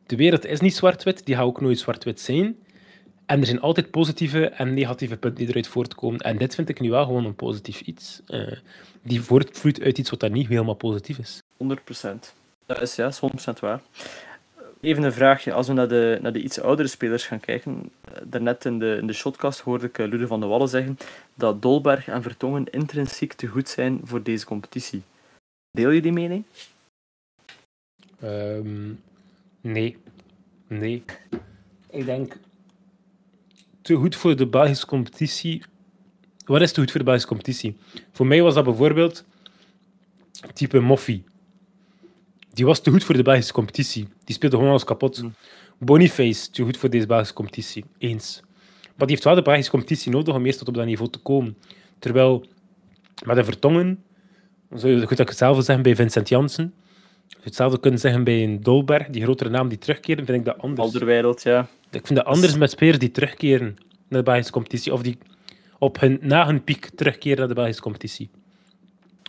de 0.07 0.17
wereld 0.17 0.45
is 0.45 0.61
niet 0.61 0.75
zwart-wit, 0.75 1.27
die 1.27 1.35
gaat 1.35 1.45
ook 1.45 1.61
nooit 1.61 1.79
zwart-wit 1.79 2.21
zijn. 2.21 2.57
En 3.27 3.41
er 3.41 3.47
zijn 3.47 3.61
altijd 3.61 3.91
positieve 3.91 4.49
en 4.49 4.75
negatieve 4.75 5.17
punten 5.17 5.39
die 5.39 5.49
eruit 5.49 5.69
voortkomen. 5.69 6.21
En 6.21 6.39
dit 6.39 6.55
vind 6.55 6.69
ik 6.69 6.81
nu 6.81 6.91
wel 6.91 7.05
gewoon 7.05 7.25
een 7.25 7.35
positief 7.35 7.81
iets. 7.81 8.21
Uh, 8.29 8.53
die 9.03 9.21
voortvloeit 9.21 9.81
uit 9.81 9.99
iets 9.99 10.11
wat 10.11 10.21
dat 10.21 10.31
niet 10.31 10.49
helemaal 10.49 10.75
positief 10.75 11.19
is. 11.19 11.43
100%. 11.65 11.67
Dat 12.67 12.81
is 12.81 12.97
ja, 12.97 13.13
100% 13.13 13.59
waar. 13.61 13.81
Even 14.81 15.03
een 15.03 15.13
vraagje. 15.13 15.53
Als 15.53 15.67
we 15.67 15.73
naar 15.73 15.89
de, 15.89 16.19
naar 16.23 16.33
de 16.33 16.43
iets 16.43 16.61
oudere 16.61 16.89
spelers 16.89 17.27
gaan 17.27 17.41
kijken. 17.41 17.91
Eh, 18.05 18.23
daarnet 18.25 18.65
in 18.65 18.79
de, 18.79 18.97
in 19.01 19.07
de 19.07 19.13
shotcast 19.13 19.61
hoorde 19.61 19.87
ik 19.87 19.99
eh, 19.99 20.09
Lude 20.09 20.27
van 20.27 20.41
de 20.41 20.47
Wallen 20.47 20.69
zeggen 20.69 20.99
dat 21.35 21.63
Dolberg 21.63 22.09
en 22.09 22.23
Vertongen 22.23 22.71
intrinsiek 22.71 23.33
te 23.33 23.47
goed 23.47 23.69
zijn 23.69 24.01
voor 24.03 24.23
deze 24.23 24.47
competitie. 24.47 25.03
Deel 25.71 25.91
je 25.91 26.03
die 26.03 26.13
mening? 26.13 26.45
Um, 28.25 29.01
nee. 29.61 29.97
Nee. 30.67 31.05
Ik 31.91 32.05
denk 32.05 32.37
te 33.83 33.95
goed 33.95 34.17
voor 34.17 34.37
de 34.37 34.47
Belgische 34.47 34.87
competitie. 34.87 35.63
Wat 36.45 36.61
is 36.61 36.73
te 36.73 36.81
goed 36.81 36.91
voor 36.91 36.99
de 36.99 37.05
Belgische 37.05 37.29
competitie? 37.29 37.77
Voor 38.13 38.27
mij 38.27 38.43
was 38.43 38.55
dat 38.55 38.65
bijvoorbeeld 38.65 39.25
type 40.53 40.81
Moffie. 40.81 41.25
Die 42.57 42.65
was 42.65 42.81
te 42.81 42.91
goed 42.91 43.05
voor 43.05 43.17
de 43.17 43.23
Belgische 43.23 43.53
competitie. 43.53 44.09
Die 44.25 44.35
speelde 44.35 44.57
gewoon 44.57 44.71
alles 44.71 44.85
kapot. 44.85 45.23
Mm. 45.23 45.35
Boniface, 45.79 46.51
te 46.51 46.63
goed 46.63 46.77
voor 46.77 46.91
deze 46.91 47.07
Belgische 47.07 47.35
competitie. 47.35 47.85
Eens. 47.99 48.41
Maar 48.83 49.07
die 49.07 49.11
heeft 49.11 49.25
wel 49.25 49.35
de 49.35 49.43
Belgische 49.43 49.71
competitie 49.71 50.13
nodig 50.13 50.35
om 50.35 50.47
eerst 50.47 50.59
tot 50.59 50.69
op 50.69 50.75
dat 50.75 50.87
niveau 50.87 51.11
te 51.11 51.19
komen. 51.19 51.57
Terwijl 51.99 52.47
met 53.25 53.37
de 53.37 53.45
Vertongen, 53.45 54.05
zou 54.75 54.93
je 54.93 55.07
goed 55.07 55.19
hetzelfde 55.19 55.63
zeggen 55.63 55.85
bij 55.85 55.97
Vincent 55.97 56.29
Janssen. 56.29 56.75
Hetzelfde 57.41 57.81
kunnen 57.81 58.01
zeggen 58.01 58.25
bij 58.25 58.45
een 58.45 58.61
Dolberg, 58.63 59.09
die 59.09 59.23
grotere 59.23 59.51
naam 59.51 59.69
die 59.69 59.79
terugkeren, 59.79 60.25
vind 60.25 60.39
ik 60.39 60.45
dat 60.45 60.59
anders. 60.59 60.81
Alderwereld, 60.81 61.43
ja. 61.43 61.69
Ik 61.91 62.07
vind 62.07 62.19
dat 62.19 62.29
anders 62.29 62.57
met 62.57 62.71
spelers 62.71 62.99
die 62.99 63.11
terugkeren 63.11 63.77
naar 64.09 64.23
de 64.23 64.31
Belgische 64.31 64.53
competitie. 64.53 64.93
Of 64.93 65.03
die 65.03 65.19
op 65.79 66.01
hun, 66.01 66.19
na 66.21 66.47
hun 66.47 66.65
piek 66.65 66.91
terugkeren 66.95 67.39
naar 67.39 67.49
de 67.49 67.55
Belgische 67.55 67.83
competitie. 67.83 68.31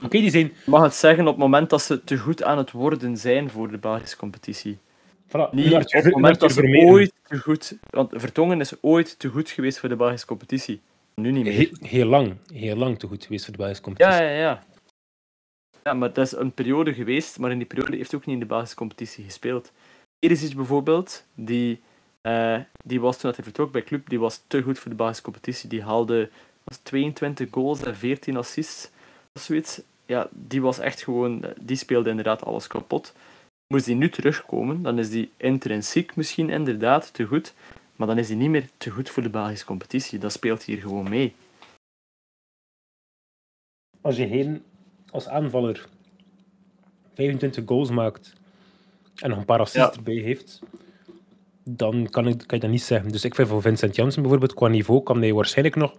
Oké, 0.03 0.19
die 0.19 0.29
zijn... 0.29 0.53
mag 0.65 0.81
het 0.81 0.95
zeggen 0.95 1.23
op 1.23 1.33
het 1.33 1.43
moment 1.43 1.69
dat 1.69 1.81
ze 1.81 2.03
te 2.03 2.17
goed 2.17 2.43
aan 2.43 2.57
het 2.57 2.71
worden 2.71 3.17
zijn 3.17 3.49
voor 3.49 3.71
de 3.71 3.77
Belgische 3.77 4.17
competitie. 4.17 4.77
Voilà, 5.27 5.49
niet 5.51 5.73
op 5.73 5.91
het 5.91 6.13
moment 6.13 6.39
dat 6.39 6.51
ze 6.51 6.85
ooit 6.85 7.13
te 7.23 7.37
goed... 7.37 7.77
Want 7.89 8.13
Vertongen 8.15 8.59
is 8.59 8.73
ooit 8.81 9.19
te 9.19 9.27
goed 9.27 9.49
geweest 9.49 9.79
voor 9.79 9.89
de 9.89 9.95
Belgische 9.95 10.27
competitie. 10.27 10.81
Nu 11.15 11.31
niet 11.31 11.43
meer. 11.43 11.53
Heel, 11.53 11.69
heel 11.81 12.05
lang. 12.05 12.35
Heel 12.53 12.75
lang 12.75 12.99
te 12.99 13.07
goed 13.07 13.23
geweest 13.23 13.43
voor 13.43 13.53
de 13.53 13.59
Belgische 13.59 13.83
competitie. 13.83 14.23
Ja, 14.23 14.29
ja, 14.29 14.37
ja. 14.37 14.63
Ja, 15.83 15.93
maar 15.93 16.13
dat 16.13 16.25
is 16.25 16.31
een 16.31 16.51
periode 16.51 16.93
geweest, 16.93 17.39
maar 17.39 17.51
in 17.51 17.57
die 17.57 17.67
periode 17.67 17.97
heeft 17.97 18.11
hij 18.11 18.19
ook 18.19 18.25
niet 18.25 18.35
in 18.35 18.41
de 18.41 18.47
Belgische 18.47 18.75
competitie 18.75 19.23
gespeeld. 19.23 19.71
iets 20.19 20.55
bijvoorbeeld, 20.55 21.23
die, 21.33 21.81
uh, 22.21 22.59
die 22.83 23.01
was 23.01 23.17
toen 23.17 23.31
hij 23.35 23.43
vertrok 23.43 23.71
bij 23.71 23.83
club, 23.83 24.09
die 24.09 24.19
was 24.19 24.43
te 24.47 24.61
goed 24.61 24.79
voor 24.79 24.91
de 24.91 24.97
Belgische 24.97 25.23
competitie. 25.23 25.69
Die 25.69 25.83
haalde 25.83 26.29
was 26.63 26.77
22 26.77 27.47
goals 27.51 27.83
en 27.83 27.95
14 27.95 28.37
assists 28.37 28.89
zoiets. 29.39 29.81
Ja, 30.05 30.27
die 30.31 30.61
was 30.61 30.79
echt 30.79 31.03
gewoon, 31.03 31.45
die 31.61 31.77
speelde 31.77 32.09
inderdaad 32.09 32.45
alles 32.45 32.67
kapot. 32.67 33.13
Moest 33.67 33.85
die 33.85 33.95
nu 33.95 34.09
terugkomen, 34.09 34.81
dan 34.81 34.99
is 34.99 35.09
die 35.09 35.31
intrinsiek 35.37 36.15
misschien 36.15 36.49
inderdaad 36.49 37.13
te 37.13 37.25
goed, 37.25 37.53
maar 37.95 38.07
dan 38.07 38.17
is 38.17 38.27
hij 38.27 38.37
niet 38.37 38.49
meer 38.49 38.69
te 38.77 38.89
goed 38.89 39.09
voor 39.09 39.23
de 39.23 39.29
Belgische 39.29 39.65
competitie. 39.65 40.19
Dat 40.19 40.31
speelt 40.31 40.63
hier 40.63 40.77
gewoon 40.77 41.09
mee. 41.09 41.35
Als 44.01 44.17
je 44.17 44.27
geen 44.27 44.63
als 45.11 45.27
aanvaller 45.27 45.87
25 47.13 47.63
goals 47.65 47.89
maakt 47.89 48.33
en 49.15 49.29
nog 49.29 49.37
een 49.37 49.45
paar 49.45 49.59
assists 49.59 49.95
erbij 49.97 50.15
heeft, 50.15 50.61
dan 51.63 52.07
kan, 52.09 52.27
ik, 52.27 52.37
kan 52.37 52.57
je 52.57 52.59
dat 52.59 52.69
niet 52.69 52.81
zeggen. 52.81 53.11
Dus 53.11 53.25
ik 53.25 53.35
vind 53.35 53.47
voor 53.47 53.61
Vincent 53.61 53.95
Janssen 53.95 54.21
bijvoorbeeld, 54.21 54.53
qua 54.53 54.67
niveau, 54.67 55.03
kan 55.03 55.21
hij 55.21 55.33
waarschijnlijk 55.33 55.75
nog... 55.75 55.95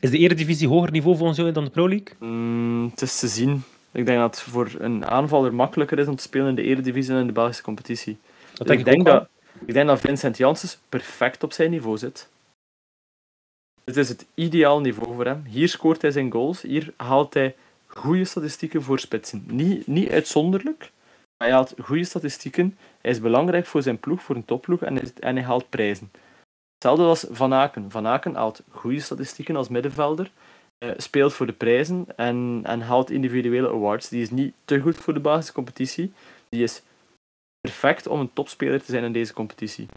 Is 0.00 0.10
de 0.10 0.18
Eredivisie 0.18 0.68
hoger 0.68 0.90
niveau 0.90 1.16
volgens 1.16 1.38
jou 1.38 1.52
dan 1.52 1.64
de 1.64 1.70
Pro 1.70 1.88
League? 1.88 2.14
Mm, 2.18 2.88
het 2.90 3.02
is 3.02 3.18
te 3.18 3.28
zien. 3.28 3.62
Ik 3.92 4.06
denk 4.06 4.18
dat 4.18 4.40
het 4.40 4.48
voor 4.48 4.70
een 4.78 5.06
aanvaller 5.06 5.54
makkelijker 5.54 5.98
is 5.98 6.06
om 6.06 6.16
te 6.16 6.22
spelen 6.22 6.48
in 6.48 6.54
de 6.54 6.62
Eredivisie 6.62 7.10
dan 7.12 7.20
in 7.20 7.26
de 7.26 7.32
Belgische 7.32 7.62
competitie. 7.62 8.18
Dat 8.54 8.66
denk 8.66 8.78
ik, 8.78 8.84
denk 8.84 9.04
dat, 9.04 9.28
ik 9.66 9.72
denk 9.74 9.86
dat 9.86 10.00
Vincent 10.00 10.36
Janssen 10.36 10.68
perfect 10.88 11.42
op 11.42 11.52
zijn 11.52 11.70
niveau 11.70 11.98
zit. 11.98 12.28
Het 13.84 13.96
is 13.96 14.08
het 14.08 14.26
ideaal 14.34 14.80
niveau 14.80 15.14
voor 15.14 15.24
hem. 15.24 15.44
Hier 15.46 15.68
scoort 15.68 16.02
hij 16.02 16.10
zijn 16.10 16.32
goals. 16.32 16.62
Hier 16.62 16.92
haalt 16.96 17.34
hij 17.34 17.54
goede 17.86 18.24
statistieken 18.24 18.82
voor 18.82 18.98
spitsen. 18.98 19.44
Niet, 19.46 19.86
niet 19.86 20.10
uitzonderlijk, 20.10 20.90
maar 21.36 21.48
hij 21.48 21.50
haalt 21.50 21.74
goede 21.78 22.04
statistieken. 22.04 22.78
Hij 23.00 23.10
is 23.10 23.20
belangrijk 23.20 23.66
voor 23.66 23.82
zijn 23.82 23.98
ploeg, 23.98 24.22
voor 24.22 24.36
een 24.36 24.44
topploeg, 24.44 24.82
en 24.82 24.94
hij, 24.94 25.10
en 25.20 25.36
hij 25.36 25.44
haalt 25.44 25.68
prijzen. 25.68 26.10
Hetzelfde 26.78 27.04
als 27.04 27.26
Van 27.30 27.54
Aken. 27.54 27.90
Van 27.90 28.06
Aken 28.06 28.34
haalt 28.34 28.62
goede 28.70 29.00
statistieken 29.00 29.56
als 29.56 29.68
middenvelder, 29.68 30.30
eh, 30.78 30.90
speelt 30.96 31.32
voor 31.32 31.46
de 31.46 31.52
prijzen 31.52 32.06
en, 32.16 32.60
en 32.64 32.80
haalt 32.80 33.10
individuele 33.10 33.68
awards. 33.68 34.08
Die 34.08 34.22
is 34.22 34.30
niet 34.30 34.54
te 34.64 34.80
goed 34.80 34.96
voor 34.96 35.14
de 35.14 35.20
basiscompetitie. 35.20 36.12
Die 36.48 36.62
is 36.62 36.82
perfect 37.60 38.06
om 38.06 38.20
een 38.20 38.32
topspeler 38.32 38.82
te 38.82 38.90
zijn 38.90 39.04
in 39.04 39.12
deze 39.12 39.32
competitie. 39.32 39.88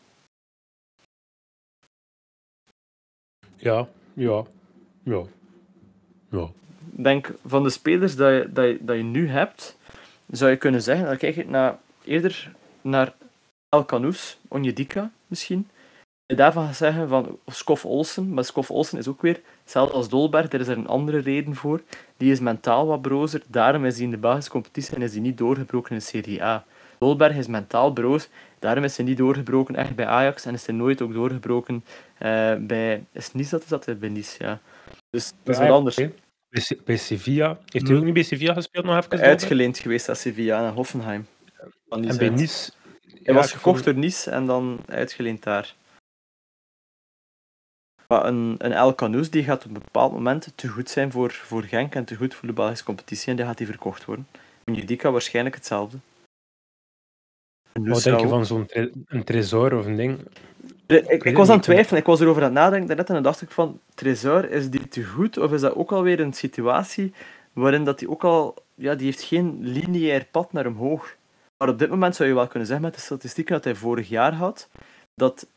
Ja, 3.55 3.87
ja, 4.13 4.43
ja. 5.03 5.23
ja. 6.29 6.49
Denk 6.79 7.33
van 7.45 7.63
de 7.63 7.69
spelers 7.69 8.15
dat 8.15 8.31
je, 8.31 8.49
dat, 8.51 8.65
je, 8.65 8.77
dat 8.81 8.95
je 8.95 9.03
nu 9.03 9.27
hebt, 9.27 9.77
zou 10.31 10.51
je 10.51 10.57
kunnen 10.57 10.81
zeggen, 10.81 11.05
dan 11.05 11.17
kijk 11.17 11.35
je 11.35 11.45
naar, 11.45 11.79
eerder 12.03 12.55
naar 12.81 13.13
El 13.69 13.85
Canoes, 13.85 14.37
Onjedika 14.47 15.11
misschien. 15.27 15.69
Je 16.31 16.37
daarvan 16.37 16.65
gaat 16.65 16.75
zeggen 16.75 17.07
van 17.07 17.39
Skof 17.45 17.85
Olsen, 17.85 18.33
maar 18.33 18.43
Skof 18.43 18.71
Olsen 18.71 18.97
is 18.97 19.07
ook 19.07 19.21
weer 19.21 19.41
hetzelfde 19.61 19.95
als 19.95 20.09
Dolberg, 20.09 20.47
daar 20.47 20.59
is 20.59 20.67
er 20.67 20.77
een 20.77 20.87
andere 20.87 21.17
reden 21.17 21.55
voor. 21.55 21.81
Die 22.17 22.31
is 22.31 22.39
mentaal 22.39 22.87
wat 22.87 23.01
brozer, 23.01 23.41
daarom 23.47 23.85
is 23.85 23.95
hij 23.95 24.03
in 24.03 24.11
de 24.11 24.17
Belgische 24.17 24.51
competitie 24.51 24.95
en 24.95 25.01
is 25.01 25.11
hij 25.11 25.21
niet 25.21 25.37
doorgebroken 25.37 25.91
in 25.91 25.97
de 25.97 26.03
Serie 26.03 26.43
A. 26.43 26.65
Dolberg 26.99 27.35
is 27.35 27.47
mentaal 27.47 27.93
broos, 27.93 28.29
daarom 28.59 28.83
is 28.83 28.97
hij 28.97 29.05
niet 29.05 29.17
doorgebroken 29.17 29.75
echt 29.75 29.95
bij 29.95 30.05
Ajax 30.05 30.45
en 30.45 30.53
is 30.53 30.65
hij 30.65 30.75
nooit 30.75 31.01
ook 31.01 31.13
doorgebroken 31.13 31.83
uh, 32.19 32.53
bij... 32.59 33.03
Is 33.11 33.33
Nice 33.33 33.49
dat 33.49 33.61
is 33.61 33.67
dat? 33.67 33.99
Bij 33.99 34.09
Nice, 34.09 34.43
ja. 34.43 34.59
Dus 35.09 35.33
dat 35.43 35.55
is 35.55 35.61
wat 35.61 35.69
anders. 35.69 35.95
Bij, 36.85 36.97
Sevilla. 36.97 37.59
Heeft 37.65 37.87
hij 37.87 37.97
ook 37.97 38.03
niet 38.03 38.13
bij 38.13 38.23
Sevilla 38.23 38.53
gespeeld 38.53 38.85
nog 38.85 38.95
even? 38.95 39.19
Uitgeleend 39.19 39.79
geweest 39.79 40.09
aan 40.09 40.15
Sevilla, 40.15 40.61
naar 40.61 40.73
Hoffenheim. 40.73 41.27
En 41.89 42.17
bij 42.17 42.29
Nice... 42.29 42.71
Hij 43.23 43.33
was 43.33 43.51
gekocht 43.51 43.83
door 43.83 43.95
Nice 43.95 44.31
en 44.31 44.45
dan 44.45 44.79
uitgeleend 44.87 45.43
daar. 45.43 45.75
Maar 48.11 48.25
een, 48.25 48.55
een 48.57 48.71
El 48.71 48.95
Canoes 48.95 49.29
die 49.29 49.43
gaat 49.43 49.65
op 49.65 49.75
een 49.75 49.81
bepaald 49.83 50.11
moment 50.11 50.51
te 50.55 50.67
goed 50.67 50.89
zijn 50.89 51.11
voor, 51.11 51.31
voor 51.31 51.63
Genk 51.63 51.95
en 51.95 52.05
te 52.05 52.15
goed 52.15 52.33
voor 52.33 52.47
de 52.47 52.53
Belgische 52.53 52.85
competitie 52.85 53.29
en 53.29 53.35
die 53.35 53.45
gaat 53.45 53.57
die 53.57 53.67
verkocht 53.67 54.05
worden. 54.05 54.27
Judika 54.65 55.11
waarschijnlijk 55.11 55.55
hetzelfde. 55.55 55.97
Wat 57.73 58.03
denk 58.03 58.19
je 58.19 58.27
van 58.27 58.45
zo'n 58.45 58.65
tre 58.65 58.91
een 59.07 59.23
tresor 59.23 59.77
of 59.77 59.85
een 59.85 59.95
ding? 59.95 60.19
Ik, 60.85 61.07
ik, 61.07 61.23
ik 61.23 61.37
was 61.37 61.49
aan 61.49 61.55
het 61.55 61.63
twijfelen, 61.63 61.99
ik 61.99 62.05
was 62.05 62.19
erover 62.19 62.41
aan 62.41 62.47
het 62.47 62.57
nadenken 62.57 62.95
net 62.95 63.07
en 63.07 63.13
dan 63.13 63.23
dacht 63.23 63.41
ik 63.41 63.51
van, 63.51 63.79
Tresor, 63.93 64.49
is 64.49 64.69
die 64.69 64.87
te 64.87 65.03
goed 65.03 65.37
of 65.37 65.51
is 65.51 65.61
dat 65.61 65.75
ook 65.75 65.91
alweer 65.91 66.19
een 66.19 66.33
situatie 66.33 67.13
waarin 67.53 67.83
dat 67.83 67.99
die 67.99 68.09
ook 68.09 68.23
al, 68.23 68.55
ja, 68.75 68.95
die 68.95 69.05
heeft 69.05 69.21
geen 69.21 69.57
lineair 69.61 70.25
pad 70.31 70.53
naar 70.53 70.65
omhoog. 70.65 71.15
Maar 71.57 71.69
op 71.69 71.79
dit 71.79 71.89
moment 71.89 72.15
zou 72.15 72.29
je 72.29 72.35
wel 72.35 72.47
kunnen 72.47 72.67
zeggen 72.67 72.85
met 72.85 72.95
de 72.95 73.01
statistieken 73.01 73.53
dat 73.53 73.63
hij 73.63 73.75
vorig 73.75 74.09
jaar 74.09 74.33
had, 74.33 74.69
dat 75.15 75.47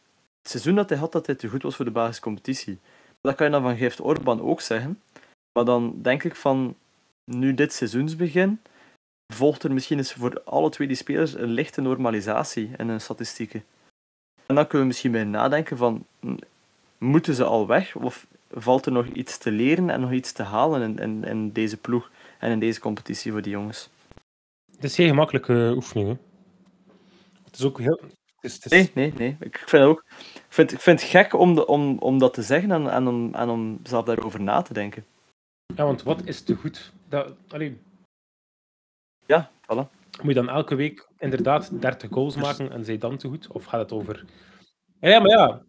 het 0.45 0.53
seizoen 0.53 0.75
dat 0.75 0.89
hij 0.89 0.99
had, 0.99 1.13
dat 1.13 1.27
hij 1.27 1.35
te 1.35 1.49
goed 1.49 1.63
was 1.63 1.77
voor 1.77 1.85
de 1.85 1.91
Belgische 1.91 2.23
competitie. 2.23 2.79
Dat 3.21 3.35
kan 3.35 3.47
je 3.47 3.53
dan 3.53 3.63
van 3.63 3.77
Geeft 3.77 4.01
Orban 4.01 4.41
ook 4.41 4.61
zeggen. 4.61 5.01
Maar 5.53 5.65
dan 5.65 6.03
denk 6.03 6.25
ik 6.25 6.37
van, 6.37 6.77
nu 7.25 7.55
dit 7.55 7.73
seizoensbegin, 7.73 8.61
volgt 9.35 9.63
er 9.63 9.73
misschien 9.73 9.99
eens 9.99 10.13
voor 10.13 10.43
alle 10.45 10.71
twee 10.71 10.89
die 10.89 10.97
spelers 10.97 11.35
een 11.35 11.51
lichte 11.51 11.81
normalisatie 11.81 12.71
in 12.77 12.89
hun 12.89 13.01
statistieken. 13.01 13.65
En 14.47 14.55
dan 14.55 14.65
kunnen 14.67 14.81
we 14.81 14.87
misschien 14.87 15.13
bij 15.13 15.25
nadenken 15.25 15.77
van, 15.77 16.07
moeten 16.99 17.35
ze 17.35 17.45
al 17.45 17.67
weg? 17.67 17.97
Of 17.97 18.27
valt 18.51 18.87
er 18.87 18.93
nog 18.93 19.07
iets 19.07 19.39
te 19.39 19.51
leren 19.51 19.91
en 19.91 20.01
nog 20.01 20.13
iets 20.13 20.33
te 20.33 20.43
halen 20.43 20.83
in, 20.83 20.99
in, 20.99 21.25
in 21.25 21.53
deze 21.53 21.77
ploeg 21.77 22.11
en 22.39 22.51
in 22.51 22.59
deze 22.59 22.81
competitie 22.81 23.33
voor 23.33 23.43
die 23.43 23.53
jongens? 23.53 23.89
Het 24.75 24.85
is 24.85 24.95
geen 24.95 25.09
gemakkelijke 25.09 25.73
oefening. 25.75 26.09
Hè? 26.09 26.15
Het 27.45 27.59
is 27.59 27.65
ook 27.65 27.79
heel... 27.79 28.01
Is... 28.45 28.65
Nee, 28.65 28.91
nee, 28.95 29.13
nee. 29.17 29.37
Ik 29.41 29.59
vind 29.59 29.71
het 29.71 29.83
ook 29.83 30.05
ik 30.35 30.47
vind, 30.49 30.73
ik 30.73 30.81
vind 30.81 31.01
het 31.01 31.11
gek 31.11 31.33
om, 31.33 31.55
de, 31.55 31.67
om, 31.67 31.99
om 31.99 32.19
dat 32.19 32.35
te 32.35 32.43
zeggen 32.43 32.71
en, 32.71 32.91
en, 32.91 33.07
om, 33.07 33.35
en 33.35 33.49
om 33.49 33.81
zelf 33.83 34.05
daarover 34.05 34.41
na 34.41 34.63
te 34.63 34.73
denken. 34.73 35.05
Ja, 35.75 35.85
want 35.85 36.03
wat 36.03 36.21
is 36.25 36.43
te 36.43 36.55
goed? 36.55 36.93
Dat, 37.09 37.33
alleen... 37.49 37.83
Ja, 39.27 39.51
voilà. 39.63 39.89
Moet 40.23 40.35
je 40.35 40.35
dan 40.35 40.49
elke 40.49 40.75
week 40.75 41.09
inderdaad 41.19 41.81
30 41.81 42.11
goals 42.11 42.37
maken 42.37 42.73
en 42.73 42.85
zij 42.85 42.99
dan 42.99 43.17
te 43.17 43.29
goed? 43.29 43.47
Of 43.47 43.65
gaat 43.65 43.81
het 43.81 43.93
over... 43.93 44.25
Ja, 45.01 45.19
maar 45.19 45.31
ja... 45.31 45.63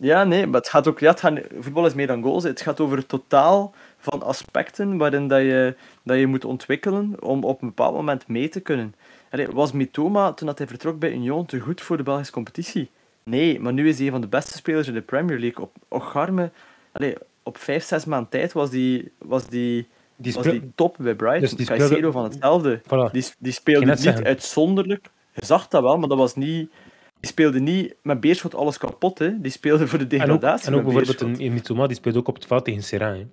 Ja, 0.00 0.24
nee, 0.24 0.46
maar 0.46 0.60
het 0.60 0.68
gaat 0.68 0.86
ook... 0.86 0.98
Ja, 0.98 1.10
het 1.10 1.20
gaat, 1.20 1.40
voetbal 1.58 1.86
is 1.86 1.94
meer 1.94 2.06
dan 2.06 2.22
goals. 2.22 2.44
Het 2.44 2.60
gaat 2.60 2.80
over 2.80 2.96
het 2.96 3.08
totaal 3.08 3.74
van 3.96 4.22
aspecten 4.22 4.96
waarin 4.96 5.28
dat 5.28 5.40
je, 5.40 5.76
dat 6.02 6.18
je 6.18 6.26
moet 6.26 6.44
ontwikkelen 6.44 7.22
om 7.22 7.44
op 7.44 7.62
een 7.62 7.68
bepaald 7.68 7.94
moment 7.94 8.28
mee 8.28 8.48
te 8.48 8.60
kunnen. 8.60 8.94
Allee, 9.30 9.46
was 9.46 9.72
Mitoma, 9.72 10.32
toen 10.32 10.46
dat 10.46 10.58
hij 10.58 10.66
vertrok 10.66 10.98
bij 10.98 11.12
Union, 11.12 11.46
te 11.46 11.60
goed 11.60 11.80
voor 11.80 11.96
de 11.96 12.02
Belgische 12.02 12.32
competitie? 12.32 12.90
Nee, 13.22 13.60
maar 13.60 13.72
nu 13.72 13.88
is 13.88 13.96
hij 13.96 14.06
een 14.06 14.12
van 14.12 14.20
de 14.20 14.26
beste 14.26 14.56
spelers 14.56 14.88
in 14.88 14.94
de 14.94 15.00
Premier 15.00 15.38
League. 15.38 15.64
Op 15.64 15.76
Ocharme, 15.88 16.50
allee, 16.92 17.14
op 17.42 17.58
vijf, 17.58 17.84
zes 17.84 18.04
maanden 18.04 18.30
tijd 18.30 18.52
was 18.52 18.70
die, 18.70 19.12
was 19.18 19.46
die, 19.46 19.86
Die 20.16 20.32
was 20.32 20.42
die 20.46 20.70
top 20.74 20.96
bij 20.98 21.14
Brighton. 21.14 21.40
Dus 21.40 21.52
die 21.52 21.66
Caicedo 21.66 21.86
speelde- 21.94 22.12
van 22.12 22.24
hetzelfde. 22.24 22.80
Voilà. 22.82 23.12
Die, 23.12 23.24
die 23.38 23.52
speelde 23.52 23.86
niet 23.86 24.00
zeggen. 24.00 24.24
uitzonderlijk. 24.24 25.10
Je 25.34 25.44
zag 25.44 25.68
dat 25.68 25.82
wel, 25.82 25.98
maar 25.98 26.08
dat 26.08 26.18
was 26.18 26.34
niet... 26.36 26.70
Die 27.20 27.30
speelde 27.30 27.60
niet 27.60 27.94
met 28.02 28.20
Beerschot 28.20 28.54
alles 28.54 28.78
kapot. 28.78 29.18
Hè. 29.18 29.40
Die 29.40 29.50
speelde 29.50 29.86
voor 29.86 29.98
de 29.98 30.04
En 30.04 30.12
ook, 30.22 30.26
degradatie 30.26 30.66
en 30.66 30.74
ook 30.74 30.82
bijvoorbeeld 30.84 31.20
een, 31.20 31.52
Mitoma, 31.52 31.86
die 31.86 31.96
speelt 31.96 32.16
ook 32.16 32.28
op 32.28 32.34
het 32.34 32.46
veld 32.46 32.64
tegen 32.64 32.82
Serrain. 32.82 33.30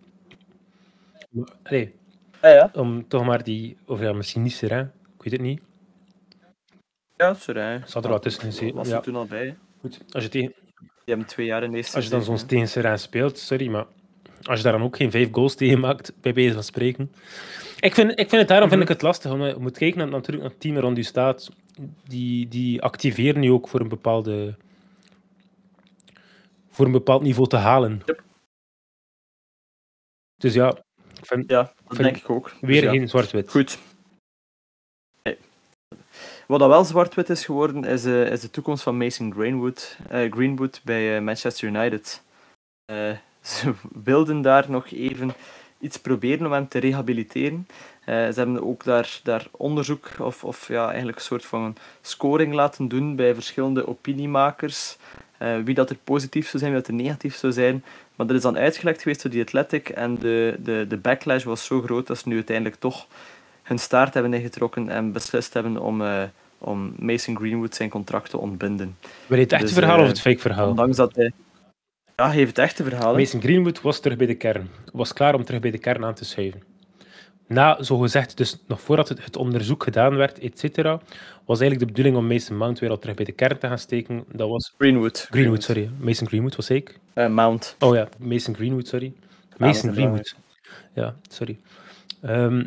Allee, 1.64 1.93
Ja, 2.41 2.50
ja. 2.50 2.70
om 2.74 3.08
toch 3.08 3.26
maar 3.26 3.43
die... 3.43 3.78
Of 3.86 4.00
ja, 4.00 4.14
misschien 4.14 4.41
niet 4.41 4.54
Serrain. 4.54 4.91
Ik 5.18 5.24
weet 5.24 5.34
het 5.34 5.41
niet. 5.41 5.62
Ja, 7.18 7.34
sorry. 7.34 7.82
Zat 7.86 8.03
er 8.03 8.09
wat 8.09 8.22
tussen. 8.22 8.74
Was 8.74 8.88
Ja. 8.88 8.95
er 8.95 9.01
toen 9.01 9.16
al 9.16 9.26
bij. 9.26 9.57
Goed. 9.82 10.01
Als 10.11 10.24
je, 10.24 10.30
tegen, 10.30 10.53
Die 10.78 10.89
hebben 11.05 11.26
twee 11.26 11.45
jaar 11.45 11.63
in 11.63 11.72
de 11.72 11.78
eerste 11.78 11.95
als 11.95 12.05
je 12.05 12.11
dan 12.11 12.24
zo'n 12.24 12.45
tegen 12.45 12.68
Serrain 12.68 12.99
speelt, 12.99 13.38
sorry, 13.38 13.68
maar 13.68 13.86
als 14.43 14.57
je 14.57 14.63
daar 14.63 14.74
dan 14.74 14.84
ook 14.84 14.97
geen 14.97 15.11
vijf 15.11 15.30
goals 15.32 15.55
tegen 15.55 15.80
maakt, 15.80 16.13
bij 16.22 16.34
wijze 16.34 16.53
van 16.53 16.63
spreken. 16.63 17.11
Ik 17.80 17.93
vind, 17.93 18.11
ik 18.11 18.30
vind 18.30 18.32
het, 18.32 18.47
daarom 18.47 18.70
vind 18.70 18.82
ik 18.82 18.88
het 18.88 19.01
lastig. 19.01 19.32
Want 19.32 19.43
je 19.43 19.59
moet 19.59 19.78
kijken 19.78 19.97
naar, 19.99 20.07
natuurlijk 20.07 20.41
naar 20.41 20.51
het 20.51 20.59
team 20.59 20.78
rond 20.78 20.97
je 20.97 21.03
staat. 21.03 21.49
Die, 22.07 22.47
die 22.47 22.82
activeren 22.82 23.41
je 23.43 23.51
ook 23.51 23.68
voor 23.68 23.80
een 23.80 23.88
bepaalde... 23.88 24.55
Voor 26.70 26.86
een 26.86 26.91
bepaald 26.91 27.22
niveau 27.22 27.47
te 27.47 27.55
halen. 27.55 28.01
Yep. 28.05 28.24
Dus 30.38 30.53
ja, 30.53 30.70
ik 31.20 31.26
vind. 31.26 31.49
Ja, 31.49 31.61
dat 31.63 31.74
vind 31.88 32.03
denk 32.03 32.18
ik 32.18 32.30
ook. 32.30 32.49
Dus 32.49 32.59
weer 32.61 32.84
ja. 32.84 32.91
geen 32.91 33.07
zwart-wit. 33.07 33.49
Goed. 33.51 33.80
Wat 36.48 36.60
dat 36.60 36.70
wel 36.70 36.84
zwart-wit 36.84 37.30
is 37.30 37.46
geworden, 37.46 37.84
is, 37.84 38.06
eh, 38.06 38.32
is 38.32 38.41
de 38.41 38.50
toekomst 38.50 38.84
van 38.84 38.98
Mason 38.98 39.34
Greenwood, 39.34 39.98
eh, 40.10 40.32
Greenwood 40.32 40.82
bij 40.84 41.16
eh, 41.16 41.22
Manchester 41.22 41.68
United. 41.68 42.22
Ze 43.41 43.74
wilden 44.04 44.41
daar 44.41 44.66
nog 44.70 44.91
even 44.91 45.34
iets 45.80 45.98
proberen 45.98 46.46
om 46.46 46.52
hem 46.52 46.68
te 46.68 46.80
rehabiliteren. 46.80 47.68
Eh, 48.06 48.16
ze 48.16 48.34
hebben 48.36 48.64
ook 48.64 48.84
daar, 48.84 49.20
daar 49.24 49.48
onderzoek 49.52 50.10
of, 50.20 50.43
of 50.43 50.68
ja, 50.68 50.88
eigenlijk 50.88 51.18
een 51.18 51.24
soort 51.24 51.46
van 51.46 51.76
scoring 52.02 52.54
laten 52.54 52.88
doen 52.88 53.16
bij 53.16 53.34
verschillende 53.34 53.88
opiniemakers. 53.88 54.98
Wie 55.64 55.76
dat 55.76 55.89
er 55.89 55.98
positief 56.04 56.50
zou 56.50 56.58
zijn, 56.58 56.72
wie 56.72 56.82
dat 56.82 56.89
er 56.89 56.96
negatief 56.96 57.36
zou 57.36 57.54
zijn. 57.54 57.84
Maar 58.16 58.28
dat 58.28 58.36
is 58.36 58.41
dan 58.41 58.58
uitgelekt 58.58 59.02
geweest 59.02 59.22
door 59.22 59.32
die 59.32 59.41
Athletic 59.41 59.89
en 59.89 60.16
de, 60.16 60.56
de, 60.60 60.86
de 60.88 60.98
backlash 60.98 61.43
was 61.43 61.66
zo 61.66 61.82
groot 61.82 62.08
dat 62.08 62.18
ze 62.18 62.28
nu 62.28 62.36
uiteindelijk 62.36 62.80
toch 62.80 63.08
hun 63.66 63.80
staart 63.80 64.13
hebben 64.13 64.34
ingetrokken 64.34 64.89
en 64.89 65.11
beslist 65.11 65.53
hebben 65.53 65.78
om, 65.78 66.01
eh, 66.01 66.24
om 66.57 66.93
Mason 66.99 67.38
Greenwood 67.38 67.76
zijn 67.76 67.89
contract 67.89 68.30
te 68.30 68.38
ontbinden. 68.38 68.97
Wil 69.28 69.38
je 69.38 69.43
het 69.43 69.51
echte 69.51 69.66
Dus, 69.66 69.76
verhaal 69.76 69.97
eh, 69.97 70.01
of 70.01 70.07
het 70.07 70.22
fake 70.22 70.39
verhaal? 70.39 70.70
Ondanks 70.70 70.97
dat 70.97 71.16
hij... 71.16 71.32
Ja, 72.16 72.30
heeft 72.30 72.47
het 72.47 72.57
echte 72.57 72.84
verhaal. 72.84 73.16
Mason 73.16 73.41
Greenwood 73.41 73.82
was 73.82 73.99
terug 73.99 74.18
bij 74.18 74.28
de 74.28 74.36
kern. 74.36 74.70
Was 74.93 75.13
klaar 75.13 75.36
om 75.36 75.43
terug 75.43 75.61
bij 75.61 75.72
de 75.72 75.78
kern 75.78 76.05
aan 76.05 76.13
te 76.13 76.26
schuiven. 76.26 76.63
Na, 77.47 77.84
zogezegd, 77.84 78.38
dus 78.38 78.57
nog 78.68 78.82
voordat 78.82 79.09
het, 79.09 79.26
het 79.26 79.36
onderzoek 79.36 79.84
gedaan 79.84 80.16
werd, 80.16 80.39
et 80.39 80.59
cetera, 80.59 80.99
was 81.45 81.59
eigenlijk 81.59 81.80
de 81.80 81.86
bedoeling 81.86 82.16
om 82.18 82.28
Mason 82.28 82.57
Mount 82.57 82.80
weer 82.80 82.89
al 82.89 82.99
terug 82.99 83.16
bij 83.16 83.26
de 83.26 83.32
kern 83.32 83.57
te 83.57 83.68
gaan 83.68 83.80
steken. 83.80 84.24
Dat 84.32 84.49
was... 84.49 84.74
Greenwood. 84.78 85.28
Greenwood, 85.30 85.63
sorry. 85.63 85.89
Mason 85.99 86.28
Greenwood 86.28 86.55
was 86.55 86.70
ik. 86.70 86.99
Eh, 87.13 87.28
Mount. 87.28 87.76
Oh 87.80 87.95
ja, 87.95 88.07
Mason 88.18 88.55
Greenwood, 88.55 88.88
sorry. 88.88 89.13
Mason 89.57 89.93
Greenwood. 89.93 90.36
Ja, 90.93 91.16
sorry. 91.30 91.59
Ehm, 92.22 92.63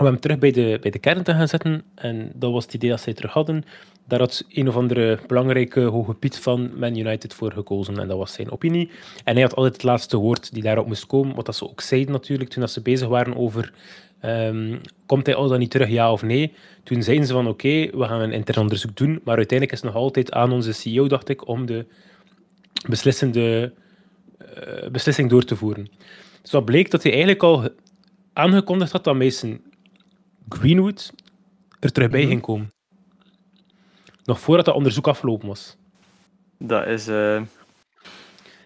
om 0.00 0.06
hem 0.06 0.20
terug 0.20 0.38
bij 0.38 0.50
de, 0.50 0.78
bij 0.80 0.90
de 0.90 0.98
kern 0.98 1.22
te 1.22 1.32
gaan 1.32 1.48
zetten. 1.48 1.82
En 1.94 2.32
dat 2.34 2.52
was 2.52 2.64
het 2.64 2.74
idee 2.74 2.90
dat 2.90 3.00
zij 3.00 3.12
terug 3.14 3.32
hadden. 3.32 3.64
Daar 4.06 4.18
had 4.18 4.44
een 4.48 4.68
of 4.68 4.76
andere 4.76 5.18
belangrijke 5.26 5.80
hoge 5.80 6.14
piet 6.14 6.38
van 6.38 6.70
Man 6.78 6.96
United 6.96 7.34
voor 7.34 7.52
gekozen. 7.52 7.98
En 7.98 8.08
dat 8.08 8.16
was 8.18 8.32
zijn 8.32 8.50
opinie. 8.50 8.90
En 9.24 9.32
hij 9.34 9.42
had 9.42 9.54
altijd 9.54 9.74
het 9.74 9.82
laatste 9.82 10.16
woord 10.16 10.52
die 10.54 10.62
daarop 10.62 10.86
moest 10.86 11.06
komen. 11.06 11.34
Wat 11.34 11.46
dat 11.46 11.56
ze 11.56 11.68
ook 11.70 11.80
zeiden 11.80 12.12
natuurlijk, 12.12 12.50
toen 12.50 12.60
dat 12.60 12.70
ze 12.70 12.82
bezig 12.82 13.08
waren 13.08 13.36
over... 13.36 13.72
ehm, 14.20 14.76
komt 15.06 15.26
hij 15.26 15.34
al 15.34 15.48
dan 15.48 15.58
niet 15.58 15.70
terug, 15.70 15.88
ja 15.88 16.12
of 16.12 16.22
nee? 16.22 16.52
Toen 16.82 17.02
zeiden 17.02 17.26
ze 17.26 17.32
van, 17.32 17.48
oké, 17.48 17.90
we 17.90 18.04
gaan 18.04 18.20
een 18.20 18.32
intern 18.32 18.60
onderzoek 18.60 18.96
doen. 18.96 19.20
Maar 19.24 19.36
uiteindelijk 19.36 19.72
is 19.78 19.84
het 19.84 19.92
nog 19.94 20.02
altijd 20.02 20.32
aan 20.32 20.52
onze 20.52 20.72
CEO, 20.72 21.06
dacht 21.06 21.28
ik, 21.28 21.48
om 21.48 21.66
de 21.66 21.86
beslissende 22.88 23.72
eh, 24.38 24.90
beslissing 24.90 25.30
door 25.30 25.44
te 25.44 25.56
voeren. 25.56 25.88
Dus 26.42 26.50
wat 26.50 26.64
bleek 26.64 26.90
dat 26.90 27.02
hij 27.02 27.12
eigenlijk 27.12 27.42
al 27.42 27.56
ge- 27.56 27.72
aangekondigd 28.32 28.92
had 28.92 29.04
dat 29.04 29.14
Mason 29.16 29.60
Greenwood 30.48 31.12
er 31.80 31.92
terug 31.92 32.10
bij 32.10 32.20
Mhm. 32.20 32.28
ging 32.28 32.40
komen. 32.40 32.72
Nog 34.24 34.40
voordat 34.40 34.64
dat 34.64 34.74
onderzoek 34.74 35.08
afgelopen 35.08 35.48
was. 35.48 35.76
Dat 36.58 36.86
is... 36.86 37.08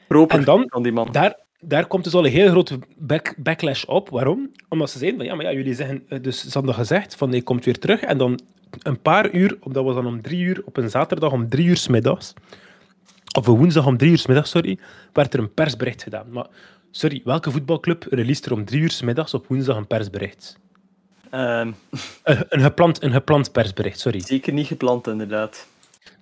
proper 0.09 0.39
En 0.39 0.45
dan- 0.45 0.65
van 0.69 0.83
die 0.83 0.93
man. 0.93 1.13
Daar, 1.13 1.39
daar 1.61 1.87
komt 1.87 2.05
dus 2.05 2.15
al 2.15 2.25
een 2.27 2.33
heel 2.33 2.49
grote 2.51 2.79
back- 2.97 3.35
backlash 3.39 3.85
op. 3.85 4.09
Waarom? 4.09 4.51
Omdat 4.69 4.91
ze 4.91 4.99
zeiden 4.99 5.19
van 5.21 5.29
ja, 5.29 5.35
maar 5.35 5.45
ja, 5.45 5.53
jullie 5.53 5.75
zeggen, 5.75 6.05
eh, 6.09 6.23
dus 6.23 6.41
ze 6.45 6.51
hadden 6.53 6.75
gezegd 6.75 7.15
van 7.17 7.31
hij 7.31 7.43
komt 7.43 7.65
weer 7.65 7.79
terug. 7.79 8.01
En 8.01 8.19
dan 8.19 8.41
een 8.83 9.01
paar 9.01 9.31
uur, 9.35 9.57
dat 9.71 9.85
was 9.85 9.95
dan 9.95 10.07
om 10.07 10.23
drie 10.23 10.41
uur, 10.45 10.63
op 10.65 10.77
een 10.77 10.91
zaterdag 10.91 11.33
om 11.33 11.49
drie 11.49 11.67
uur 11.67 11.77
's 11.77 11.89
middags, 11.89 12.33
of 13.39 13.47
een 13.47 13.57
woensdag 13.57 13.87
om 13.87 13.97
drie 13.97 14.11
uur 14.11 14.19
's 14.19 14.27
middags, 14.27 14.51
sorry, 14.51 14.79
werd 15.13 15.35
er 15.35 15.41
een 15.41 15.55
persbericht 15.55 16.03
gedaan. 16.03 16.31
Maar 16.31 16.47
sorry, 16.91 17.21
welke 17.25 17.51
voetbalclub 17.51 18.07
released 18.11 18.45
er 18.47 18.53
om 18.53 18.65
drie 18.65 18.81
uur 18.81 18.91
's 18.91 19.03
middags 19.03 19.35
op 19.35 19.47
woensdag 19.47 19.77
een 19.77 19.87
persbericht? 19.87 20.59
Ehm, 21.35 21.73
Eh, 22.23 22.41
een, 22.49 22.61
gepland, 22.61 23.03
een 23.03 23.13
gepland 23.13 23.53
persbericht, 23.53 24.01
sorry. 24.01 24.21
zeker 24.21 24.53
niet 24.53 24.67
gepland, 24.67 25.07
inderdaad. 25.07 25.67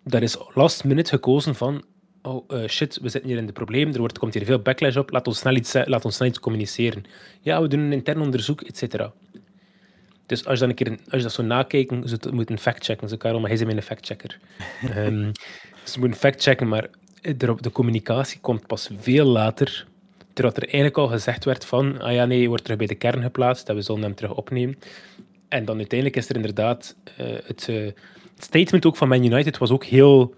Daar 0.04 0.22
is 0.22 0.36
last 0.54 0.84
minute 0.84 1.10
gekozen 1.10 1.54
van. 1.54 1.84
Oh 2.22 2.44
eh, 2.48 2.68
shit, 2.68 2.98
we 3.02 3.08
zitten 3.08 3.30
hier 3.30 3.38
in 3.38 3.46
de 3.46 3.52
probleem. 3.52 3.92
Er 3.92 3.98
wordt, 3.98 4.18
komt 4.18 4.34
hier 4.34 4.44
veel 4.44 4.58
backlash 4.58 4.96
op. 4.96 5.10
Laat 5.10 5.26
ons 5.26 5.38
snel 5.38 5.54
iets, 5.54 5.70
ze- 5.70 5.84
laat 5.86 6.04
ons 6.04 6.14
snel 6.16 6.28
iets 6.28 6.40
communiceren. 6.40 7.04
Ja, 7.40 7.62
we 7.62 7.68
doen 7.68 7.80
een 7.80 7.92
intern 7.92 8.20
onderzoek, 8.20 8.60
et 8.62 8.76
cetera. 8.76 9.12
Dus 10.26 10.44
als 10.44 10.54
je, 10.54 10.60
dan 10.60 10.68
een 10.68 10.74
keer, 10.74 10.88
als 10.90 11.16
je 11.16 11.22
dat 11.22 11.32
zo 11.32 11.42
nakijken, 11.42 12.08
ze 12.08 12.18
moeten 12.30 12.58
factchecken. 12.58 13.08
Ze 13.08 13.16
Karel, 13.16 13.40
maar 13.40 13.50
hij 13.50 13.58
is 13.58 13.64
mijn 13.64 13.82
factchecker. 13.82 14.38
Ehm 14.94 15.30
ze 15.84 15.98
moeten 15.98 16.18
factchecken, 16.18 16.68
maar 16.68 16.88
de, 17.20 17.54
de 17.60 17.72
communicatie 17.72 18.40
komt 18.40 18.66
pas 18.66 18.90
veel 19.00 19.26
later. 19.26 19.86
Terwijl 20.32 20.54
er 20.54 20.62
eigenlijk 20.62 20.96
al 20.96 21.08
gezegd 21.08 21.44
werd 21.44 21.64
van, 21.64 22.00
ah 22.00 22.12
ja, 22.12 22.24
nee, 22.24 22.40
je 22.40 22.48
wordt 22.48 22.62
terug 22.62 22.78
bij 22.78 22.86
de 22.86 22.94
kern 22.94 23.22
geplaatst 23.22 23.68
en 23.68 23.74
we 23.74 23.82
zullen 23.82 24.02
hem 24.02 24.14
terug 24.14 24.34
opnemen. 24.34 24.78
En 25.48 25.64
dan 25.64 25.76
uiteindelijk 25.76 26.18
is 26.18 26.28
er 26.28 26.36
inderdaad 26.36 26.96
eh, 27.16 27.26
het, 27.44 27.66
eh, 27.68 27.84
het 28.34 28.44
statement 28.44 28.86
ook 28.86 28.96
van 28.96 29.08
Man 29.08 29.24
United 29.24 29.58
was 29.58 29.70
ook 29.70 29.84
heel 29.84 30.34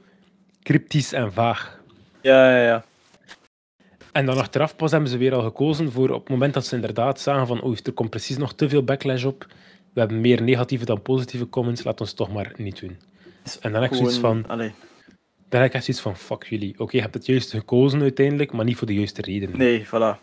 cryptisch 0.62 1.12
en 1.12 1.32
vaag. 1.32 1.80
Ja, 2.20 2.50
ja, 2.50 2.64
ja. 2.64 2.84
En 4.12 4.26
dan 4.26 4.38
achteraf 4.38 4.76
pas 4.76 4.90
hebben 4.90 5.10
ze 5.10 5.16
weer 5.16 5.34
al 5.34 5.42
gekozen 5.42 5.92
voor 5.92 6.10
op 6.10 6.20
het 6.20 6.28
moment 6.28 6.54
dat 6.54 6.66
ze 6.66 6.74
inderdaad 6.74 7.20
zagen 7.20 7.46
van 7.46 7.64
oei, 7.64 7.78
er 7.82 7.92
komt 7.92 8.10
precies 8.10 8.36
nog 8.36 8.54
te 8.54 8.68
veel 8.68 8.82
backlash 8.82 9.24
op. 9.24 9.46
we 9.92 10.00
hebben 10.00 10.20
meer 10.20 10.42
negatieve 10.42 10.84
dan 10.84 11.02
positieve 11.02 11.48
comments, 11.48 11.84
laat 11.84 12.00
ons 12.00 12.12
toch 12.12 12.32
maar 12.32 12.52
niet 12.56 12.80
doen. 12.80 12.96
En 13.60 13.72
dan 13.72 13.82
heb 13.82 13.90
ik 13.90 13.96
zoiets 13.96 14.18
van... 14.18 14.44
Allee. 14.46 14.72
Dan 15.54 15.62
heb 15.62 15.72
ik 15.72 15.76
echt 15.78 15.84
zoiets 15.86 16.02
van, 16.02 16.16
fuck 16.16 16.44
jullie. 16.44 16.74
Oké, 16.78 16.96
je 16.96 17.02
hebt 17.02 17.14
het 17.14 17.26
juiste 17.26 17.58
gekozen 17.58 18.00
uiteindelijk, 18.00 18.52
maar 18.52 18.64
niet 18.64 18.76
voor 18.76 18.86
de 18.86 18.94
juiste 18.94 19.22
redenen. 19.22 19.58
Nee, 19.58 19.86
voilà. 19.86 20.18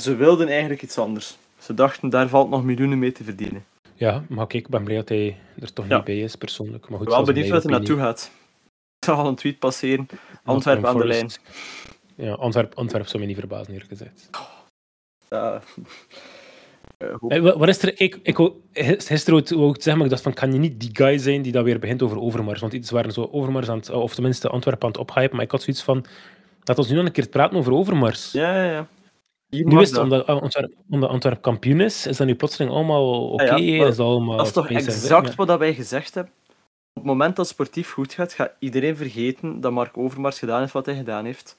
Ze 0.00 0.16
wilden 0.16 0.48
eigenlijk 0.48 0.82
iets 0.82 0.98
anders. 0.98 1.36
Ze 1.58 1.74
dachten, 1.74 2.08
daar 2.08 2.28
valt 2.28 2.50
nog 2.50 2.64
miljoenen 2.64 2.98
mee 2.98 3.12
te 3.12 3.24
verdienen. 3.24 3.64
Ja, 3.94 4.24
maar 4.28 4.46
kijk, 4.46 4.64
ik 4.64 4.70
ben 4.70 4.84
blij 4.84 4.96
dat 4.96 5.08
hij 5.08 5.36
er 5.60 5.72
toch 5.72 5.88
Ja. 5.88 5.96
niet 5.96 6.04
bij 6.04 6.20
is, 6.20 6.36
persoonlijk. 6.36 6.88
Maar 6.88 6.98
goed, 6.98 7.06
Ik 7.08 7.14
ben 7.14 7.24
wel 7.24 7.34
benieuwd 7.34 7.48
waar 7.50 7.60
mijn 7.60 7.72
het 7.72 7.88
naartoe 7.88 8.04
gaat. 8.04 8.30
Ik 8.98 9.04
zag 9.04 9.18
al 9.18 9.26
een 9.26 9.34
tweet 9.34 9.58
passeren. 9.58 10.06
Antwerpen 10.44 10.88
aan 10.88 10.98
de 10.98 11.06
lijn. 11.06 11.30
Ja, 12.14 12.32
Antwerp, 12.32 12.74
Antwerp 12.74 13.06
zou 13.06 13.22
me 13.22 13.28
niet 13.28 13.38
verbazen, 13.38 13.72
eerlijk 13.72 13.90
gezegd. 13.90 14.30
Ja. 15.28 15.62
Eh, 17.28 17.40
wa- 17.40 17.58
Wat 17.58 17.68
is 17.68 17.82
er? 17.82 18.00
Ik, 18.00 18.18
ik 18.22 18.36
gis- 18.72 19.06
gisteren 19.06 19.44
wou 19.58 19.70
ik- 19.70 19.74
zeggen, 19.82 19.94
maar 19.96 20.04
ik 20.04 20.10
dacht 20.10 20.22
van, 20.22 20.32
kan 20.34 20.52
je 20.52 20.58
niet 20.58 20.80
die 20.80 20.90
guy 20.92 21.18
zijn 21.18 21.42
die 21.42 21.52
dat 21.52 21.64
weer 21.64 21.78
begint 21.78 22.02
over 22.02 22.20
Overmars? 22.20 22.60
Want 22.60 22.72
iets 22.72 22.90
waren 22.90 23.12
zo 23.12 23.28
Overmars 23.32 23.68
aan 23.68 23.76
het, 23.78 23.90
of 23.90 24.14
tenminste 24.14 24.48
Antwerpen 24.48 24.82
aan 24.86 24.90
het 24.92 25.00
ophypen, 25.10 25.36
maar 25.36 25.44
ik 25.44 25.50
had 25.50 25.62
zoiets 25.62 25.82
van, 25.82 26.04
laat 26.64 26.78
ons 26.78 26.88
nu 26.88 26.96
nog 26.96 27.04
een 27.04 27.12
keer 27.12 27.28
praten 27.28 27.56
over 27.58 27.72
Overmars. 27.72 28.32
Ja, 28.32 28.56
ja, 28.64 28.70
ja. 28.72 28.86
Nu 29.48 29.80
is 29.80 29.90
het 29.90 29.98
omdat 29.98 30.26
Antwerp, 30.26 30.72
omdat 30.90 31.10
Antwerp 31.10 31.42
kampioen 31.42 31.80
is, 31.80 32.06
is 32.06 32.16
dat 32.16 32.26
nu 32.26 32.34
plotseling 32.34 32.70
allemaal 32.72 33.28
oké? 33.30 33.50
Ah 33.50 33.58
ja, 33.58 33.86
is 33.86 33.96
dat 33.96 34.06
allemaal 34.06 34.36
Dat 34.36 34.46
is 34.46 34.52
toch 34.52 34.70
exact 34.70 35.34
wat 35.34 35.58
wij 35.58 35.74
gezegd 35.74 36.14
hebben? 36.14 36.32
Op 36.94 37.02
het 37.02 37.04
moment 37.04 37.36
dat 37.36 37.48
sportief 37.48 37.90
goed 37.90 38.12
gaat, 38.12 38.32
gaat 38.32 38.52
iedereen 38.58 38.96
vergeten 38.96 39.60
dat 39.60 39.72
Mark 39.72 39.96
Overmars 39.98 40.38
gedaan 40.38 40.60
heeft 40.60 40.72
wat 40.72 40.86
hij 40.86 40.94
gedaan 40.96 41.24
heeft. 41.24 41.58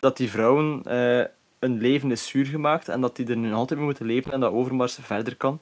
Dat 0.00 0.16
die 0.16 0.30
vrouwen 0.30 0.82
eh 0.84 1.24
een 1.60 1.80
leven 1.80 2.10
is 2.10 2.26
zuur 2.26 2.46
gemaakt 2.46 2.88
en 2.88 3.00
dat 3.00 3.16
die 3.16 3.26
er 3.26 3.36
nu 3.36 3.52
altijd 3.52 3.78
mee 3.78 3.88
moeten 3.88 4.06
leven 4.06 4.32
en 4.32 4.40
dat 4.40 4.52
Overmars 4.52 4.94
verder 5.00 5.36
kan. 5.36 5.60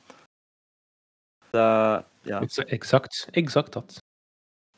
Dat, 1.50 1.60
ja. 1.62 2.04
ja. 2.22 2.40
Exa- 2.40 2.64
Exact, 2.64 3.28
exact 3.30 3.72
dat. 3.72 4.02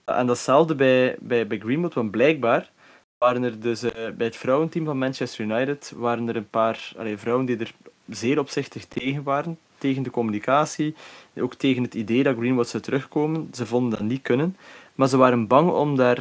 En 0.05 0.27
datzelfde 0.27 0.75
bij, 0.75 1.17
bij, 1.21 1.47
bij 1.47 1.59
Greenwood, 1.59 1.95
want 1.95 2.11
blijkbaar 2.11 2.71
waren 3.19 3.43
er 3.43 3.61
dus 3.61 3.83
eh, 3.83 4.11
bij 4.11 4.27
het 4.27 4.37
vrouwenteam 4.37 4.85
van 4.85 4.99
Manchester 4.99 5.45
United 5.45 5.93
waren 5.97 6.29
er 6.29 6.37
een 6.37 6.51
paar 6.51 6.93
allee, 6.97 7.17
vrouwen 7.19 7.47
die 7.47 7.59
er 7.59 7.75
zeer 8.09 8.39
opzichtig 8.39 8.87
tegen 8.87 9.23
waren. 9.23 9.59
Tegen 9.79 10.03
de 10.03 10.11
communicatie, 10.11 10.95
ook 11.37 11.55
tegen 11.55 11.83
het 11.83 11.95
idee 11.95 12.23
dat 12.23 12.37
Greenwood 12.37 12.69
zou 12.69 12.83
terugkomen. 12.83 13.49
Ze 13.53 13.67
vonden 13.67 13.91
dat 13.99 14.09
niet 14.09 14.23
kunnen. 14.23 14.57
Maar 14.95 15.09
ze 15.09 15.17
waren 15.17 15.47
bang 15.47 15.71
om 15.71 15.97
daar, 15.97 16.19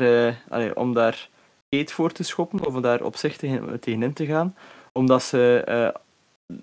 allee, 0.50 0.76
om 0.76 0.94
daar 0.94 1.30
eet 1.70 1.92
voor 1.92 2.12
te 2.12 2.24
schoppen 2.24 2.66
of 2.66 2.76
om 2.76 2.82
daar 2.82 3.04
opzichtig 3.04 3.50
in- 3.50 3.80
tegenin 3.80 4.14
te 4.14 4.26
gaan. 4.26 4.56
Omdat 4.92 5.24
ze 5.24 5.64
eh, 5.66 6.02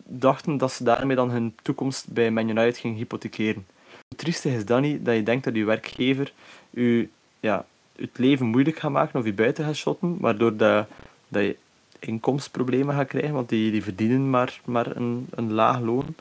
dachten 0.05 0.57
dat 0.57 0.73
ze 0.73 0.85
daarmee 0.85 1.17
dan 1.17 1.31
hun 1.31 1.55
toekomst 1.63 2.13
bij 2.13 2.31
Man 2.31 2.49
United 2.49 2.79
gingen 2.79 2.97
hypothekeren. 2.97 3.67
Hoe 4.09 4.19
triestig 4.19 4.53
is 4.53 4.65
dat 4.65 4.81
niet, 4.81 5.05
dat 5.05 5.15
je 5.15 5.23
denkt 5.23 5.45
dat 5.45 5.55
je 5.55 5.65
werkgever 5.65 6.33
je, 6.71 7.09
ja, 7.41 7.65
het 7.97 8.19
leven 8.19 8.47
moeilijk 8.47 8.79
gaat 8.79 8.91
maken 8.91 9.19
of 9.19 9.25
je 9.25 9.33
buiten 9.33 9.65
gaat 9.65 9.77
shotten, 9.77 10.17
waardoor 10.21 10.57
dat, 10.57 10.87
dat 11.29 11.43
je 11.43 11.57
inkomstenproblemen 11.99 12.95
gaat 12.95 13.09
krijgen, 13.09 13.35
want 13.35 13.49
die, 13.49 13.71
die 13.71 13.83
verdienen 13.83 14.31
maar, 14.31 14.61
maar 14.65 14.97
een, 14.97 15.27
een 15.31 15.53
laag 15.53 15.81
loon. 15.81 16.15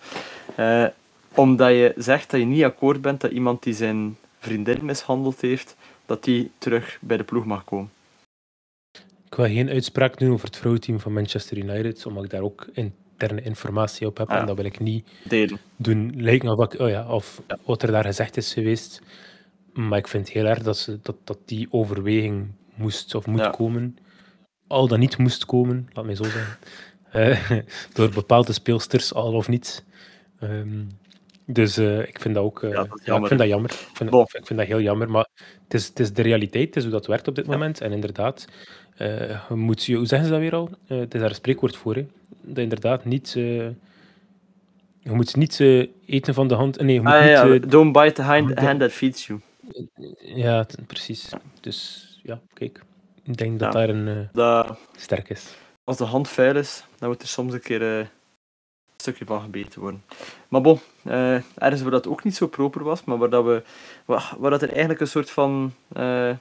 Eh, 0.55 0.85
omdat 1.33 1.69
je 1.69 1.93
zegt 1.97 2.31
dat 2.31 2.39
je 2.39 2.45
niet 2.45 2.63
akkoord 2.63 3.01
bent 3.01 3.21
dat 3.21 3.31
iemand 3.31 3.63
die 3.63 3.73
zijn 3.73 4.17
vriendin 4.39 4.85
mishandeld 4.85 5.41
heeft, 5.41 5.75
dat 6.05 6.23
die 6.23 6.51
terug 6.57 6.97
bij 7.01 7.17
de 7.17 7.23
ploeg 7.23 7.45
mag 7.45 7.63
komen. 7.63 7.89
Ik 9.25 9.35
wil 9.35 9.45
geen 9.45 9.69
uitspraak 9.69 10.17
doen 10.17 10.31
over 10.31 10.45
het 10.45 10.57
vrouwenteam 10.57 10.99
van 10.99 11.13
Manchester 11.13 11.57
United, 11.57 12.05
omdat 12.05 12.23
ik 12.23 12.29
daar 12.29 12.41
ook 12.41 12.67
interne 12.73 13.41
informatie 13.41 14.07
op 14.07 14.17
heb. 14.17 14.29
Ah. 14.29 14.39
En 14.39 14.45
dat 14.45 14.55
wil 14.55 14.65
ik 14.65 14.79
niet 14.79 15.07
Delen. 15.23 15.59
doen 15.75 16.11
lijken 16.15 16.49
of, 16.57 16.73
ik- 16.73 16.79
oh 16.79 16.89
ja, 16.89 17.07
of 17.13 17.41
wat 17.65 17.83
er 17.83 17.91
daar 17.91 18.03
gezegd 18.05 18.37
is 18.37 18.53
geweest. 18.53 19.01
Maar 19.73 19.97
ik 19.97 20.07
vind 20.07 20.29
heel 20.29 20.45
erg 20.45 20.63
dat, 20.63 20.77
ze, 20.77 20.99
dat, 21.01 21.15
dat 21.23 21.37
die 21.45 21.67
overweging 21.71 22.47
moest 22.75 23.15
of 23.15 23.25
moet 23.25 23.39
Ja. 23.39 23.49
komen. 23.49 23.97
Al 24.67 24.87
dan 24.87 24.99
niet 24.99 25.17
moest 25.17 25.45
komen, 25.45 25.89
laat 25.93 26.05
mij 26.05 26.15
zo 26.15 26.23
zeggen. 26.23 26.57
Eh, 27.11 27.51
door 27.93 28.09
bepaalde 28.09 28.53
speelsters, 28.53 29.13
al 29.13 29.33
of 29.33 29.47
niet. 29.47 29.83
Ehm, 30.39 30.83
dus 31.45 31.77
eh, 31.77 31.99
ik 31.99 32.19
vind 32.19 32.35
dat 32.35 32.43
ook 32.43 32.63
eh, 32.63 32.69
Ja, 32.71 32.75
dat 32.83 32.99
is 32.99 33.05
ja, 33.05 33.17
ik 33.17 33.27
vind 33.27 33.39
dat 33.39 33.49
jammer. 33.49 33.69
Ik 33.71 33.89
vind, 33.93 34.09
Bon. 34.09 34.21
ik 34.21 34.45
vind 34.45 34.59
dat 34.59 34.67
heel 34.67 34.81
jammer. 34.81 35.09
Maar 35.09 35.27
het 35.63 35.73
is, 35.73 35.87
het 35.87 35.99
is 35.99 36.13
de 36.13 36.21
realiteit, 36.21 36.65
het 36.67 36.75
is 36.75 36.83
hoe 36.83 36.91
dat 36.91 37.05
werkt 37.05 37.27
op 37.27 37.35
dit 37.35 37.47
moment. 37.47 37.81
En 37.81 37.91
inderdaad, 37.91 38.45
eh, 38.97 39.29
je 39.49 39.55
moet 39.55 39.83
je, 39.83 39.95
hoe 39.95 40.05
zeggen 40.05 40.27
ze 40.27 40.33
dat 40.33 40.41
weer 40.43 40.55
al? 40.55 40.69
Het 40.87 41.13
is 41.13 41.19
daar 41.19 41.29
een 41.29 41.35
spreekwoord 41.35 41.75
voor. 41.75 41.95
Hè? 41.95 42.05
Dat 42.41 42.57
inderdaad 42.57 43.05
niet. 43.05 43.31
je 44.99 45.11
moet 45.11 45.35
niet 45.35 45.59
eten 46.05 46.33
van 46.33 46.47
de 46.47 46.53
hand. 46.55 46.81
Nee, 46.81 46.93
je 46.93 47.01
moet 47.01 47.11
Ah, 47.11 47.49
niet. 47.51 47.71
don't 47.71 47.91
bite 47.93 48.11
the 48.11 48.21
hand, 48.21 48.59
hand 48.59 48.79
that 48.79 48.91
feeds 48.91 49.27
you. 49.27 49.39
ja, 50.35 50.65
precies. 50.87 51.29
Dus 51.61 52.09
ja, 52.23 52.39
kijk. 52.53 52.81
Ik 53.23 53.37
denk 53.37 53.59
dat 53.59 53.71
daar 53.71 53.89
een 53.89 54.29
sterk 54.95 55.29
is. 55.29 55.55
als 55.83 55.97
de 55.97 56.03
hand 56.03 56.27
vuil 56.29 56.55
is, 56.55 56.83
dan 56.99 57.09
moet 57.09 57.21
er 57.21 57.27
soms 57.27 57.53
een 57.53 57.61
keer 57.61 58.09
stukje 59.05 59.25
van 59.25 59.41
gebeten 59.41 59.81
worden. 59.81 60.03
Maar 60.47 60.61
bon, 60.61 60.79
eh, 61.03 61.35
ergens 61.35 61.81
waar 61.81 61.91
dat 61.91 62.07
ook 62.07 62.23
niet 62.23 62.35
zo 62.35 62.47
proper 62.47 62.83
was, 62.83 63.03
maar 63.03 63.17
waar, 63.17 63.29
dat 63.29 63.45
we, 63.45 63.63
waar, 64.05 64.33
waar 64.37 64.51
dat 64.51 64.61
er 64.61 64.69
eigenlijk 64.69 64.99
een 64.99 65.07
soort 65.07 65.31
van 65.31 65.73
eh, 65.93 66.31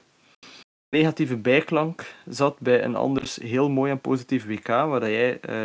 negatieve 0.89 1.37
bijklank 1.37 2.15
zat 2.29 2.59
bij 2.59 2.83
een 2.83 2.95
anders 2.95 3.35
heel 3.35 3.69
mooi 3.69 3.91
en 3.91 3.99
positief 3.99 4.45
WK, 4.45 4.67
waar 4.67 4.99
dat 4.99 5.09
jij 5.09 5.39
eh, 5.39 5.55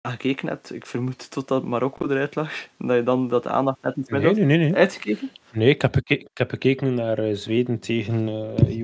aan 0.00 0.12
gekeken 0.12 0.48
hebt. 0.48 0.74
Ik 0.74 0.86
vermoed 0.86 1.30
totdat 1.30 1.64
Marokko 1.64 2.08
eruit 2.08 2.34
lag, 2.34 2.52
dat 2.78 2.96
je 2.96 3.02
dan 3.02 3.28
dat 3.28 3.46
aandacht 3.46 3.82
net 3.82 3.96
iets 3.96 4.08
Nee, 4.08 4.20
minder 4.20 4.46
nee, 4.46 4.48
had. 4.48 4.58
nee. 4.58 4.70
nee. 4.70 4.80
Uitgekeken? 4.80 5.30
Nee, 5.52 5.68
ik 5.68 5.82
heb, 5.82 5.96
ik 6.04 6.28
heb 6.34 6.50
gekeken 6.50 6.94
naar 6.94 7.36
Zweden 7.36 7.78
tegen 7.78 8.28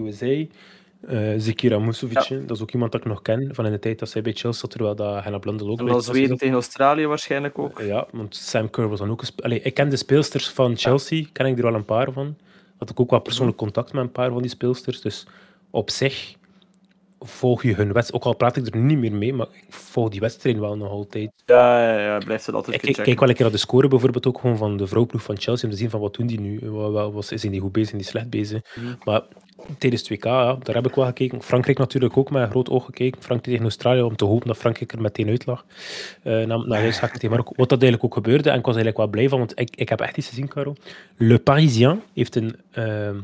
USA. 0.07 0.45
Eh 1.07 1.35
Zekira 1.37 1.79
Musovic, 1.79 2.29
dat 2.47 2.57
is 2.57 2.63
ook 2.63 2.71
iemand 2.71 2.93
dat 2.93 3.01
ik 3.01 3.07
nog 3.07 3.23
ken 3.23 3.55
van 3.55 3.67
in 3.67 3.73
de 3.73 3.79
tijd 3.79 3.99
dat 3.99 4.09
zij 4.09 4.23
bij 4.23 4.33
Chelsea 4.33 4.61
zat, 4.61 4.71
terwijl 4.71 4.95
dat 4.95 5.23
Hannah 5.23 5.41
Blundell 5.41 5.69
ook 5.69 5.79
En 5.79 5.85
bij 5.85 5.95
dan 5.95 6.03
Chelsea 6.03 6.15
Zweden 6.15 6.39
tegen 6.39 6.55
Australië 6.55 7.07
waarschijnlijk 7.07 7.59
ook. 7.59 7.81
Ja, 7.81 8.07
want 8.11 8.37
Sam 8.37 8.71
Kerr 8.71 8.89
was 8.89 8.99
dan 8.99 9.11
ook 9.11 9.23
Allee, 9.37 9.61
ik 9.61 9.75
ken 9.75 9.89
de 9.89 9.97
speelsters 9.97 10.49
van 10.49 10.77
Chelsea, 10.77 11.25
ken 11.33 11.47
ik 11.47 11.57
er 11.57 11.65
wel 11.65 11.75
een 11.75 11.85
paar 11.85 12.13
van. 12.13 12.37
Had 12.79 12.91
ik 12.91 13.01
ook 13.01 13.11
wel 13.11 13.21
persoonlijk 13.21 13.59
contact 13.59 13.93
met 13.93 14.03
een 14.03 14.13
paar 14.13 14.31
van 14.31 14.43
die 14.43 14.51
speelsters. 14.51 15.01
Dus 15.01 15.27
op 15.71 15.91
zich 15.91 16.35
volg 17.27 17.62
je 17.62 17.74
hun 17.74 17.93
wedstrijd. 17.93 18.12
Ook 18.22 18.24
al 18.24 18.37
praat 18.37 18.57
ik 18.57 18.66
er 18.66 18.81
niet 18.81 18.99
meer 18.99 19.12
mee, 19.12 19.33
maar 19.33 19.47
ik 19.53 19.74
volg 19.74 20.09
die 20.09 20.20
wedstrijd 20.20 20.59
wel 20.59 20.77
nog 20.77 20.91
altijd. 20.91 21.31
Ja, 21.47 21.93
ja, 21.93 22.01
ja, 22.01 22.18
blijft 22.18 22.47
het 22.47 22.55
altijd 22.55 22.77
Ik 22.77 22.95
kijk, 22.95 23.20
wel 23.20 23.29
een 23.29 23.35
keer 23.35 23.45
naar 23.45 23.55
de 23.55 23.59
score 23.59 23.89
bijvoorbeeld 23.89 24.27
ook 24.27 24.39
gewoon 24.41 24.57
van 24.57 24.77
de 24.77 24.87
vrouwploeg 24.87 25.22
van 25.22 25.39
Chelsea, 25.39 25.68
om 25.68 25.74
te 25.74 25.81
zien 25.81 25.91
van 25.91 26.01
wat 26.01 26.14
doen 26.14 26.27
die 26.27 26.41
nu. 26.41 26.70
Wat- 26.70 27.33
zijn 27.35 27.53
die 27.53 27.61
goed 27.61 27.72
bezig, 27.72 27.89
zijn 27.89 28.01
die 28.01 28.11
slecht 28.11 28.31
bezig. 28.31 28.61
Mhm. 28.74 28.95
Maar 29.05 29.22
tijdens 29.79 30.03
het 30.03 30.11
WK, 30.11 30.24
ja, 30.24 30.57
daar 30.62 30.74
heb 30.74 30.87
ik 30.87 30.95
wel 30.95 31.05
gekeken. 31.05 31.43
Frankrijk 31.43 31.79
natuurlijk 31.79 32.16
ook 32.16 32.31
met 32.31 32.43
een 32.43 32.51
groot 32.51 32.70
oog 32.70 32.85
gekeken. 32.85 33.22
Frankrijk 33.22 33.45
tegen 33.45 33.62
Australië, 33.62 34.01
om 34.01 34.16
te 34.16 34.24
hopen 34.24 34.47
dat 34.47 34.57
Frankrijk 34.57 34.93
er 34.93 35.01
meteen 35.01 35.29
uit 35.29 35.47
lag. 35.47 35.64
Eh 36.22 36.45
na, 36.45 36.57
na 36.57 36.77
huis 36.77 36.99
tegen 36.99 37.31
Marokko. 37.31 37.53
Wat 37.57 37.68
dat 37.68 37.83
eigenlijk 37.83 38.05
ook 38.05 38.24
gebeurde, 38.24 38.51
en 38.51 38.59
ik 38.59 38.64
was 38.64 38.74
eigenlijk 38.74 38.97
wel 38.97 39.07
blij 39.07 39.29
van, 39.29 39.39
want 39.39 39.61
ik, 39.61 39.77
ik 39.77 39.89
heb 39.89 40.01
echt 40.01 40.16
iets 40.16 40.29
gezien, 40.29 40.49
Caro. 40.49 40.74
Le 41.16 41.39
Parisien 41.39 42.01
heeft 42.14 42.37
een 42.37 42.57
ehm, 42.70 43.16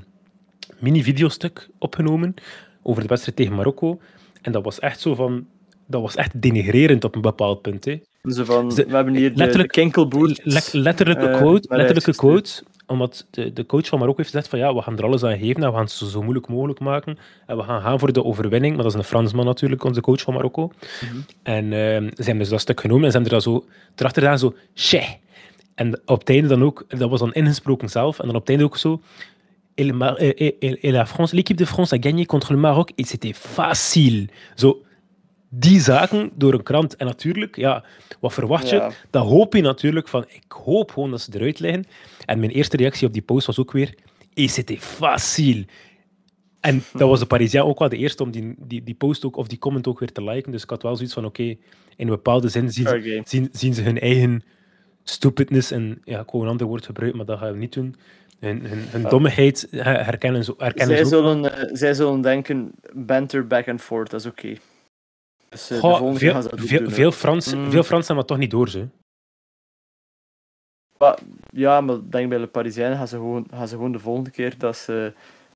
mini-videostuk 0.79 1.69
opgenomen 1.79 2.35
over 2.83 3.03
de 3.03 3.09
wedstrijd 3.09 3.37
tegen 3.37 3.55
Marokko. 3.55 4.01
En 4.43 4.53
dat 4.53 4.65
was 4.65 4.79
echt 4.79 5.01
zo 5.01 5.15
van... 5.15 5.47
Dat 5.87 6.01
was 6.01 6.15
echt 6.17 6.43
denigrerend 6.43 7.05
op 7.05 7.15
een 7.15 7.21
bepaald 7.21 7.63
punt. 7.63 7.85
Hè. 7.85 8.01
Zo 8.23 8.45
van, 8.45 8.73
Ze- 8.73 8.87
we 8.87 8.95
hebben 8.95 9.15
hier 9.15 9.35
de, 9.35 9.67
kinkelboer. 9.67 10.41
Le- 10.43 10.61
letterlijke 10.73 11.29
eh, 11.29 11.37
quote, 11.37 11.77
letterlijke 11.77 12.15
quote 12.15 12.63
omdat 12.87 13.27
de, 13.31 13.53
de 13.53 13.67
coach 13.67 13.87
van 13.87 13.99
Marokko 13.99 14.23
heeft 14.23 14.35
gezegd 14.35 14.51
van 14.51 14.59
ja, 14.59 14.75
we 14.75 14.83
gaan 14.83 14.99
er 14.99 15.05
alles 15.05 15.25
aan 15.25 15.39
geven 15.39 15.63
en 15.63 15.69
we 15.69 15.75
gaan 15.75 15.83
het 15.85 15.91
zo, 15.91 16.07
zo 16.07 16.23
moeilijk 16.23 16.49
mogelijk 16.49 16.81
maken. 16.81 17.19
En 17.47 17.57
we 17.57 17.63
gaan 17.63 17.83
gaan 17.83 17.99
voor 17.99 18.13
de 18.13 18.25
overwinning. 18.25 18.75
Maar 18.75 18.83
dat 18.85 18.93
is 18.93 18.99
een 18.99 19.05
Fransman 19.05 19.45
natuurlijk, 19.45 19.85
onze 19.85 20.01
coach 20.01 20.21
van 20.21 20.35
Marokko. 20.35 20.73
Mhm. 21.01 21.17
En 21.43 21.65
ehm, 21.73 22.03
ze 22.03 22.23
hebben 22.23 22.39
dus 22.39 22.49
dat 22.49 22.61
stuk 22.61 22.81
genomen 22.81 23.05
en 23.05 23.11
ze 23.11 23.17
hebben 23.19 23.37
er 23.37 23.43
dan 23.45 23.53
zo, 23.55 23.65
erachter 23.97 24.23
gedaan 24.23 24.39
zo, 24.39 24.55
che. 24.75 25.17
En 25.75 26.01
op 26.07 26.19
het 26.19 26.29
einde 26.29 26.49
dan 26.49 26.63
ook, 26.63 26.85
dat 26.89 27.11
was 27.11 27.21
dan 27.21 27.33
ingesproken 27.33 27.89
zelf, 27.89 28.19
en 28.19 28.27
dan 28.27 28.35
op 28.35 28.41
het 28.41 28.51
einde 28.51 28.65
ook 28.65 28.77
zo, 28.77 29.01
et, 29.75 29.85
le 29.87 29.93
Mar- 29.93 30.19
et- 30.21 30.35
et- 30.45 30.57
et- 30.61 30.79
et 30.87 30.91
la 30.93 31.05
France, 31.07 31.33
l'équipe 31.35 31.57
de 31.57 31.65
France 31.67 31.93
a 31.93 31.99
gagné 31.99 32.27
contre 32.27 32.53
le 32.53 32.59
Maroc 32.59 32.91
et 32.97 33.05
c'était 33.07 33.33
facile. 33.37 34.29
Zo, 34.57 34.83
die 35.49 35.81
zaken 35.81 36.31
door 36.35 36.53
een 36.55 36.63
krant. 36.63 36.97
En 36.97 37.07
natuurlijk, 37.07 37.57
ja, 37.57 37.85
wat 38.21 38.33
verwacht 38.33 38.69
je? 38.69 38.77
Ja. 38.77 38.91
Dan 39.11 39.27
hoop 39.27 39.55
je 39.55 39.63
natuurlijk 39.63 40.09
van, 40.09 40.25
ik 40.29 40.53
hoop 40.65 40.91
gewoon 40.91 41.11
dat 41.11 41.21
ze 41.21 41.31
eruit 41.35 41.61
liggen. 41.61 41.85
En 42.27 42.39
mijn 42.39 42.51
eerste 42.51 42.77
reactie 42.77 43.07
op 43.07 43.13
die 43.13 43.23
post 43.23 43.47
was 43.47 43.59
ook 43.59 43.73
weer, 43.73 43.95
et 44.35 44.51
c'était 44.51 44.81
facile. 44.81 45.65
En 46.61 46.83
dat 46.93 47.09
was 47.09 47.19
de 47.19 47.27
Parisien 47.27 47.63
ook 47.63 47.79
wel 47.79 47.89
de 47.89 47.97
eerste 47.97 48.23
om 48.23 48.31
die, 48.31 48.55
die, 48.59 48.83
die 48.83 48.95
post 48.95 49.25
ook, 49.25 49.37
of 49.37 49.47
die 49.49 49.59
comment 49.59 49.87
ook 49.87 49.99
weer 49.99 50.13
te 50.13 50.25
liken. 50.25 50.53
Dus 50.53 50.63
ik 50.63 50.71
had 50.71 50.83
wel 50.83 50.97
zoiets 50.97 51.15
van, 51.15 51.25
oké, 51.25 51.43
in 51.43 51.57
een 51.97 52.07
bepaalde 52.07 52.49
zin 52.49 52.71
zien 52.73 52.87
zien, 53.25 53.49
zien 53.53 53.75
ze 53.75 53.83
hun 53.83 54.01
eigen 54.01 54.43
stupidness, 55.05 55.71
en 55.71 56.01
ja, 56.05 56.21
ik 56.21 56.31
wou 56.31 56.45
een 56.45 56.51
ander 56.51 56.67
woord 56.67 56.85
gebruiken, 56.87 57.19
maar 57.19 57.27
dat 57.27 57.39
gaan 57.39 57.53
we 57.53 57.59
niet 57.59 57.73
doen. 57.73 57.95
Hun, 58.41 58.67
hun, 58.67 58.79
hun 58.79 59.01
Ja. 59.03 59.09
dommigheid 59.09 59.67
her- 59.71 60.05
herkennen 60.05 60.45
ze, 60.45 60.55
herkennen 60.59 60.97
Zij 60.97 61.05
ze 61.07 61.17
ook. 61.17 61.23
zullen, 61.23 61.55
eh, 61.57 61.69
zij 61.73 61.95
zullen 61.95 62.21
denken, 62.21 62.73
banter 62.93 63.47
back 63.47 63.69
and 63.69 63.81
forth, 63.81 64.11
dat 64.11 64.21
is 64.21 64.27
oké. 64.27 64.55
Dus 65.49 65.71
eh, 65.71 65.79
Goh, 65.79 66.15
veel, 66.17 66.33
gaan 66.33 66.43
ze 66.43 66.49
dat 66.49 66.61
ook 66.61 66.67
veel, 66.67 66.79
doen, 66.79 66.89
hè. 66.89 66.95
veel, 66.95 67.13
Frans, 67.13 67.55
Mm. 67.55 67.71
veel 67.71 67.83
Frans 67.83 68.07
hebben 68.07 68.17
dat 68.17 68.27
toch 68.27 68.39
niet 68.39 68.51
door, 68.51 68.69
ze. 68.69 68.87
Maar, 70.99 71.19
ja, 71.51 71.81
maar 71.81 71.95
ik 71.97 72.13
denk 72.13 72.29
bij 72.29 72.39
de 72.39 72.47
Parisijnen 72.47 72.97
gaan 72.97 73.09
ze, 73.09 73.17
gewoon, 73.17 73.47
gaan 73.51 73.69
ze 73.69 73.75
gewoon 73.75 73.93
de 73.93 73.99
volgende 73.99 74.31
keer 74.31 74.59
dat 74.59 74.77
ze, 74.77 75.13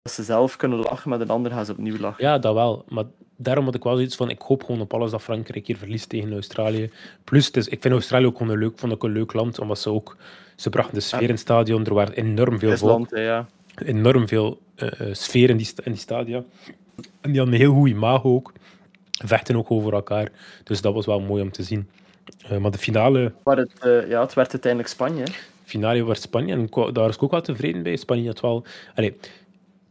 dat 0.06 0.14
ze 0.14 0.22
zelf 0.22 0.56
kunnen 0.56 0.78
lachen, 0.78 1.10
met 1.10 1.20
een 1.20 1.28
ander 1.28 1.52
gaan 1.52 1.64
ze 1.64 1.72
opnieuw 1.72 1.98
lachen. 1.98 2.24
Ja, 2.24 2.38
dat 2.38 2.54
wel. 2.54 2.84
Maar 2.88 3.04
daarom 3.36 3.64
had 3.64 3.74
ik 3.74 3.82
wel 3.82 3.94
zoiets 3.94 4.16
van, 4.16 4.30
ik 4.30 4.40
hoop 4.40 4.64
gewoon 4.64 4.80
op 4.80 4.94
alles 4.94 5.10
dat 5.10 5.22
Frankrijk 5.22 5.66
hier 5.66 5.76
verliest 5.76 6.08
tegen 6.08 6.32
Australië. 6.32 6.90
Plus, 7.24 7.52
dus, 7.52 7.68
ik 7.68 7.82
vind 7.82 7.94
Australië 7.94 8.26
ook 8.26 8.36
gewoon 8.36 8.52
een 8.52 8.58
leuk, 8.58 8.78
vond 8.78 8.92
ik 8.92 9.02
een 9.02 9.12
leuk 9.12 9.32
land, 9.32 9.58
omdat 9.58 9.78
ze 9.78 9.90
ook, 9.90 10.16
ze 10.56 10.70
brachten 10.70 10.94
de 10.94 11.00
sfeer 11.00 11.22
in 11.22 11.28
het 11.28 11.38
stadion, 11.38 11.86
er 11.86 11.94
waren 11.94 12.14
enorm 12.14 12.58
veel 12.58 12.76
volk. 12.76 13.16
Ja. 13.16 13.46
Enorm 13.74 14.28
veel 14.28 14.60
uh, 14.76 14.90
sfeer 15.12 15.50
in 15.50 15.56
die, 15.56 15.72
in 15.84 15.92
die 15.92 16.00
stadia. 16.00 16.42
En 17.20 17.30
die 17.30 17.36
hadden 17.36 17.54
een 17.54 17.60
heel 17.60 17.72
goede 17.72 17.90
imago 17.90 18.34
ook. 18.34 18.52
Vechten 19.24 19.56
ook 19.56 19.70
over 19.70 19.92
elkaar. 19.92 20.28
Dus 20.64 20.80
dat 20.80 20.94
was 20.94 21.06
wel 21.06 21.20
mooi 21.20 21.42
om 21.42 21.50
te 21.50 21.62
zien. 21.62 21.88
Uh, 22.50 22.58
maar 22.58 22.70
de 22.70 22.78
finale... 22.78 23.32
Maar 23.44 23.56
het, 23.56 23.72
uh, 23.84 24.08
ja, 24.08 24.20
het 24.20 24.34
werd 24.34 24.52
uiteindelijk 24.52 24.92
Spanje. 24.92 25.24
Finale 25.64 26.04
werd 26.04 26.20
Spanje. 26.20 26.52
En 26.52 26.92
daar 26.92 27.08
is 27.08 27.14
ik 27.14 27.22
ook 27.22 27.30
wel 27.30 27.40
tevreden 27.40 27.82
bij. 27.82 27.96
Spanje 27.96 28.26
had 28.26 28.40
wel... 28.40 28.64
Allee, 28.94 29.16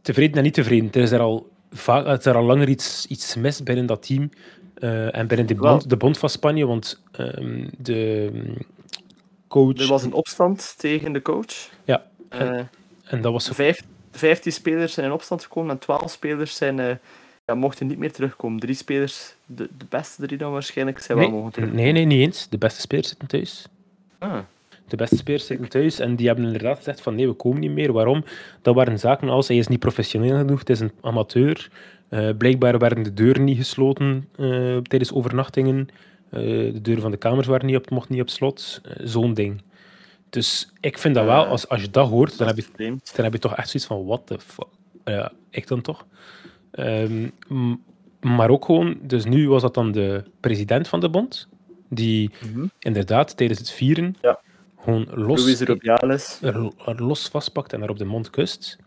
tevreden 0.06 0.36
en 0.36 0.42
niet 0.42 0.54
tevreden. 0.54 0.88
Er 0.92 1.00
is 1.00 1.10
er 1.10 1.20
al, 1.20 1.48
vaak, 1.70 2.06
er 2.06 2.18
is 2.18 2.24
er 2.24 2.34
al 2.34 2.44
langer 2.44 2.68
iets, 2.68 3.06
iets 3.06 3.34
mis 3.34 3.62
binnen 3.62 3.86
dat 3.86 4.06
team. 4.06 4.30
Uh, 4.78 5.16
en 5.16 5.26
binnen 5.26 5.46
de 5.46 5.54
bond, 5.54 5.90
de 5.90 5.96
bond 5.96 6.18
van 6.18 6.30
Spanje. 6.30 6.66
Want 6.66 7.02
um, 7.18 7.70
de 7.78 8.30
coach... 9.48 9.78
Er 9.78 9.86
was 9.86 10.02
een 10.02 10.12
opstand 10.12 10.74
tegen 10.78 11.12
de 11.12 11.22
coach. 11.22 11.70
Ja. 11.84 12.06
En, 12.28 12.70
en 13.04 13.20
dat 13.20 13.32
was... 13.32 13.48
Vijf, 13.48 13.82
15 14.10 14.52
spelers 14.52 14.92
zijn 14.92 15.06
in 15.06 15.12
opstand 15.12 15.42
gekomen 15.42 15.70
en 15.70 15.78
12 15.78 16.10
spelers 16.10 16.56
zijn, 16.56 16.78
uh, 16.78 16.94
ja, 17.44 17.54
mochten 17.54 17.86
niet 17.86 17.98
meer 17.98 18.12
terugkomen. 18.12 18.60
Drie 18.60 18.74
spelers, 18.74 19.34
de, 19.46 19.68
de 19.78 19.84
beste 19.88 20.26
drie 20.26 20.38
dan 20.38 20.52
waarschijnlijk, 20.52 20.98
zijn 20.98 21.18
nee, 21.18 21.26
wel 21.26 21.36
mogen 21.36 21.52
terugkomen. 21.52 21.84
Nee, 21.84 21.92
nee, 21.92 22.04
niet 22.04 22.26
eens. 22.26 22.48
De 22.48 22.58
beste 22.58 22.80
spelers 22.80 23.08
zitten 23.08 23.28
thuis. 23.28 23.66
Ah. 24.18 24.38
De 24.88 24.96
beste 24.96 25.16
spelers 25.16 25.46
zitten 25.46 25.68
thuis 25.68 25.98
en 25.98 26.16
die 26.16 26.26
hebben 26.26 26.44
inderdaad 26.44 26.76
gezegd 26.76 27.00
van 27.00 27.14
nee, 27.14 27.28
we 27.28 27.32
komen 27.32 27.60
niet 27.60 27.70
meer. 27.70 27.92
Waarom? 27.92 28.24
Dat 28.62 28.74
waren 28.74 28.98
zaken 28.98 29.28
als 29.28 29.48
hij 29.48 29.56
is 29.56 29.66
niet 29.66 29.78
professioneel 29.78 30.36
genoeg, 30.36 30.58
het 30.58 30.70
is 30.70 30.80
een 30.80 30.92
amateur. 31.00 31.70
Uh, 32.10 32.28
blijkbaar 32.38 32.78
werden 32.78 33.04
de 33.04 33.14
deuren 33.14 33.44
niet 33.44 33.56
gesloten 33.56 34.28
uh, 34.36 34.76
tijdens 34.76 35.12
overnachtingen. 35.12 35.88
de 36.30 36.78
deuren 36.82 37.02
van 37.02 37.10
de 37.10 37.16
kamers 37.16 37.46
waren 37.46 37.66
niet 37.66 37.76
op, 37.76 37.90
mochten 37.90 38.14
niet 38.14 38.22
op 38.22 38.30
slot. 38.30 38.80
Zo'n 39.02 39.34
ding. 39.34 39.62
Dus 40.30 40.72
ik 40.80 40.98
vind 40.98 41.14
dat 41.14 41.24
wel, 41.24 41.44
als, 41.44 41.68
als 41.68 41.80
je 41.80 41.90
dat 41.90 42.08
hoort, 42.08 42.38
dan 42.38 42.46
heb, 42.46 42.56
je, 42.56 42.96
dan 43.14 43.24
heb 43.24 43.32
je 43.32 43.38
toch 43.38 43.56
echt 43.56 43.68
zoiets 43.68 43.88
van, 43.88 44.06
what 44.06 44.26
the 44.26 44.38
fuck. 44.38 44.68
Ja, 45.04 45.32
ik 45.50 45.66
dan 45.66 45.80
toch. 45.80 46.06
Um, 46.72 47.32
maar 48.20 48.50
ook 48.50 48.64
gewoon, 48.64 48.98
dus 49.02 49.24
nu 49.24 49.48
was 49.48 49.62
dat 49.62 49.74
dan 49.74 49.92
de 49.92 50.22
president 50.40 50.88
van 50.88 51.00
de 51.00 51.08
bond, 51.08 51.48
die 51.88 52.30
mm 52.42 52.52
-hmm. 52.54 52.70
inderdaad 52.78 53.36
tijdens 53.36 53.58
het 53.58 53.70
vieren 53.70 54.16
ja. 54.20 54.40
Gewoon 54.86 55.26
los, 55.26 55.60
er, 55.60 56.72
er 56.86 57.02
los 57.02 57.28
vastpakt 57.28 57.72
en 57.72 57.80
haar 57.80 57.90
op 57.90 57.98
de 57.98 58.04
mond 58.04 58.30
kust. 58.30 58.78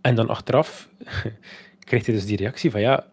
En 0.00 0.14
dan 0.14 0.28
achteraf 0.28 0.88
kreeg 1.88 2.06
hij 2.06 2.14
dus 2.14 2.26
die 2.26 2.36
reactie 2.36 2.70
van 2.70 2.80
ja, 2.80 3.06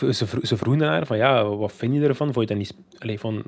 ze, 0.00 0.26
ze 0.42 0.56
vroegen 0.56 0.86
haar 0.86 1.06
van 1.06 1.16
ja, 1.16 1.44
wat 1.44 1.72
vind 1.72 1.94
je 1.94 2.00
ervan? 2.00 2.32
Vond 2.32 2.48
je 2.48 2.54
dat 2.54 2.62
niet, 2.62 2.74
allez, 2.98 3.20
van, 3.20 3.42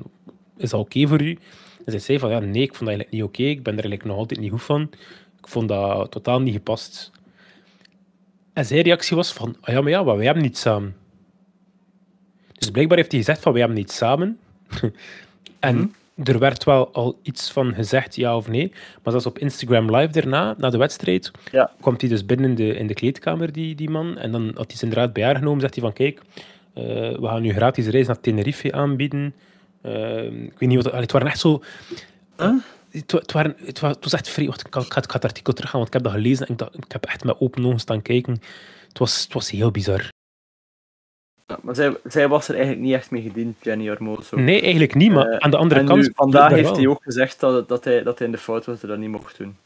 is 0.57 0.69
dat 0.69 0.79
oké 0.79 0.97
okay 0.97 1.07
voor 1.07 1.21
u? 1.21 1.37
En 1.85 1.91
zij 1.91 1.99
zei 1.99 2.19
van 2.19 2.29
ja, 2.29 2.39
nee, 2.39 2.61
ik 2.61 2.75
vond 2.75 2.79
dat 2.79 2.87
eigenlijk 2.89 3.11
niet 3.11 3.23
oké. 3.23 3.39
Okay. 3.39 3.51
Ik 3.51 3.63
ben 3.63 3.73
er 3.73 3.79
eigenlijk 3.79 4.09
nog 4.09 4.17
altijd 4.17 4.39
niet 4.39 4.51
goed 4.51 4.63
van. 4.63 4.81
Ik 5.37 5.47
vond 5.47 5.67
dat 5.67 6.11
totaal 6.11 6.41
niet 6.41 6.53
gepast. 6.53 7.11
En 8.53 8.65
zijn 8.65 8.81
reactie 8.81 9.15
was 9.15 9.33
van, 9.33 9.55
ah 9.61 9.73
ja, 9.73 9.81
maar 9.81 9.91
ja, 9.91 10.03
maar 10.03 10.15
wij 10.15 10.25
hebben 10.25 10.43
niet 10.43 10.57
samen. 10.57 10.95
Dus 12.53 12.71
blijkbaar 12.71 12.97
heeft 12.97 13.11
hij 13.11 13.19
gezegd 13.19 13.41
van, 13.41 13.51
wij 13.51 13.61
hebben 13.61 13.79
niet 13.79 13.91
samen. 13.91 14.39
en 15.59 15.75
-hmm. 15.75 15.93
Er 16.23 16.39
werd 16.39 16.63
wel 16.63 16.93
al 16.93 17.19
iets 17.21 17.51
van 17.51 17.73
gezegd, 17.73 18.15
ja 18.15 18.35
of 18.35 18.47
nee. 18.47 18.71
Maar 19.03 19.11
zelfs 19.11 19.25
op 19.25 19.39
Instagram 19.39 19.95
Live 19.95 20.11
daarna, 20.11 20.55
na 20.57 20.69
de 20.69 20.77
wedstrijd, 20.77 21.31
ja. 21.51 21.71
kwam 21.81 21.95
hij 21.97 22.09
dus 22.09 22.25
binnen 22.25 22.49
in 22.49 22.55
de, 22.55 22.75
in 22.75 22.87
de 22.87 22.93
kleedkamer, 22.93 23.51
die, 23.51 23.75
die 23.75 23.89
man. 23.89 24.17
En 24.17 24.31
dan 24.31 24.51
had 24.55 24.67
hij 24.67 24.77
zijn 24.77 24.91
draad 24.91 25.13
bij 25.13 25.23
haar 25.23 25.35
genomen, 25.35 25.61
zegt 25.61 25.73
hij 25.75 25.83
van, 25.83 25.93
kijk, 25.93 26.19
uh, 26.19 26.83
we 27.19 27.27
gaan 27.27 27.41
nu 27.41 27.53
gratis 27.53 27.87
reis 27.87 28.07
naar 28.07 28.19
Tenerife 28.19 28.71
aanbieden. 28.71 29.33
Uh, 29.85 30.23
ik 30.23 30.59
weet 30.59 30.69
niet 30.69 30.83
wat... 30.83 30.93
Het 30.93 31.11
waren 31.11 31.27
echt 31.27 31.39
zo... 31.39 31.63
Huh? 32.37 32.53
Het, 32.91 33.11
het, 33.11 33.31
waren, 33.31 33.55
het, 33.65 33.79
was, 33.79 33.91
het 33.91 34.03
was 34.03 34.13
echt 34.13 34.29
vrij... 34.29 34.45
Wacht, 34.45 34.67
ik, 34.67 34.73
ga, 34.73 34.81
ik 34.81 34.93
ga 34.93 35.01
het 35.09 35.23
artikel 35.23 35.53
teruggaan, 35.53 35.79
want 35.79 35.87
ik 35.87 36.01
heb 36.01 36.03
dat 36.03 36.21
gelezen 36.21 36.45
en 36.45 36.51
ik, 36.51 36.59
dacht, 36.59 36.75
ik 36.77 36.91
heb 36.91 37.05
echt 37.05 37.23
met 37.23 37.39
open 37.39 37.65
ogen 37.65 37.79
staan 37.79 38.01
kijken. 38.01 38.41
Het 38.87 38.97
was, 38.97 39.23
het 39.23 39.33
was 39.33 39.49
heel 39.49 39.71
bizar. 39.71 40.09
Ja, 41.49 41.59
maar 41.61 41.75
zij, 41.75 41.97
zij 42.03 42.27
was 42.27 42.47
er 42.47 42.55
eigenlijk 42.55 42.83
niet 42.85 42.93
echt 42.93 43.11
mee 43.11 43.21
gediend, 43.21 43.57
Jenny 43.61 43.85
Hermoso. 43.85 44.37
Nee, 44.37 44.61
eigenlijk 44.61 44.95
niet, 44.95 45.11
maar 45.11 45.27
uh, 45.27 45.37
aan 45.37 45.51
de 45.51 45.57
andere 45.57 45.79
en 45.79 45.85
kant... 45.85 46.01
Nu, 46.01 46.11
vandaag 46.15 46.51
heeft 46.51 46.75
hij 46.75 46.87
ook 46.87 47.03
gezegd 47.03 47.39
dat, 47.39 47.67
dat, 47.67 47.83
hij, 47.83 48.03
dat 48.03 48.17
hij 48.17 48.27
in 48.27 48.33
de 48.33 48.39
fout 48.39 48.65
was 48.65 48.79
dat 48.79 48.81
hij 48.81 48.89
dat 48.89 48.99
niet 48.99 49.09
mocht 49.09 49.37
doen. 49.37 49.57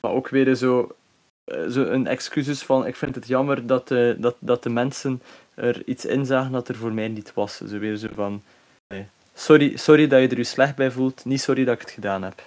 Maar 0.00 0.12
ook 0.12 0.28
weer 0.28 0.54
zo, 0.54 0.96
uh, 1.44 1.66
zo 1.68 1.82
een 1.82 2.06
excuses 2.06 2.62
van... 2.62 2.86
Ik 2.86 2.96
vind 2.96 3.14
het 3.14 3.26
jammer 3.26 3.66
dat, 3.66 3.90
uh, 3.90 4.14
dat, 4.18 4.36
dat 4.38 4.62
de 4.62 4.70
mensen 4.70 5.22
er 5.54 5.82
iets 5.84 6.04
in 6.04 6.26
zagen 6.26 6.52
dat 6.52 6.68
er 6.68 6.74
voor 6.74 6.92
mij 6.92 7.08
niet 7.08 7.34
was. 7.34 7.56
Zo 7.56 7.78
weer 7.78 7.96
zo 7.96 8.08
van... 8.14 8.42
Nee. 8.88 9.06
Sorry, 9.34 9.76
sorry 9.76 10.06
dat 10.06 10.20
je 10.20 10.28
er 10.28 10.36
je 10.36 10.44
slecht 10.44 10.76
bij 10.76 10.90
voelt, 10.90 11.24
niet 11.24 11.40
sorry 11.40 11.64
dat 11.64 11.74
ik 11.74 11.80
het 11.80 11.90
gedaan 11.90 12.22
heb. 12.22 12.42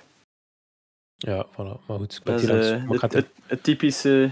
Ja, 1.15 1.45
voilà. 1.45 1.85
Maar 1.85 1.97
goed, 1.97 2.15
ik 2.15 2.23
ben 2.23 2.39
hier 2.39 2.83
uh, 2.83 3.01
het, 3.01 3.13
het, 3.13 3.27
het, 3.45 3.63
typische... 3.63 4.29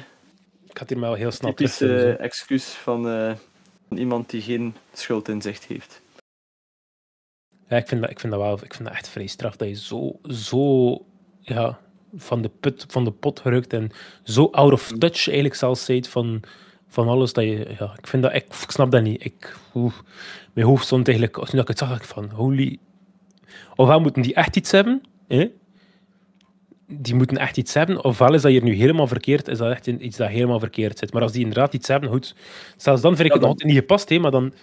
Ik 0.69 0.77
had 0.77 0.89
hier 0.89 0.99
wel 0.99 1.13
heel 1.13 1.31
snel 1.31 1.53
typische 1.53 1.85
terug, 1.85 2.17
excuus 2.17 2.65
van, 2.65 3.07
uh, 3.07 3.27
van, 3.27 3.48
iemand 3.97 4.29
die 4.29 4.41
geen 4.41 4.75
schuldinzicht 4.93 5.65
heeft. 5.65 6.01
Ja, 7.67 7.77
ik 7.77 7.87
vind 7.87 8.01
dat, 8.01 8.09
ik 8.09 8.19
vind 8.19 8.33
dat 8.33 8.41
wel 8.41 8.53
ik 8.53 8.73
vind 8.73 8.87
dat 8.87 8.97
echt 8.97 9.09
vrij 9.09 9.27
straf 9.27 9.55
dat 9.55 9.67
je 9.67 9.75
zo, 9.75 10.19
zo 10.23 10.93
ja, 11.39 11.79
van, 12.15 12.41
de 12.41 12.49
put, 12.59 12.85
van 12.87 13.03
de 13.03 13.11
pot 13.11 13.39
gerukt 13.39 13.73
en 13.73 13.91
zo 14.23 14.45
out 14.51 14.71
of 14.73 14.87
touch 14.97 15.27
eigenlijk 15.27 15.55
zelfs 15.55 15.85
zijt 15.85 16.07
van, 16.07 16.41
van 16.87 17.07
alles 17.07 17.33
dat 17.33 17.43
je... 17.43 17.75
Ja, 17.79 17.93
ik, 17.97 18.07
vind 18.07 18.23
dat, 18.23 18.33
ik, 18.33 18.45
ik 18.45 18.71
snap 18.71 18.91
dat 18.91 19.01
niet. 19.01 19.25
Ik, 19.25 19.57
oeh, 19.73 19.93
mijn 20.53 20.67
hoofd 20.67 20.85
stond 20.85 21.07
eigenlijk... 21.07 21.37
Als 21.37 21.51
nu 21.51 21.59
ik 21.59 21.67
het 21.67 21.77
zag, 21.77 21.95
ik 21.95 22.03
van... 22.03 22.29
Holy... 22.29 22.79
Ofwel 23.75 23.99
moeten 23.99 24.21
die 24.21 24.33
echt 24.33 24.55
iets 24.55 24.71
hebben? 24.71 25.03
Die 26.91 27.15
moeten 27.15 27.37
echt 27.37 27.57
iets 27.57 27.73
hebben, 27.73 28.03
ofwel 28.03 28.33
is 28.33 28.41
dat 28.41 28.51
hier 28.51 28.63
nu 28.63 28.73
helemaal 28.73 29.07
verkeerd, 29.07 29.47
is 29.47 29.57
dat 29.57 29.71
echt 29.71 29.87
iets 29.87 30.17
dat 30.17 30.29
helemaal 30.29 30.59
verkeerd 30.59 30.97
zit. 30.97 31.13
Maar 31.13 31.21
als 31.21 31.31
die 31.31 31.41
inderdaad 31.41 31.73
iets 31.73 31.87
hebben, 31.87 32.09
goed, 32.09 32.35
zelfs 32.77 33.01
dan 33.01 33.15
vind 33.15 33.27
ik 33.27 33.33
ja, 33.33 33.33
het 33.33 33.41
nog 33.41 33.49
altijd 33.49 33.69
niet 33.69 33.79
gepast, 33.79 34.09
hè, 34.09 34.19
maar 34.19 34.31
dan, 34.31 34.53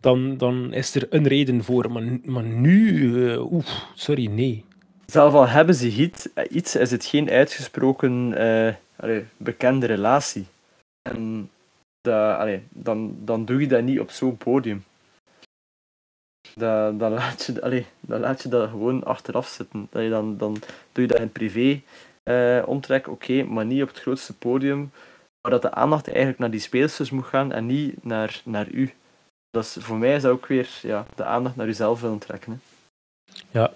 dan, 0.00 0.36
dan 0.36 0.72
is 0.72 0.94
er 0.94 1.06
een 1.10 1.26
reden 1.26 1.64
voor. 1.64 1.92
Maar, 1.92 2.02
maar 2.22 2.42
nu, 2.42 3.02
uh, 3.02 3.52
oef, 3.52 3.86
sorry, 3.94 4.26
nee. 4.26 4.64
Zelf 5.06 5.34
al 5.34 5.48
hebben 5.48 5.74
ze 5.74 5.86
iets, 5.86 6.28
iets 6.50 6.76
is 6.76 6.90
het 6.90 7.04
geen 7.04 7.30
uitgesproken 7.30 8.32
uh, 8.42 8.74
allee, 8.96 9.24
bekende 9.36 9.86
relatie. 9.86 10.46
En 11.02 11.50
allee, 12.10 12.62
dan, 12.68 13.16
dan 13.24 13.44
doe 13.44 13.60
je 13.60 13.66
dat 13.66 13.82
niet 13.82 14.00
op 14.00 14.10
zo'n 14.10 14.36
podium. 14.36 14.84
Dan, 16.60 16.98
laat 16.98 17.44
je, 17.44 17.84
dan 18.00 18.20
laat 18.20 18.42
je 18.42 18.48
dat 18.48 18.70
gewoon 18.70 19.04
achteraf 19.04 19.46
zitten. 19.48 19.86
Dat 19.90 20.10
dan, 20.10 20.36
dan 20.36 20.56
doe 20.92 21.04
je 21.04 21.06
dat 21.06 21.20
in 21.20 21.32
privé 21.32 21.82
omtrek, 22.64 23.08
oké, 23.08 23.42
maar 23.42 23.66
niet 23.66 23.82
op 23.82 23.88
het 23.88 24.00
grootste 24.00 24.34
podium. 24.34 24.90
Maar 25.40 25.50
dat 25.50 25.62
de 25.62 25.70
aandacht 25.70 26.08
eigenlijk 26.08 26.38
naar 26.38 26.50
die 26.50 26.60
speelsters 26.60 27.10
moet 27.10 27.24
gaan 27.24 27.52
en 27.52 27.66
niet 27.66 28.04
naar, 28.04 28.40
naar 28.44 28.68
u. 28.68 28.92
Dat 29.50 29.64
is, 29.64 29.76
voor 29.80 29.96
mij 29.96 30.14
is 30.14 30.22
dat 30.22 30.32
ook 30.32 30.46
weer 30.46 30.68
ja, 30.82 31.06
de 31.14 31.24
aandacht 31.24 31.56
naar 31.56 31.66
uzelf 31.66 32.00
willen 32.00 32.18
trekken. 32.18 32.60
Ja, 33.50 33.70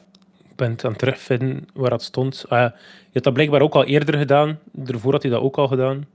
ik 0.49 0.57
ben 0.57 0.76
aan 0.83 0.91
het 0.91 0.99
terugvinden 0.99 1.68
waar 1.72 1.91
dat 1.91 2.03
stond. 2.03 2.45
Ah. 2.49 2.70
Je 2.81 3.11
had 3.12 3.22
dat 3.22 3.33
blijkbaar 3.33 3.61
ook 3.61 3.74
al 3.74 3.85
eerder 3.85 4.18
gedaan. 4.18 4.59
Daarvoor 4.72 5.12
had 5.12 5.22
hij 5.22 5.31
dat 5.31 5.43
ook 5.43 5.59
al 5.59 5.68
gedaan. 5.68 6.07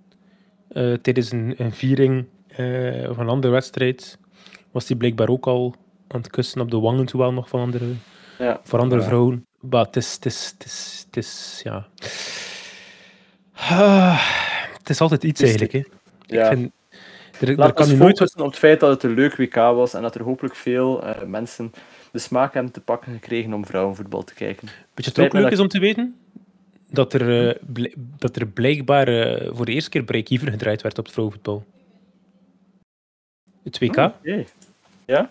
Uh, 0.72 0.94
tijdens 0.94 1.32
een, 1.32 1.54
een 1.58 1.72
viering 1.72 2.26
uh, 2.58 3.02
een 3.04 3.30
andere 3.30 3.54
wedstrijd 3.54 4.18
was 4.72 4.88
hij 4.88 4.98
blijkbaar 4.98 5.30
ook 5.30 5.48
al 5.48 5.76
aan 6.08 6.22
het 6.22 6.30
kussen 6.30 6.62
op 6.62 6.72
de 6.72 6.80
wangen, 6.80 7.06
terwijl 7.06 7.34
nog 7.34 7.50
van 7.50 7.60
andere, 7.60 7.86
ja. 8.38 8.60
voor 8.64 8.80
andere 8.80 9.02
ja. 9.02 9.08
vrouwen. 9.08 9.46
Maar 9.60 9.86
het 9.86 9.96
is, 9.96 10.14
het 10.14 10.26
is, 10.26 10.54
het 10.58 10.66
is, 10.66 11.04
het 11.06 11.18
is 11.18 11.62
ja. 11.64 11.88
Ah, 13.54 14.20
het 14.78 14.90
is 14.90 15.02
altijd 15.02 15.24
iets 15.24 15.42
eigenlijk. 15.42 15.72
Hè. 15.72 15.84
Ja. 16.26 16.50
Ik 16.50 16.58
vind, 16.58 16.72
er, 17.40 17.56
Laat 17.56 17.68
er 17.68 17.74
kan 17.74 17.88
nooit. 17.88 18.18
focussen 18.18 18.40
op 18.42 18.46
het 18.46 18.58
feit 18.58 18.80
dat 18.80 18.90
het 18.90 19.04
een 19.04 19.14
leuk 19.14 19.36
WK 19.36 19.56
was 19.56 19.94
en 19.94 20.02
dat 20.02 20.16
er 20.16 20.24
hopelijk 20.24 20.56
veel 20.56 21.04
uh, 21.04 21.22
mensen 21.22 21.72
de 22.12 22.20
smaak 22.20 22.54
hebben 22.54 22.72
te 22.72 22.82
pakken 22.82 23.14
gekregen 23.14 23.54
om 23.54 23.66
vrouwenvoetbal 23.66 24.24
te 24.24 24.34
kijken. 24.34 24.68
Weet 24.68 25.06
je 25.06 25.12
het 25.12 25.20
ook 25.20 25.34
leuk 25.34 25.52
is 25.52 25.60
om 25.60 25.68
te 25.68 25.80
weten? 25.80 26.16
Dat 26.90 27.14
er, 27.14 27.48
uh, 27.48 27.56
bl 27.74 27.86
dat 28.18 28.36
er 28.36 28.48
blijkbaar 28.48 29.10
uh, 29.10 29.50
voor 29.54 29.66
de 29.66 29.72
eerste 29.72 29.90
keer 29.90 30.04
break-even 30.04 30.52
gedraaid 30.52 30.82
werd 30.82 30.98
op 30.98 31.04
het 31.04 31.14
vrouwenvoetbal. 31.14 31.66
Het 33.64 33.80
WK. 33.80 33.98
Oh, 33.98 34.06
okay. 34.06 34.48
Ja? 35.06 35.30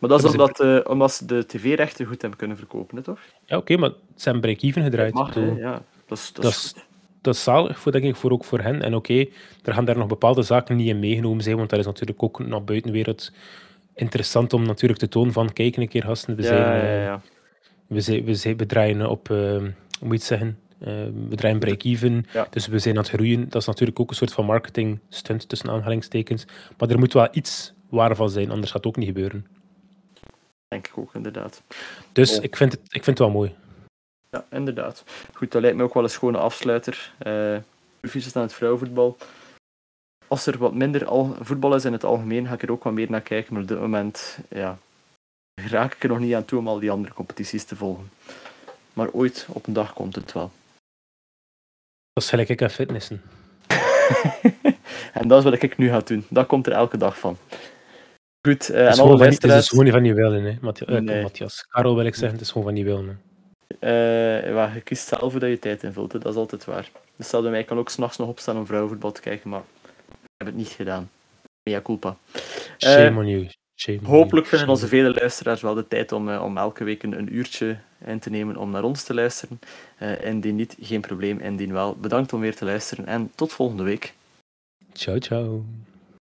Maar 0.00 0.10
dat 0.10 0.24
is 0.24 0.30
omdat, 0.30 0.60
uh, 0.60 0.80
omdat 0.84 1.12
ze 1.12 1.26
de 1.26 1.46
tv-rechten 1.46 2.06
goed 2.06 2.20
hebben 2.20 2.38
kunnen 2.38 2.56
verkopen, 2.56 2.96
hè, 2.96 3.02
toch? 3.02 3.18
Ja, 3.44 3.56
oké, 3.56 3.72
okay, 3.72 3.76
maar 3.76 3.90
ze 4.16 4.24
hebben 4.24 4.40
break-even 4.40 4.82
gedraaid. 4.82 5.12
Dat 5.14 5.22
mag, 5.22 5.34
hè, 5.34 5.50
ja. 5.50 5.82
Dat 6.06 6.18
is, 6.18 6.32
dat, 6.32 6.42
dat 6.44 6.52
is, 6.52 6.74
dat 7.20 7.34
is 7.34 7.42
zalig, 7.42 7.78
voor, 7.78 7.92
denk 7.92 8.04
ik, 8.04 8.16
voor, 8.16 8.30
ook 8.30 8.44
voor 8.44 8.60
hen. 8.60 8.82
En 8.82 8.94
oké, 8.94 9.12
okay, 9.12 9.32
er 9.64 9.74
gaan 9.74 9.84
daar 9.84 9.98
nog 9.98 10.06
bepaalde 10.06 10.42
zaken 10.42 10.76
niet 10.76 10.88
in 10.88 10.98
meegenomen 10.98 11.42
zijn, 11.42 11.56
want 11.56 11.70
dat 11.70 11.78
is 11.78 11.86
natuurlijk 11.86 12.22
ook 12.22 12.46
naar 12.46 12.64
buitenwereld 12.64 13.32
interessant 13.94 14.52
om 14.52 14.66
natuurlijk 14.66 15.00
te 15.00 15.08
tonen 15.08 15.32
van, 15.32 15.52
kijk 15.52 15.76
een 15.76 15.88
keer, 15.88 16.02
gasten, 16.02 16.36
we 16.36 16.42
ja, 16.42 16.48
zijn... 16.48 16.86
Ja, 16.86 17.02
ja, 17.02 17.20
We, 17.86 18.00
zijn, 18.00 18.24
we, 18.24 18.34
zijn, 18.34 18.56
we 18.56 18.66
draaien 18.66 19.08
op, 19.08 19.28
uh, 19.28 19.38
hoe 19.38 19.72
moet 20.00 20.08
je 20.08 20.12
het 20.12 20.22
zeggen, 20.22 20.58
uh, 20.80 20.88
we 21.28 21.36
draaien 21.36 21.58
break-even. 21.58 22.26
Dus 22.50 22.66
we 22.66 22.78
zijn 22.78 22.96
aan 22.96 23.02
het 23.02 23.10
groeien. 23.10 23.48
Dat 23.48 23.60
is 23.60 23.66
natuurlijk 23.66 24.00
ook 24.00 24.10
een 24.10 24.16
soort 24.16 24.32
van 24.32 24.44
marketing 24.44 24.98
stunt 25.08 25.48
tussen 25.48 25.70
aanhalingstekens. 25.70 26.44
Maar 26.78 26.90
er 26.90 26.98
moet 26.98 27.12
wel 27.12 27.28
iets 27.32 27.72
waar 27.88 28.16
van 28.16 28.30
zijn, 28.30 28.50
anders 28.50 28.70
gaat 28.70 28.84
het 28.84 28.86
ook 28.86 28.96
niet 28.96 29.06
gebeuren. 29.06 29.46
Denk 30.74 30.86
ik 30.86 30.98
ook, 30.98 31.14
inderdaad. 31.14 31.62
Dus 32.12 32.36
Oh. 32.38 32.44
ik, 32.44 32.56
vind 32.56 32.72
het, 32.72 32.80
ik 32.84 33.04
vind 33.04 33.06
het 33.06 33.18
wel 33.18 33.30
mooi. 33.30 33.54
Ja, 34.30 34.44
inderdaad. 34.50 35.04
Goed, 35.34 35.52
dat 35.52 35.62
lijkt 35.62 35.76
me 35.76 35.82
ook 35.82 35.94
wel 35.94 36.02
een 36.02 36.10
schone 36.10 36.38
afsluiter. 36.38 37.12
Uh, 37.26 37.56
Proficiat 38.00 38.36
aan 38.36 38.42
het 38.42 38.52
vrouwenvoetbal. 38.52 39.16
Als 40.28 40.46
er 40.46 40.58
wat 40.58 40.74
minder 40.74 41.04
al 41.06 41.36
voetbal 41.40 41.74
is 41.74 41.84
in 41.84 41.92
het 41.92 42.04
algemeen, 42.04 42.46
ga 42.46 42.54
ik 42.54 42.62
er 42.62 42.72
ook 42.72 42.84
wat 42.84 42.92
meer 42.92 43.10
naar 43.10 43.20
kijken. 43.20 43.52
Maar 43.52 43.62
op 43.62 43.68
dit 43.68 43.80
moment 43.80 44.38
ja, 44.48 44.78
raak 45.54 45.94
ik 45.94 46.02
er 46.02 46.08
nog 46.08 46.18
niet 46.18 46.34
aan 46.34 46.44
toe 46.44 46.58
om 46.58 46.68
al 46.68 46.78
die 46.78 46.90
andere 46.90 47.14
competities 47.14 47.64
te 47.64 47.76
volgen. 47.76 48.10
Maar 48.92 49.10
ooit 49.10 49.46
op 49.48 49.66
een 49.66 49.72
dag 49.72 49.92
komt 49.92 50.14
het 50.14 50.32
wel. 50.32 50.50
Dat 52.12 52.24
gelijk 52.24 52.48
ik 52.48 52.62
aan 52.62 52.70
fitnessen. 52.70 53.22
en 55.18 55.28
dat 55.28 55.38
is 55.38 55.44
wat 55.44 55.62
ik 55.62 55.76
nu 55.76 55.88
ga 55.88 56.00
doen. 56.00 56.24
Dat 56.28 56.46
komt 56.46 56.66
er 56.66 56.72
elke 56.72 56.96
dag 56.96 57.18
van. 57.18 57.36
Goed, 58.42 58.70
uh, 58.70 58.76
het 58.76 58.76
is 58.76 58.76
en 58.76 58.86
alle 58.86 58.96
gewoon, 58.96 59.18
luisteraars... 59.18 59.54
Het 59.54 59.62
is 59.62 59.68
gewoon 59.68 59.84
niet 59.84 59.94
van 59.94 60.04
je 60.04 60.14
willen, 60.14 60.44
hè, 60.44 60.56
Matthias. 60.60 61.00
Nee. 61.00 61.22
Matthias. 61.22 61.66
Karel 61.68 61.96
wil 61.96 62.04
ik 62.04 62.14
zeggen, 62.14 62.32
het 62.32 62.40
is 62.40 62.52
gewoon 62.52 62.66
van 62.66 62.76
je 62.76 62.84
willen. 62.84 63.20
Uh, 63.80 64.48
ja, 64.54 64.72
je 64.74 64.80
kiest 64.80 65.08
zelf 65.08 65.30
hoe 65.30 65.40
dat 65.40 65.50
je 65.50 65.58
tijd 65.58 65.82
invult, 65.82 66.12
hè. 66.12 66.18
dat 66.18 66.32
is 66.32 66.38
altijd 66.38 66.64
waar. 66.64 66.90
Dus 67.16 67.30
bij 67.30 67.40
mij 67.40 67.64
kan 67.64 67.78
ook 67.78 67.88
s'nachts 67.88 68.16
nog 68.16 68.28
opstaan 68.28 68.56
om 68.56 68.66
vrouwenvoetbal 68.66 69.12
te 69.12 69.20
kijken, 69.20 69.50
maar 69.50 69.62
ik 70.10 70.30
heb 70.36 70.46
het 70.46 70.56
niet 70.56 70.68
gedaan. 70.68 71.10
Mea 71.62 71.80
culpa. 71.80 72.16
Shame 72.78 73.18
on 73.18 73.28
you. 73.28 73.48
Shame 73.74 73.98
Hopelijk 74.02 74.46
vinden 74.46 74.68
onze 74.68 74.86
vele 74.86 75.14
luisteraars 75.14 75.60
wel 75.60 75.74
de 75.74 75.88
tijd 75.88 76.12
om, 76.12 76.36
om 76.36 76.56
elke 76.56 76.84
week 76.84 77.02
een, 77.02 77.18
een, 77.18 77.34
uurtje 77.34 77.78
in 78.04 78.18
te 78.18 78.30
nemen 78.30 78.56
om 78.56 78.70
naar 78.70 78.82
ons 78.82 79.02
te 79.02 79.14
luisteren. 79.14 79.60
Indien 80.22 80.56
niet, 80.56 80.76
geen 80.80 81.00
probleem. 81.00 81.38
Indien 81.38 81.72
wel, 81.72 81.96
bedankt 81.96 82.32
om 82.32 82.40
weer 82.40 82.56
te 82.56 82.64
luisteren 82.64 83.06
en 83.06 83.30
tot 83.34 83.52
volgende 83.52 83.82
week. 83.82 84.14
Ciao, 84.92 85.18
ciao. 85.18 85.64